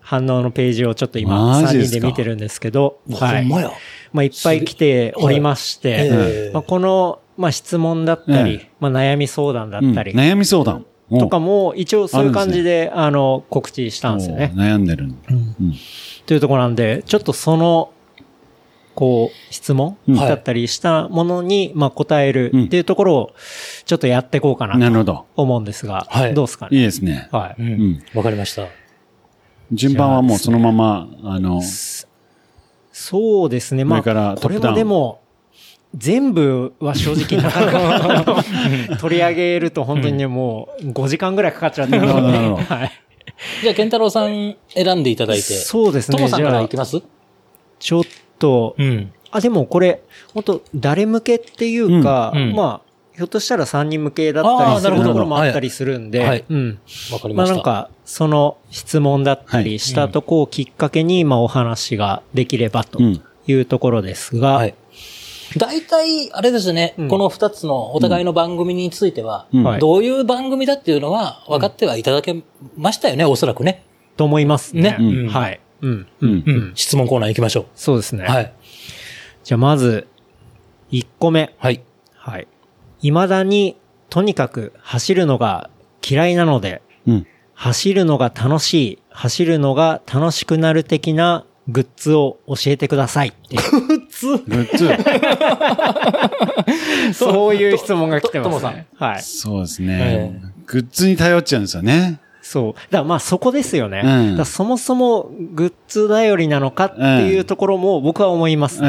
[0.00, 1.96] 反応のページをちょっと今、3マジですか？
[1.98, 3.44] 人で見てるんですけど、はい。
[3.44, 10.86] まあ、いっぱい来ておりまして、まあ、この、まあ、質問だったり、えまあ、悩み相談だうんったり、悩み相談。
[11.10, 14.58] おとかも、一応そういう感じで、あの、告知したんですよねお。
[14.58, 15.04] 悩んでる。
[15.30, 15.74] うん
[16.26, 17.90] というところなんで、ちょっとその、
[18.94, 23.34] こう、質問うんだったりしたものに、まあ、答えるっていうところを、
[23.84, 25.26] ちょっとやっていこうかなとなるほど。
[25.36, 26.84] 思うんですが、はいどうですかいいね。
[26.84, 27.28] ですね。
[27.32, 27.62] はい。
[27.62, 28.66] うんうんわかりました。
[29.72, 31.60] 順番はもうそのまま、あの、
[32.92, 33.84] そうですね。
[33.84, 35.20] まあ、これップダウンもでも、
[35.96, 38.44] 全部は正直なかなか
[38.98, 42.92] 取り上げると本当にね、もう5時間ぐらいかかっちゃってるので、なるほどなるほど はい。
[43.62, 45.42] じゃあ、健太郎さん選んでいただいて。
[45.42, 46.16] そうですね。
[46.16, 47.00] トモさんからいき、ます？
[47.78, 48.04] ちょっ
[48.38, 49.12] と、うん。
[49.30, 50.02] あ、でもこれ、
[50.32, 52.54] 本当誰向けっていうか、うんうん。
[52.54, 56.28] まあ、ひょっとしたら3人向けだったりするところもあったりするんで、はい。
[56.28, 56.44] はい。
[56.48, 56.78] うん。
[57.12, 57.54] わかりました。
[57.54, 59.64] まあなんか、その質問だったはい。
[59.64, 63.22] りしたとこをきっかけに、まあお話ができればとうん。
[63.46, 64.74] いうところですが、はい。
[65.56, 67.08] 大体、あれですね、うん。
[67.08, 69.46] この二つのお互いの番組については、
[69.78, 72.42] どういう番組だっていうのは分かってはいただけ
[72.76, 73.84] ましたよね、おそらくね。
[74.16, 74.82] と思いますね。
[74.82, 74.96] ね。
[74.98, 75.28] うん。
[75.28, 75.60] はい。
[75.84, 75.90] うん。
[75.90, 76.42] ううんん。
[76.46, 76.72] うん。
[76.74, 78.24] 質問コーナー行きましょそうですね。
[78.26, 78.30] う。
[78.30, 78.52] はい。
[79.44, 80.06] じゃあまず、
[80.90, 81.54] 1個目。
[81.58, 81.82] はい。
[82.14, 82.48] はい。
[83.00, 83.76] 未だに、
[84.08, 85.68] とにかく走るのが
[86.08, 87.26] 嫌いなので、うん。
[87.52, 93.62] 走るのが楽しい、走るのが楽しくなる的なグッズを教えてくださいっていう。
[93.86, 93.94] グ
[94.62, 94.94] ッズ。
[97.14, 98.86] そういう質問が来てますね。
[98.96, 99.22] はい。
[99.22, 100.40] そうですね。
[100.66, 102.20] グッズに頼っちゃうんですよね。
[102.44, 102.72] そう。
[102.74, 104.02] だからまあそこですよね。
[104.04, 108.82] うんそもそもグッズ頼りなのかっていうところも僕は思います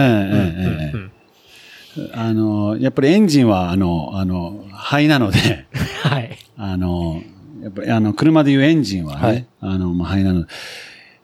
[2.14, 5.66] あの、やっぱりエンジンは、あの、あの、肺なので、
[6.04, 6.38] はい。
[6.58, 7.22] あの、
[7.62, 10.48] やっぱり、あの、車でいうエンジンはね、はいあの、まあ、肺なので、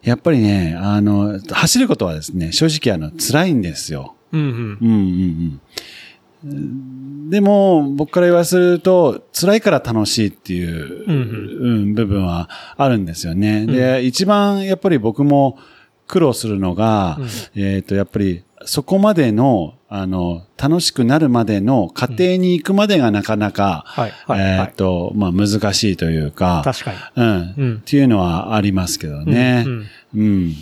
[0.02, 4.16] やっぱりね、あの、走ることはですね、正直あの、辛いんですよ。
[4.32, 4.78] うんうん。
[4.82, 5.62] うんうんうん。
[6.44, 13.66] でも、僕から言わせると、辛いから楽しいっていう、うんうん部分はあるんですよね。
[13.66, 15.58] で、一番やっぱり僕も
[16.08, 17.20] 苦労するのが、
[17.56, 26.98] えっ、と、やっぱりそこまでの、あの、楽しくなるまでの過程に行くまでがなかなか、はいはいはいえっ、と、まあ難しいというか、確かに。
[27.16, 29.64] うん、うんっていうのはありますけどね。
[29.66, 29.86] うん
[30.16, 30.54] うん。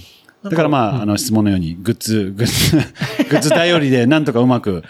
[0.43, 2.77] だからまあ、あの質問のように、グッズ、グッズ、
[3.29, 4.83] グッズ頼りでなんとかうまく、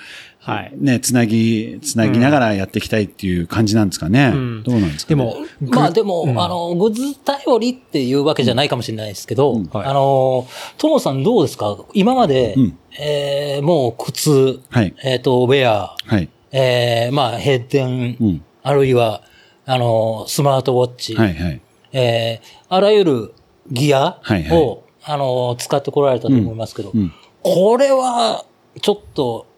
[0.49, 4.29] はいね、つなぎ、つなぎながらやっていきたいっていう感じなんですかね。
[4.29, 10.47] んどうなんですか、ね、でも、まあでも、あの、グッズ頼りっていうわけじゃないかもしれないですけど、はいあの、
[10.77, 11.77] ともさんどうですか？
[11.93, 14.93] 今まで、うんえーもう靴、はい。
[15.03, 16.29] えっ、と、ウェア、はい。
[16.51, 18.43] えーまあ、閉店、うん。
[18.63, 19.21] あるいは、
[19.65, 21.61] あの、スマートウォッチ、はい、はい。
[21.93, 23.33] えーあらゆる
[23.71, 27.11] ギアを、はいはいあの、使ってこられたと思いますけど、うん。
[27.41, 28.45] これは、
[28.81, 29.48] ちょっと、う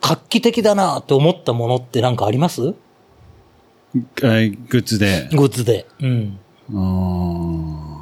[0.00, 2.74] 画期的だなって思ったものって何かあります？
[3.94, 5.28] えーグッズで。
[5.32, 5.86] グッズで。
[6.00, 6.38] うん。
[6.70, 7.98] うーん。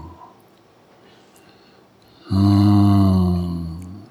[2.30, 4.06] うーん。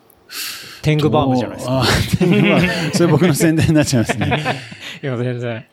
[0.81, 1.83] 天狗バームじゃないですか。
[2.19, 4.43] 天狗バーム それ僕の宣伝になっちゃいますね。
[5.03, 5.65] いや、全然。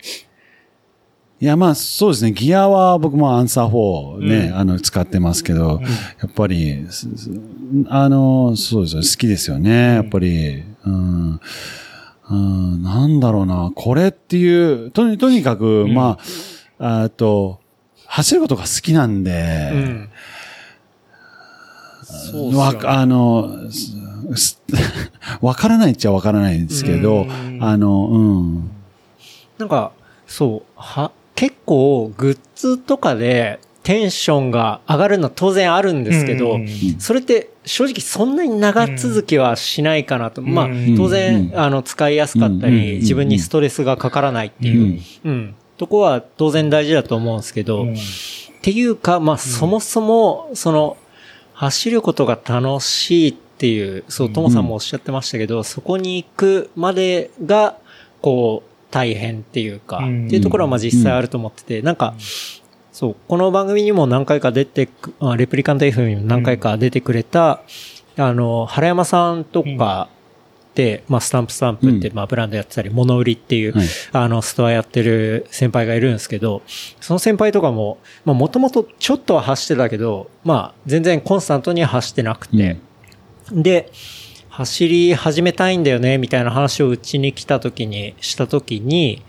[1.40, 2.32] いや、まあ、そうですね。
[2.32, 5.80] ギアは僕もアンサー4ね、あの、使ってますけど、
[6.20, 6.86] やっぱり、
[7.88, 9.02] あの、そうですよ。
[9.02, 9.94] 好きですよね。
[9.94, 11.40] やっぱり、うん。
[12.30, 13.72] うん、なんだろうな。
[13.74, 16.18] これっていう、とに、とにかく、ま
[16.78, 17.60] あ、あと、
[18.06, 20.08] 走ることが好きなんで、うん。
[22.04, 23.50] そうわねあの、
[25.40, 27.26] わからないっちゃわからないんですけど、
[27.60, 28.70] あの、うん。
[29.58, 29.92] なんか、
[30.26, 36.68] そう、は、結構グッズとかでテンションが上がるのは当然あるんですけど、うん。
[36.98, 40.40] それって正直そんなに長続きはしないかなと。
[40.42, 41.58] まあうん、当然、うん。
[41.58, 42.76] あの、使いやすかったうん。
[42.76, 47.86] り、自分にストレスがかからないっていう、うん、とこは当然大事だと思うんですけど、っ
[48.62, 50.96] ていうか、まあ、そもそも、その、
[51.54, 57.76] 走ることが楽しいっていう、そう、ともさんもおっしゃってましたけど、そこに行くまでが、
[58.20, 60.26] こう、大変っていうか、うん。
[60.26, 62.14] っていうところはまあ実際あると思ってて、なんか、
[63.02, 67.60] そう、この番組にも何回か出てく、あレプリカント FM にも何回か出てくれた、
[68.16, 70.08] あの、原山さんとか
[70.76, 72.14] で、まあ、スタンプスタンプって、うん。
[72.14, 73.86] まあ、ブランドやってたり、物売りっていう、はい。
[74.12, 76.62] あの、ストアやってる先輩がいるんですけど、
[77.00, 82.76] その先輩とかも、まあ、もともとちょっとは走ってたけど、まあ、全然コンスタントには走ってなくて、
[83.50, 83.90] で、
[84.48, 89.24] 走り始めたいんだよね、みたいな話をうちに来た時に、した時に、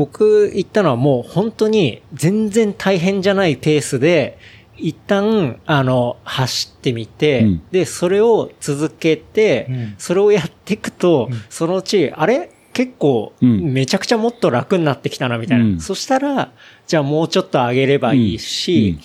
[0.00, 4.38] 僕言ったのはもう本当に全然大変じゃないペースで、
[4.78, 7.62] 一旦、あの、走ってみて、うん。
[7.70, 9.94] で、それを続けて、うん。
[9.98, 12.50] それをやっていくと、そのうち、あれ？
[12.72, 13.74] 結構、うん。
[13.74, 15.64] めちゃくちゃもっと楽になってきたな、みたいな。
[15.64, 15.80] うん。
[15.80, 16.50] そしたら、
[16.86, 18.98] じゃあもうちょっと上げればいいし、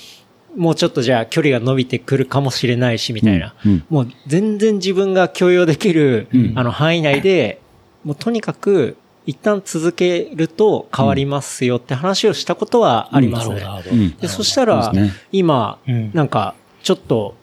[0.56, 3.54] もうちょっとじゃあ距離が伸びてくるかもしれないし、みたいな。
[3.66, 3.72] うん。
[3.72, 3.84] うん。
[3.90, 6.54] もう全然自分が許容できる、うん。
[6.56, 7.60] あの範囲内で、
[8.06, 8.96] もうとにかく
[9.26, 13.64] 一旦続けると変わりますよって話をしたことはありますね。
[13.92, 14.18] うん。
[14.18, 14.94] でそしたら、
[15.32, 16.12] 今、うん。
[16.14, 17.36] なんか、ちょっと、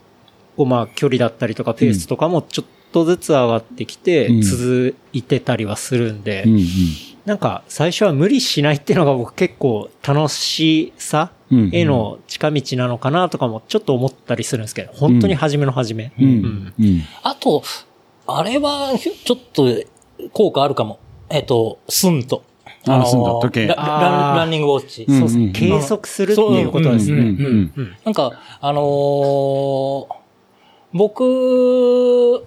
[0.55, 6.63] こうまあ距離だったりとかペースとかもちょっとずつ上がってきてうん、続いてたりはするんで、うんうん。
[7.25, 16.11] なんか最初は無理しないっていうのが僕結構楽しさうんへの近道なのかなとかもちょっと思ったりするんですけど、本当に初めの初め。
[17.23, 17.63] あと、
[18.25, 19.67] あれは、ちょっと、
[20.31, 20.99] 効果あるかも。
[21.29, 22.43] えっ、と、スント。
[22.85, 25.05] あスント時計ララあーランニングウォッチ。
[25.07, 25.51] うんそうですね。
[25.53, 27.71] 計測するっていうことですね。
[28.03, 30.23] なんか、あのー
[30.93, 32.45] 僕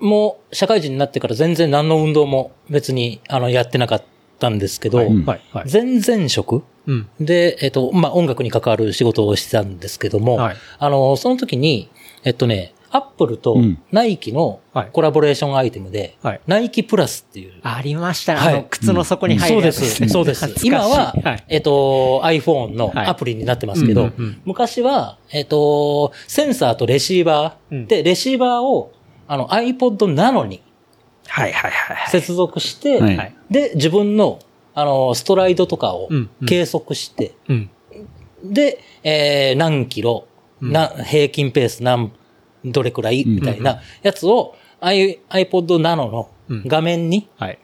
[0.00, 4.04] も社会人になってから全然何の運動も別にあのやってなかっ
[4.38, 5.68] たんですけど、うんはい、はい。
[5.68, 7.08] 全然職うん。
[7.20, 11.90] で、えっ、と、まあ、音楽に関わる仕事をしてたんですけども、はいあの、その時に、
[12.24, 13.82] えっとね、アップルとうん。
[13.92, 14.90] ナイキのはい。
[14.92, 16.40] コラボレーションアイテムで、はい。
[16.46, 17.52] ナイキプラスっていう。
[17.62, 18.34] ありました。
[18.34, 18.40] ね。
[18.40, 18.54] はい。
[18.54, 20.08] あの、靴の底に入そうです。
[20.08, 20.46] そうです。
[20.64, 21.44] 今は、はい。
[21.48, 24.10] えっと、iPhone のアプリになってますけど、
[24.44, 27.86] 昔は、えっと、センサーとレシーバー、うん。
[27.86, 28.92] で、レシーバーを、
[29.26, 30.62] あの、iPod Nano に
[31.30, 32.10] はいはいはいはい。
[32.10, 34.40] 接続して、で、自分の、
[34.74, 36.08] あの、ストライドとかを
[36.46, 37.70] 計測して、うん。
[38.44, 40.26] で、えー、何キロ、
[40.60, 40.72] うん。
[40.72, 42.12] な、平均ペース何、
[42.64, 45.18] どれくらいみたいなやつを、iPod
[45.78, 46.30] Nano の
[46.66, 47.58] 画面に、はい。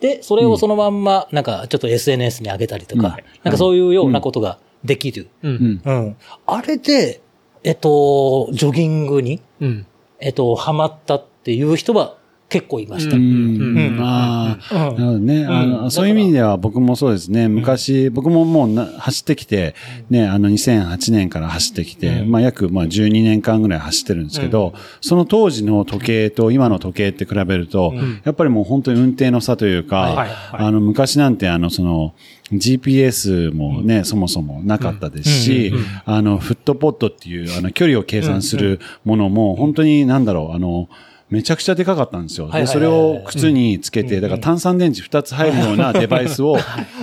[0.00, 5.28] で、それをそのまんま、なんか、ちょっと SNS に上げたりとか、うんなんかそういうようなことができる。
[5.42, 5.48] う。
[5.48, 5.82] うんん。
[5.84, 6.16] うん。
[6.46, 7.20] あれで、
[7.64, 9.86] えっと、ジョギングに、うん。
[10.20, 12.17] えっと、ハマったっていう人は
[12.48, 13.16] 結構いました。
[13.16, 13.96] ううん。
[13.96, 14.00] ん。
[14.00, 14.88] ああ。
[14.88, 14.96] うん。
[14.96, 15.46] なるほどね。
[15.46, 15.70] あうん。
[15.70, 17.46] の、そういう意味では僕もそうですね。
[17.48, 19.74] 昔、僕ももうな走ってきて、
[20.08, 22.30] ね、あの、2008年から走ってきて、うん。
[22.30, 24.72] まあ、約、まあ、12年間ぐらい走ってるんですけど、
[25.02, 28.20] その当時の時計と今の時計って比べると、うん。
[28.24, 32.14] やっぱりもう本当に運転の差というか、あの、昔なんてあの、その、
[32.52, 35.72] GPS もね、そもそもなかったですし、
[36.06, 40.88] あの、フットポットっていう、あの、距離を計算するものも、本当になんだろう、あの、
[41.30, 42.50] めちゃくちゃでかかったんですよ。
[42.50, 46.56] で、それを靴につけて、だから炭酸電池2つ入るようなデバイスを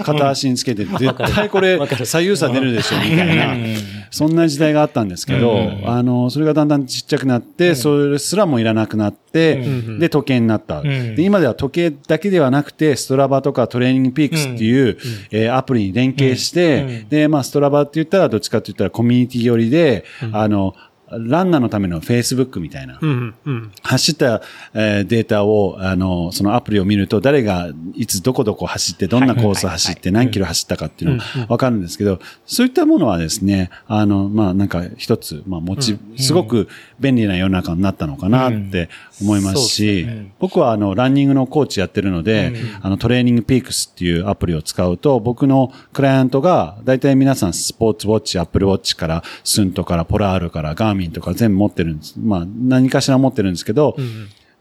[0.03, 3.53] 片足につけて、 絶対これ左右差出るでしょ、みたいな。
[3.53, 3.75] うん。
[4.15, 10.79] そんな時代があったんですけどうん、あの、それがだんだんちっちゃくなって、それすらもいらなくなってうん、で、時計になった。
[10.79, 10.83] ん
[11.15, 14.97] で、今では時計だけではなくて、ストラバとかトレーニングピークスっていう、
[15.31, 20.73] えーアプリに連携して、で、まあ、ストラバって言ったら、どっちかって言ったらコミュニティ寄りで、あの、
[21.09, 22.97] ランナーのための Facebook みたいな。
[23.01, 23.35] うん。
[23.45, 23.71] うん。
[23.83, 24.41] 走った、
[24.73, 36.67] えーデータを、あの、そのアプリを見ると、誰がいつどこどこ走って、どんなコース走って、何キロ走ったかっていうのがわかるんですけど、そういったものはですね、あの、まあ、なんか一つ、まあ、持ち、すごく
[36.99, 38.89] 便利な世の中になったのかなって
[39.21, 40.07] 思いますし
[40.39, 52.15] 僕はあの、ランニングのコーチやってるので、あの、トレーニングピークスっていうアプリを使うと、僕のクライアントが、大体皆さんスポーツウォッチ、アップルウォッチから、スントから、ポラールから、ガーミンとか全部持ってるんです。
[52.17, 53.95] まあ、何かしら持ってるんですけど、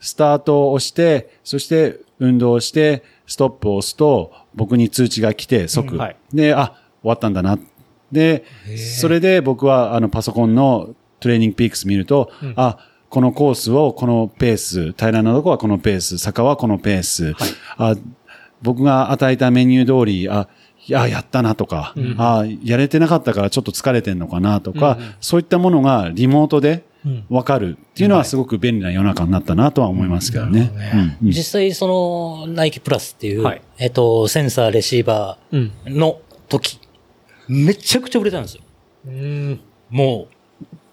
[0.01, 5.94] スタートを押して、そして運動をして、ストップを押すと、僕に通知が来て、即。
[5.94, 5.98] うん。
[5.98, 6.16] はい。
[6.32, 7.59] で、あ、終わったんだな。
[8.12, 8.44] で、
[9.01, 12.78] それで僕はあのパソコンのトレーニングピークス見ると、あ、
[13.15, 17.35] このコースをこのペース、平らなとこはこのペース、坂はこのペース、
[17.77, 17.95] あ
[18.61, 20.49] 僕が与えたメニュー通り、あ、
[20.89, 26.82] いや、やったなとか、あ、やれてなかったからちょっと疲れてんのかなとか、そういったものがリモートで
[27.28, 30.73] わかるっていうのはすごく便利な世の中になったなとは思いますけどね。
[30.93, 31.27] うん。
[31.27, 31.31] うん。
[31.31, 33.62] 実際その、ナイキプラスっていう、はい。
[33.78, 35.73] えっと、センサーレシーバうん。
[35.85, 36.19] ーの
[36.49, 36.81] 時、
[37.47, 38.62] めちゃくちゃ売れたんですよ。
[39.07, 39.61] うん。
[39.89, 40.34] もう、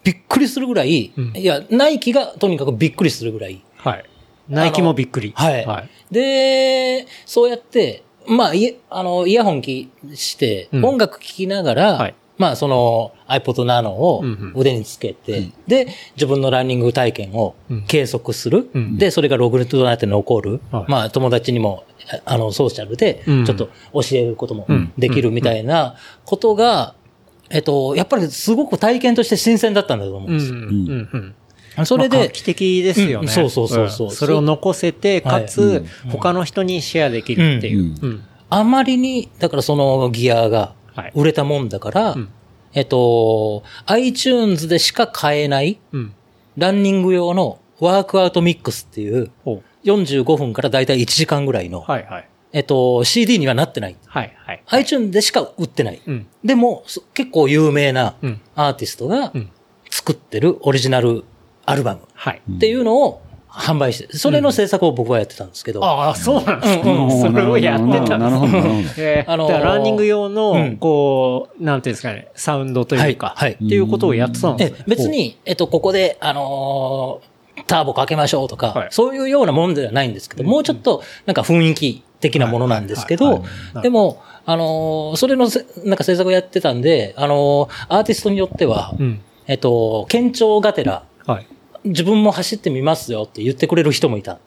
[0.04, 3.64] びっくりするぐらい、うんいや、ナイキがとにかくびっくりするぐらい。
[3.78, 4.06] はい。
[4.50, 5.34] ナイキもびっくり。
[5.36, 5.66] はい。
[5.66, 5.90] はい。
[6.14, 18.70] で、そうやって、まあ、いあの、イヤホンきして、うん音楽聴きながら、はいまあ、その iPod Nano をうんうん腕につけて、で、自分のランニング体験をうん計測する。
[18.74, 20.62] うんで、それがログとなって残る。
[20.72, 21.84] はいまあ、友達にも、
[22.26, 25.96] ああの、ソーシャルで、うんちょっと教えることもうんできるみたいな
[26.26, 26.96] ことが、
[27.52, 30.40] えっと、やっぱりすごく体験として新鮮だったんだと思うんうん。
[30.40, 30.58] ですよ。
[30.58, 31.36] うん。
[31.78, 31.86] うん。
[31.86, 33.26] それでまあ画、期的ですよね。
[33.26, 37.80] うんそうそうそうそうんそれを残せて、かはいつ、他の人にシェアできるっていう。
[37.80, 38.24] うんうん。
[38.50, 42.30] あまりに、だからそのギアがはい売れたもんだから、ん
[42.74, 46.14] えっと、iTunes でしか買えないうん。
[46.58, 51.92] ランニング用のワークアウトミックスっていうほ45分からだいたい1時間ぐらいの、う。
[51.92, 52.28] はいはい。
[52.54, 53.96] えっと、CD にはなってない。
[54.08, 54.64] はいはい。
[54.68, 56.02] iTunes でしか売ってない。
[56.06, 56.28] うん。
[56.44, 58.42] でも、そ結構有名なうん。
[58.56, 59.50] アーティストがうん
[59.90, 61.26] 作ってるオリジナル
[61.66, 62.42] アルバムはい。
[62.56, 67.22] っていうのを販売して、それの制作を僕はやってたんですけど、ああ、そうなんですうんね。
[67.22, 68.74] それをやってたんなるほど、なるほど。
[68.98, 74.78] えーあのーランニング用うのん、こう、なんていうんですかね、サウンドというか、はいはいっていうことをやってたんですね。
[74.80, 83.44] え別に、えっと、ここで、あのーターボかけましょうとか、はいそういうようなもんではないんですけど、もうちょっと、なんか雰囲気的なものなんですけど
[83.82, 89.22] でも、あのーそれのせ、なんか制作をやってたんで、あのーアーティストによっては、うん。
[89.48, 91.48] えっと、県庁がてら、はい。
[91.84, 94.40] 自分も走ってみますよって言ってくれる人もいた。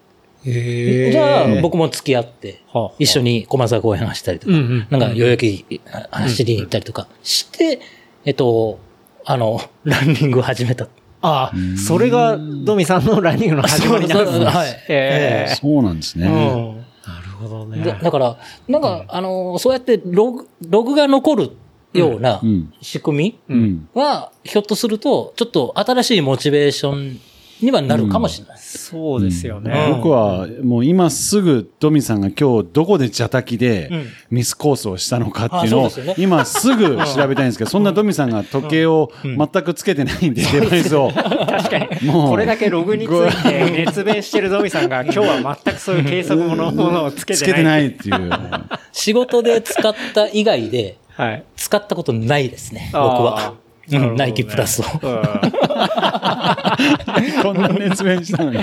[0.47, 5.81] へじゃあ、僕も付き合って、はあ一緒に駒沢公園走ったりとか、なんか代々木
[6.11, 7.81] 走りに行ったりとかして、
[8.25, 8.79] えっと、
[9.25, 10.87] あの、ランニングを始めた。
[11.23, 15.59] ああ、それがドミさんのランニングの始まりなんですね。
[15.61, 16.84] そうなんですね。
[17.35, 17.99] ほどでね。
[18.03, 18.37] だから、
[18.69, 21.51] なんか、あの、そうやってログ、ログが残る
[21.93, 23.89] ようなうん仕組みうん。
[23.95, 27.21] は、ひょっとすると、ちょっと新しいモチベーション
[27.65, 28.59] にはなるかもしれない。
[28.59, 29.89] そうですよね。
[29.89, 41.11] うん僕はもう今すぐドミさんが今日どこで邪滝でうんミスコースをしたのかっていうのを今すぐ調べたいんですけど、 そんなドミさんが時計を全くつけてないんで、デバイスを。
[41.11, 42.07] 確かに。
[42.07, 47.45] もうこれだけログについて熱弁してるドミさんが今日は全くそういう計測ものものをつけてない。
[47.45, 48.31] つけてないっていう。
[48.93, 51.45] 仕事で使った以外で、はい。
[51.57, 53.55] 使ったことないですね、僕は。
[53.93, 54.85] うんナイキプラスを。
[55.03, 55.23] うん
[57.43, 58.59] こんな熱弁したのに。
[58.59, 58.63] い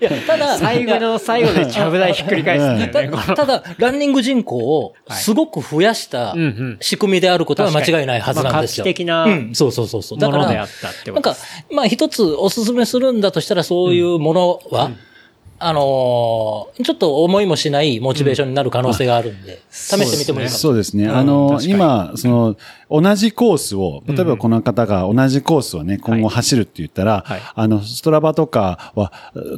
[0.00, 3.08] や、ただ、最後の最後でちゃぶ台ひっくり返すね。
[3.08, 8.84] こたただ、ランニング人口をすごく増やしたうんうん仕組みであることは間違いないはずなんですよ。
[8.84, 10.18] まあ画期的なうん、そうそうそうそう。
[10.18, 11.36] だからものであっ、たってなんか
[11.70, 14.90] まあ一つおすすめするんだとしたらそういうものは、
[15.64, 20.58] あのーちょっと思いもしないモチベーションになる可能性があるんで、試してみてもいいかも。
[20.58, 21.04] そうですね。
[21.04, 21.16] うん。
[21.16, 21.72] あの、確かに。
[21.72, 22.56] 今、その、
[22.90, 27.40] 同じコースを、例えばこの方が同じコースをね、今後走るって言ったら、はい。
[27.54, 29.12] あの、ストラバとかは、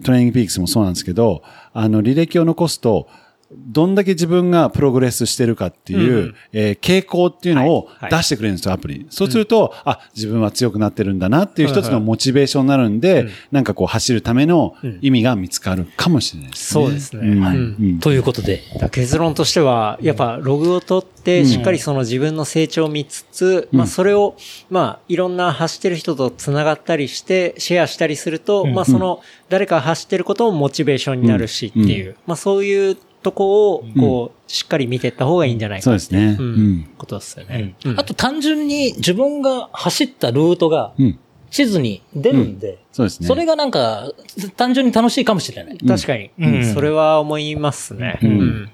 [0.04, 3.08] トレーニングピークスもそうなんですけど、あの、履歴を残すと、
[3.56, 7.94] どんだけ自分がプログレスしてるかっていう、うんえー傾向っていうのをはい。
[8.04, 8.10] はい。
[8.18, 9.06] 出してくれるんですよ、アプリ。
[9.10, 16.84] そうすると、あ、自分は強くなってるんだなっていう一つのモチベーションになるんで、なんかこう走るための意味が見つかるかもしれないですね。
[16.84, 17.34] そうですね。
[17.34, 17.40] ん。
[17.40, 17.56] はい。
[17.56, 17.98] うん。
[18.00, 24.36] ということで、結論としては、やっぱログを取って、しっかりその自分の成長を見つつ、まあそれを、
[24.70, 36.36] まあいろんな走ってる人と繋がったりして、シェアしたりすると、まあその誰かが走ってることもモチベーションになるしっていう、まあそういうとこを、こう、しっかり見ていった方がいいんじゃないかそうですね。
[36.38, 36.88] ううんん。
[36.96, 37.98] ことですようねん。
[37.98, 41.18] あと単純に自分が走ったルートがうん。
[41.50, 43.28] 地図に出るんで、そうですね。
[43.28, 44.10] それがなんか
[44.56, 45.78] 単純に楽しいかもしれない。
[45.78, 48.18] 確かに、うんそれは思いますね。
[48.22, 48.70] うんうん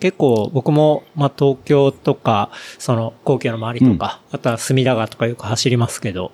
[0.00, 6.30] 結構僕も、まあ、東京とか、その、皇居の周りとか、あとは隅田川とかよく走りますけど、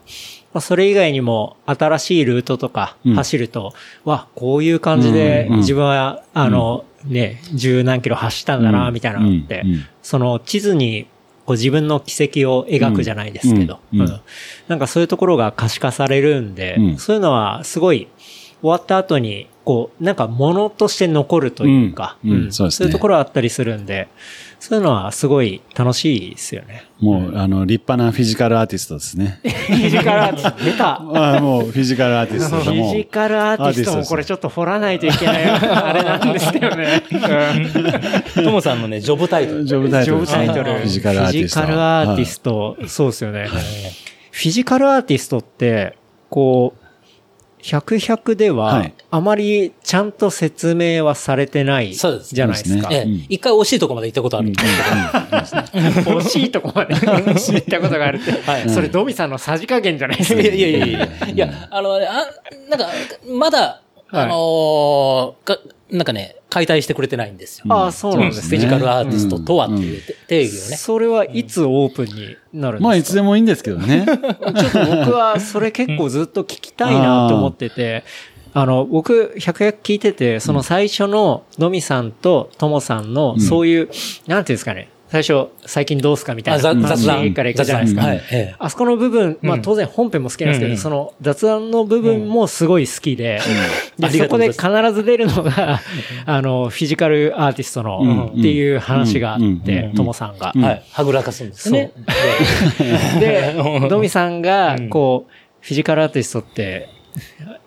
[0.54, 3.14] まあ、それ以外にも新しいルートとかうん。
[3.14, 3.74] 走ると、
[4.04, 9.86] わ、こういう感じでうんうん自分は、あの、ね、十何キロ走ったんだな、みたいなのって、うんうん。
[10.02, 11.06] その地図に、
[11.44, 14.00] こう自分の軌跡を描くじゃないですけど、うん。
[14.00, 14.06] うん。
[14.06, 14.20] うん。
[14.68, 16.98] なんかそういうところが可視化されるんで、うん。
[16.98, 18.08] そういうのはすごい
[18.60, 22.18] 終わった後に、こう、なんか物として残るというか、
[22.50, 24.08] そういうところはあったりするんで、
[24.60, 26.86] そういうのはすごい楽しいですよね。
[26.98, 29.40] もう、あの、立派なフィジカルアーティストですね。
[29.42, 31.00] フィジカルアーティスト、出た
[31.36, 37.02] あもう、フィジカルアーティストフィジカルアーティストもこれちょっと掘らないといけないあれなんですけどね。
[38.34, 39.64] ともさんのね、ジョブタイトル。
[39.66, 39.90] ジョブ。
[39.90, 40.12] タイト
[40.62, 40.74] ル。
[40.74, 41.60] フィジカルアーティスト。
[41.60, 43.48] フィジカルアーティスト、そうですよね。
[44.30, 45.96] フィジカルアーティストって、
[46.30, 46.83] こう、
[47.64, 52.88] 100、100でははい、あまりちゃんと説明はされてないじゃないですか。
[52.90, 53.26] ええ。
[53.30, 54.50] 一回惜しいとこまで行ったことある。
[54.52, 58.32] 惜しいとこまで行ったことがあるって。
[58.32, 58.68] はい。
[58.68, 60.42] それ、ドミさんのさじ加減じゃないですか。
[60.42, 61.08] いやいやいやいや。
[61.32, 62.26] いや、あのね、あ、
[62.68, 62.86] なんか、
[63.26, 63.80] まだ、
[64.10, 65.58] あのーか、
[65.94, 67.64] なんかね、解体してくれてないんですよ。
[67.68, 68.48] ああ、そうなんですね。
[68.48, 70.76] フィジカルアーティストとはっていう定義をね。
[70.76, 72.80] それはいつオープンになるんですか？
[72.80, 74.04] まあ、いつでもいいんですけどね。
[74.08, 78.02] ちょっと僕はそれ結構ずっと聞きたいなと思ってて、
[78.52, 83.88] あの、僕、百薬聞いてて、その最初ののみさんとともさんの、そういう、
[84.26, 87.18] なんていうんですかね、最初、最近どうすかみたいあ、な雑雑談。
[87.18, 88.02] 話からいくじゃないですか。
[88.58, 90.76] あそこの部分、まあうん当然本編も好きなんですけど、うん。
[90.76, 93.48] その雑談の部分もすごい好きで、そ
[94.28, 95.80] こで必ず出るのが、
[96.26, 100.52] あの、フィジカルアーティストうんの、っていう話があっうんて、ともさんが。
[100.52, 100.82] はい。
[100.90, 101.92] はぐらかすんですね。
[103.20, 103.54] で、
[103.88, 104.88] ドミさんがう、ん。
[104.88, 106.88] こう、フィジカルアーティストって、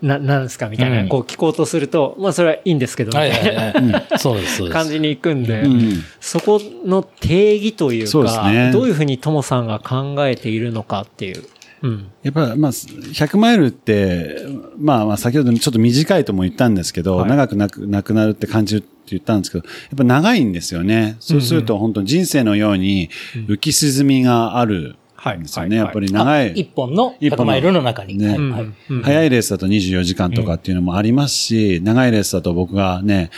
[0.02, 4.20] な、なんですかみたいな、うんこう聞こうとすると、まあそれはいいんですけど、みはいたはいいはい。
[4.20, 4.76] そうです、そうです。
[4.76, 11.44] な感じに行くんで、うんそこの定義というそうねどういうふうにともさんが考えているのかっていう。
[11.84, 12.12] うん。
[12.24, 14.48] やっぱ、まあ、100マイルって、
[14.78, 21.18] まあ、まあ、先ほどちょっと短いとも言ったんですけど、はい長くなくなくなるって感じるって言ったんですけど、やっぱ長いんですよね。
[21.20, 23.10] そうすると本当人生のように
[23.48, 24.98] 浮き沈みがあるん
[25.40, 25.78] ですよね。
[25.78, 26.52] はいやっぱり長い。
[26.54, 28.18] 一本の100一本のマイルの中に。
[28.18, 33.30] ねはい早いレースだと24時間とかっていうのもありますし、長いレースだと僕がね、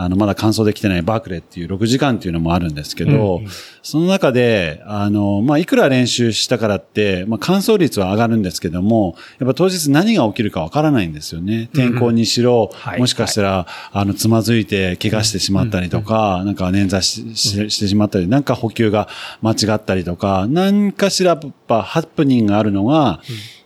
[0.00, 3.40] あの、まだ完走できてないバークレーっていう6時間っていうのもあるんですけど、
[3.82, 11.68] その中で、あの、まあ、いくら練習したからって、まあ、完走率は上がるんですけども、やっぱ当日何が起きるかわからないんですよね。
[11.74, 13.00] 天候にしろ、はい。
[13.00, 19.08] もしかしたら、あの、つまずいて怪我してしまったりとか、なんか捻挫しししてしまったり、なんか補給が
[19.42, 23.20] 間違ったりとか、何かしらやっぱハプニングがあるのが、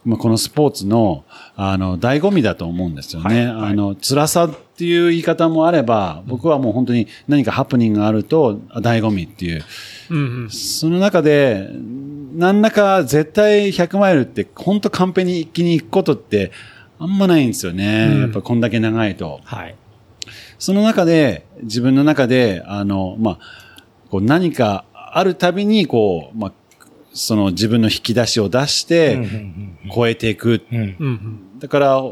[0.04, 1.24] まあ、このスポーツの、
[1.56, 3.46] あの、醍醐味だと思うんですよね。
[3.46, 3.54] はい。
[3.54, 3.70] はい。
[3.72, 4.50] あの、辛さ
[4.82, 9.64] っていう言い方もあれば、僕はもう本当に何かハプニングがあると、あ醍醐味っていう。
[10.10, 10.50] うんうん。
[10.50, 11.70] その中で、
[12.34, 16.50] 何らか絶対100マイルって本当カンペに一気に行くことって、
[16.98, 18.08] あんまないんですよね。
[18.10, 19.40] うんやっぱこんだけ長いと。
[19.44, 19.76] はい。
[20.58, 23.38] その中で、自分の中で、あの、まあ、
[24.10, 26.52] こう何かあるたびに、こう、まあ、
[27.12, 29.20] その自分の引き出しを出して、
[29.94, 30.60] 超えていく。
[31.60, 32.02] だから、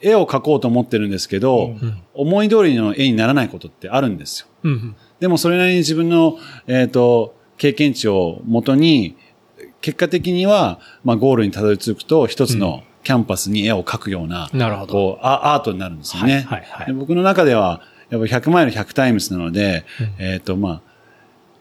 [0.00, 4.46] 絵を描こうと思ってるんですけど、ん思い通りの絵にならないことってあるんですよ。
[4.64, 4.96] うんうん。
[5.20, 9.16] でもそれなりに自分の、えっ、と、経験値をもとに、
[9.80, 16.34] 結果的には、まあ、ゴールにたどり着くと、一つのキャンパスに絵を描くような、なるほどこうア、アートになるんですよね。
[16.34, 19.84] はいはいはいで僕の中では、やっぱ100マイル100タイムスなので、
[20.18, 20.82] えっ、と、まあ、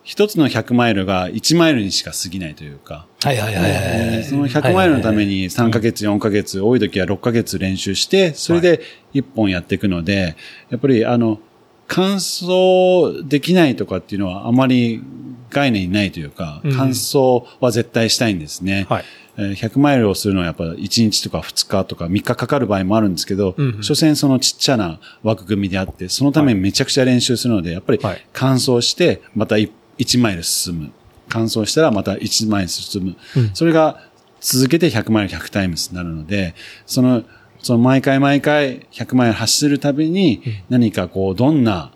[0.03, 4.23] 一つの100マイルが1マイルにしか過ぎないというか、はいはいはいはい。
[4.23, 8.81] その100マイルのために3ヶ月、4ヶ月、多い時は6ヶ月練習して、それで
[9.13, 10.35] 1本やっていくので、
[10.69, 11.39] やっぱりあの、
[11.87, 15.01] 完走できないとかっていうのはあまり
[15.49, 16.73] 概念にないというか、うん。
[16.73, 18.85] 完走は絶対したいんですね。
[18.89, 19.05] はい。
[19.37, 23.83] えー100マイルをするのはやっぱ1日とか2日とか3日かかる場合もあるんですけど、うんうん。
[23.83, 28.27] 所詮そのちっちゃな枠組みであって、そのためにめちゃくちゃ練習するので、やっぱりはい。
[28.33, 29.71] 完走して、また1
[30.19, 30.91] マイル進む。
[31.29, 33.15] 完走したらまた1マイル進む。
[33.35, 34.01] うんそれが
[34.39, 36.53] 続けて100マイル100タイムスになるので、
[36.85, 37.23] その、
[37.59, 41.91] その毎回毎回100マイル走るたびに何かこうどんな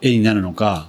[0.00, 0.88] 絵になるのか、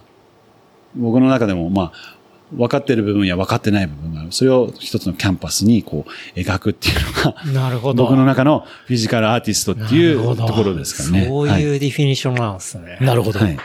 [0.95, 2.17] 僕の中でもまあ、
[2.53, 4.31] 分かってる部分や分かってない部分がある。
[4.31, 6.95] それを一つのキャンパスにこう描くっていう
[7.25, 8.03] のが、なるほど。
[8.03, 11.25] 僕の中のフィジカルアーティストっていうところですかね。
[11.25, 12.97] そうはいいうディフィニッションなんですね。
[13.01, 13.39] なるほど。
[13.39, 13.57] はい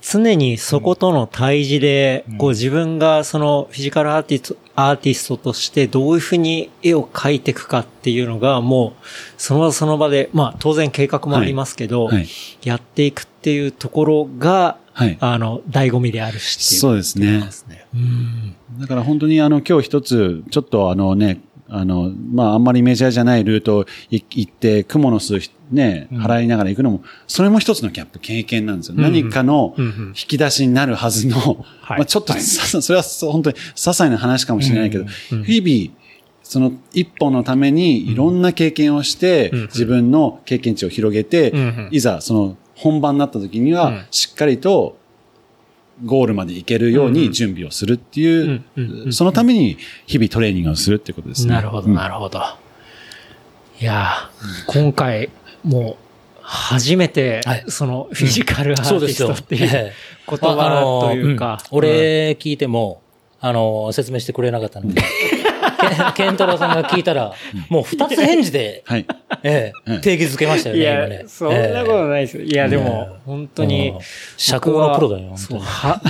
[0.00, 9.06] 常にそことの対峙で、こう自分がそのフィジカルアーティスト、アーティストとしてどういうふうに絵を描いていくかっていうのがもう、
[9.36, 12.28] その場その場で、まあ当然計画もありますけど、はいはい
[12.64, 16.80] やっていくっていうところが、はいあの、醍醐味であるしっていう。
[16.80, 17.40] そうですね。
[17.40, 17.86] ですね。
[17.94, 18.56] うん。
[18.80, 25.38] だから本当にあの今日一つ、ちょっとあのね、あの、まああんまりメジャーじゃないルートい行って、雲の巣
[25.70, 28.94] ね、払いながら行くのも、それも一つのキャップ、経験なんですよ。
[28.96, 30.06] うん何かのうんうん。
[30.08, 31.98] 引き出しになるはずの、はい。
[31.98, 35.98] まあちょっと、さそれはそう本当に些細な話かもしれないけど、うん日々、
[36.42, 41.88] その一本のためにいろんな経験をして、うん自分の経験値を広げて、うんうん。
[41.90, 43.78] いざその本番になった時にうん。
[43.78, 44.97] は、しっかりと
[46.04, 51.54] ゴールまで行けるように準備をするっていう、そのために日々トレーニングをするっていうことですね。
[51.54, 51.94] なるほど、うん。
[51.94, 52.40] なるほど。
[53.80, 55.30] いやー、今回、
[55.64, 55.96] もう、
[56.40, 59.92] 初めてはい、その、フィジカルアーティストっていうええ
[60.26, 61.54] 言葉というか。
[61.54, 61.58] ん。
[61.72, 63.02] 俺聞いても、
[63.40, 65.02] あの、説明してくれなかったので、
[65.88, 67.32] ケケンタロウさんが聞いたら、
[67.68, 69.06] もう二つ返事で、はい。
[69.42, 72.42] ええうん定義づけましたよいね、今やね。、そんなことないですよ。
[72.44, 73.98] いや、でも、本当にうん、
[74.36, 75.64] 社交のプロだよ、本当そう、に。
[75.64, 76.00] は、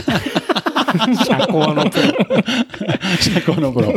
[1.27, 1.99] 社交のプ
[3.47, 3.55] ロ。
[3.55, 3.93] この頃。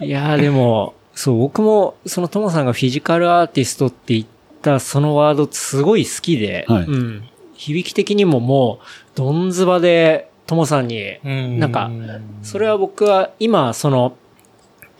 [0.00, 4.26] いやーでも、そう、僕も、そのトモさんがフィジカルアーティストって言っ
[4.62, 7.28] たそのワードすごい好きで、はいうん。
[7.54, 8.86] 響き的にももう、
[9.16, 11.90] どんずばで、トモさんに、うんなんか、
[12.42, 14.16] それは僕は今、その、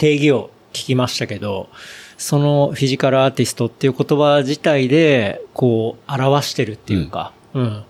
[0.03, 1.69] 定義を聞きましたけど、
[2.19, 7.63] そのフィジカルアーティストっていう言葉自体で、こう、表してるっていうか、うん。
[7.63, 7.85] うん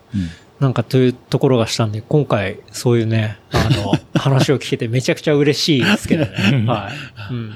[0.61, 6.31] なんかというところがしたんで、今回そういうね、あの、 話を聞けてめちゃくちゃ嬉しいですけどね。
[6.69, 6.91] は
[7.31, 7.35] い。
[7.35, 7.53] うん。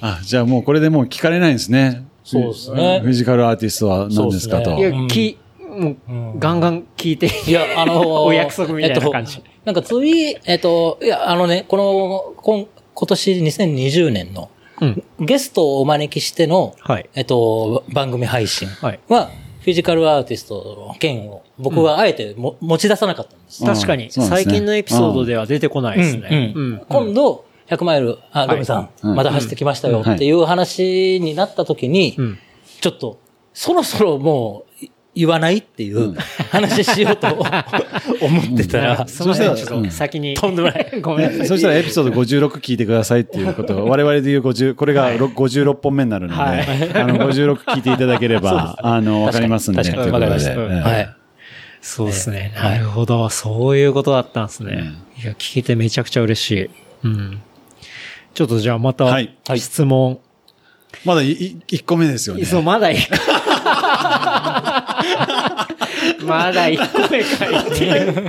[0.00, 2.06] あ、じゃあもうこれでもう聞かれないんですね。
[2.24, 4.70] そうですねフィジカルアーティストは何ですかと。
[4.70, 7.30] そういや、うんき、もう、うんガンガン聞いて。
[7.46, 12.66] いや、あのー お約束みたいな感じえっと、なんか次、えっと、いや、あのね、この、今
[12.96, 14.50] 今年2020年の
[14.80, 15.04] うん。
[15.20, 17.08] ゲストをお招きしての、はい。
[17.14, 19.00] えっと、番組配信はい。
[19.08, 23.64] は、フィジカルアーティストの件を僕はあえても、持ち出さなかったんです。
[23.64, 26.52] うん確かに、最近のエピソードでは出てこないですね。
[26.54, 26.82] うんうん。
[26.88, 32.38] 今度、100マイル、あ、ロミさん、うんまた走ってきましたようんっていう話になった時に、うん。
[32.80, 33.18] ちょっと、
[33.54, 36.14] そろそろもう、い言わないっていう
[36.50, 37.26] 話しようと
[38.20, 40.34] 思ってたら、そしたらちょっと先に。
[40.34, 40.92] とんでもない。
[41.00, 41.46] ごめんなさい。
[41.46, 46.60] そしたらエピソード56聞いてくださいっていうことを、 我々で言う50、これがろ56本目になるので、はい
[46.94, 51.16] あの、56聞いていただければ、あの、わかりますんで、確かにということでわかりましたええはい。
[51.80, 52.52] そうですね。
[52.54, 53.30] なるほど。
[53.30, 54.92] そういうことだったんですね。
[55.22, 56.70] いや、聞けてめちゃくちゃ嬉しい。
[57.04, 57.40] うん。
[58.34, 60.18] ちょっとじゃあまたはい、質問。
[61.04, 62.44] まだいい1個目ですよね。
[62.44, 62.98] そう、まだいい。
[66.24, 68.26] まだ一個目かいっていう。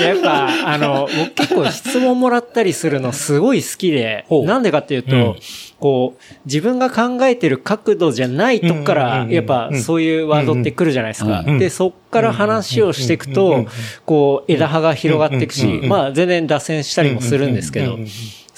[0.00, 5.36] やっぱ、あの、僕結構質問もらったりするのすごい好きでなんでかっていうと、うん
[5.80, 11.42] こう、自分が考えてる角度じゃないとこから、うんやっぱそういうワードって来るじゃないですか。
[11.46, 13.66] うんで、そっから話をしていくうんと、
[14.04, 17.98] こう、枝葉が広がっていくし、うんまあ全然脱線したりもするんですけど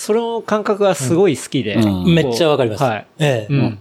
[0.04, 1.76] その感覚がすごい好きで。
[2.06, 2.82] めっちゃわかります。
[2.82, 3.06] はい。
[3.20, 3.60] ええうん。
[3.60, 3.78] うん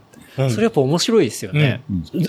[0.50, 1.82] それやっぱ面白いですよね。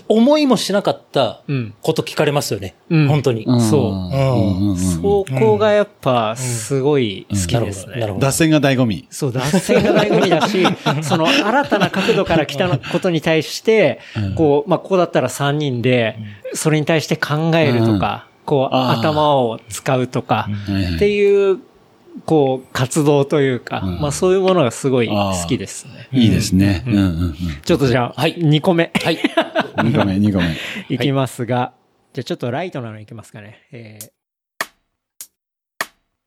[0.09, 1.75] 思いもしなかったうん。
[1.83, 2.75] こと聞かれますよね。
[2.91, 3.45] うん本当に。
[3.45, 4.11] うんそ
[4.75, 8.01] うそこがやっぱすごい好きですね。
[8.01, 8.27] なるほど。
[8.27, 9.07] 脱線が醍醐味。
[9.11, 10.67] そう、脱線が醍醐味だし、
[11.07, 14.01] その新たな角度から来たことに対して、
[14.35, 16.17] こう、まあ、ここだったら3人で、
[16.55, 20.49] それに対して考えるとか、こう、頭を使うとか、
[20.97, 21.61] っていう、
[22.27, 26.09] こう、活動というか、うんまあ、そういうものがすごい好きですね。
[26.13, 26.85] いいですね。
[26.87, 27.35] うんうんうん。
[27.65, 28.93] ちょっとじゃあ、はい2個目。
[29.03, 29.19] はい。
[29.77, 30.57] 2個目、2個目。
[30.95, 31.75] いきますが、
[32.13, 33.67] じゃあちょっとライトなのいきますかね。
[33.73, 34.23] えー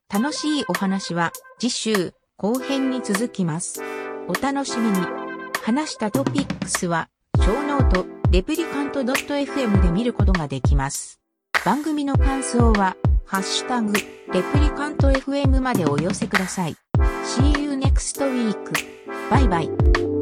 [0.08, 3.82] 楽しいお話は次週後編に続きます。
[4.28, 4.98] お楽しみに。
[5.64, 7.08] 話したトピックスは
[7.38, 11.20] 小ノートレプリカント .fm で見ることができます。
[11.64, 12.96] 番組の感想は
[13.26, 14.00] ハッシュタグレ
[14.40, 16.76] プリカント FM までお寄せください。
[17.24, 18.54] See you next week.
[19.28, 20.15] バイバイ。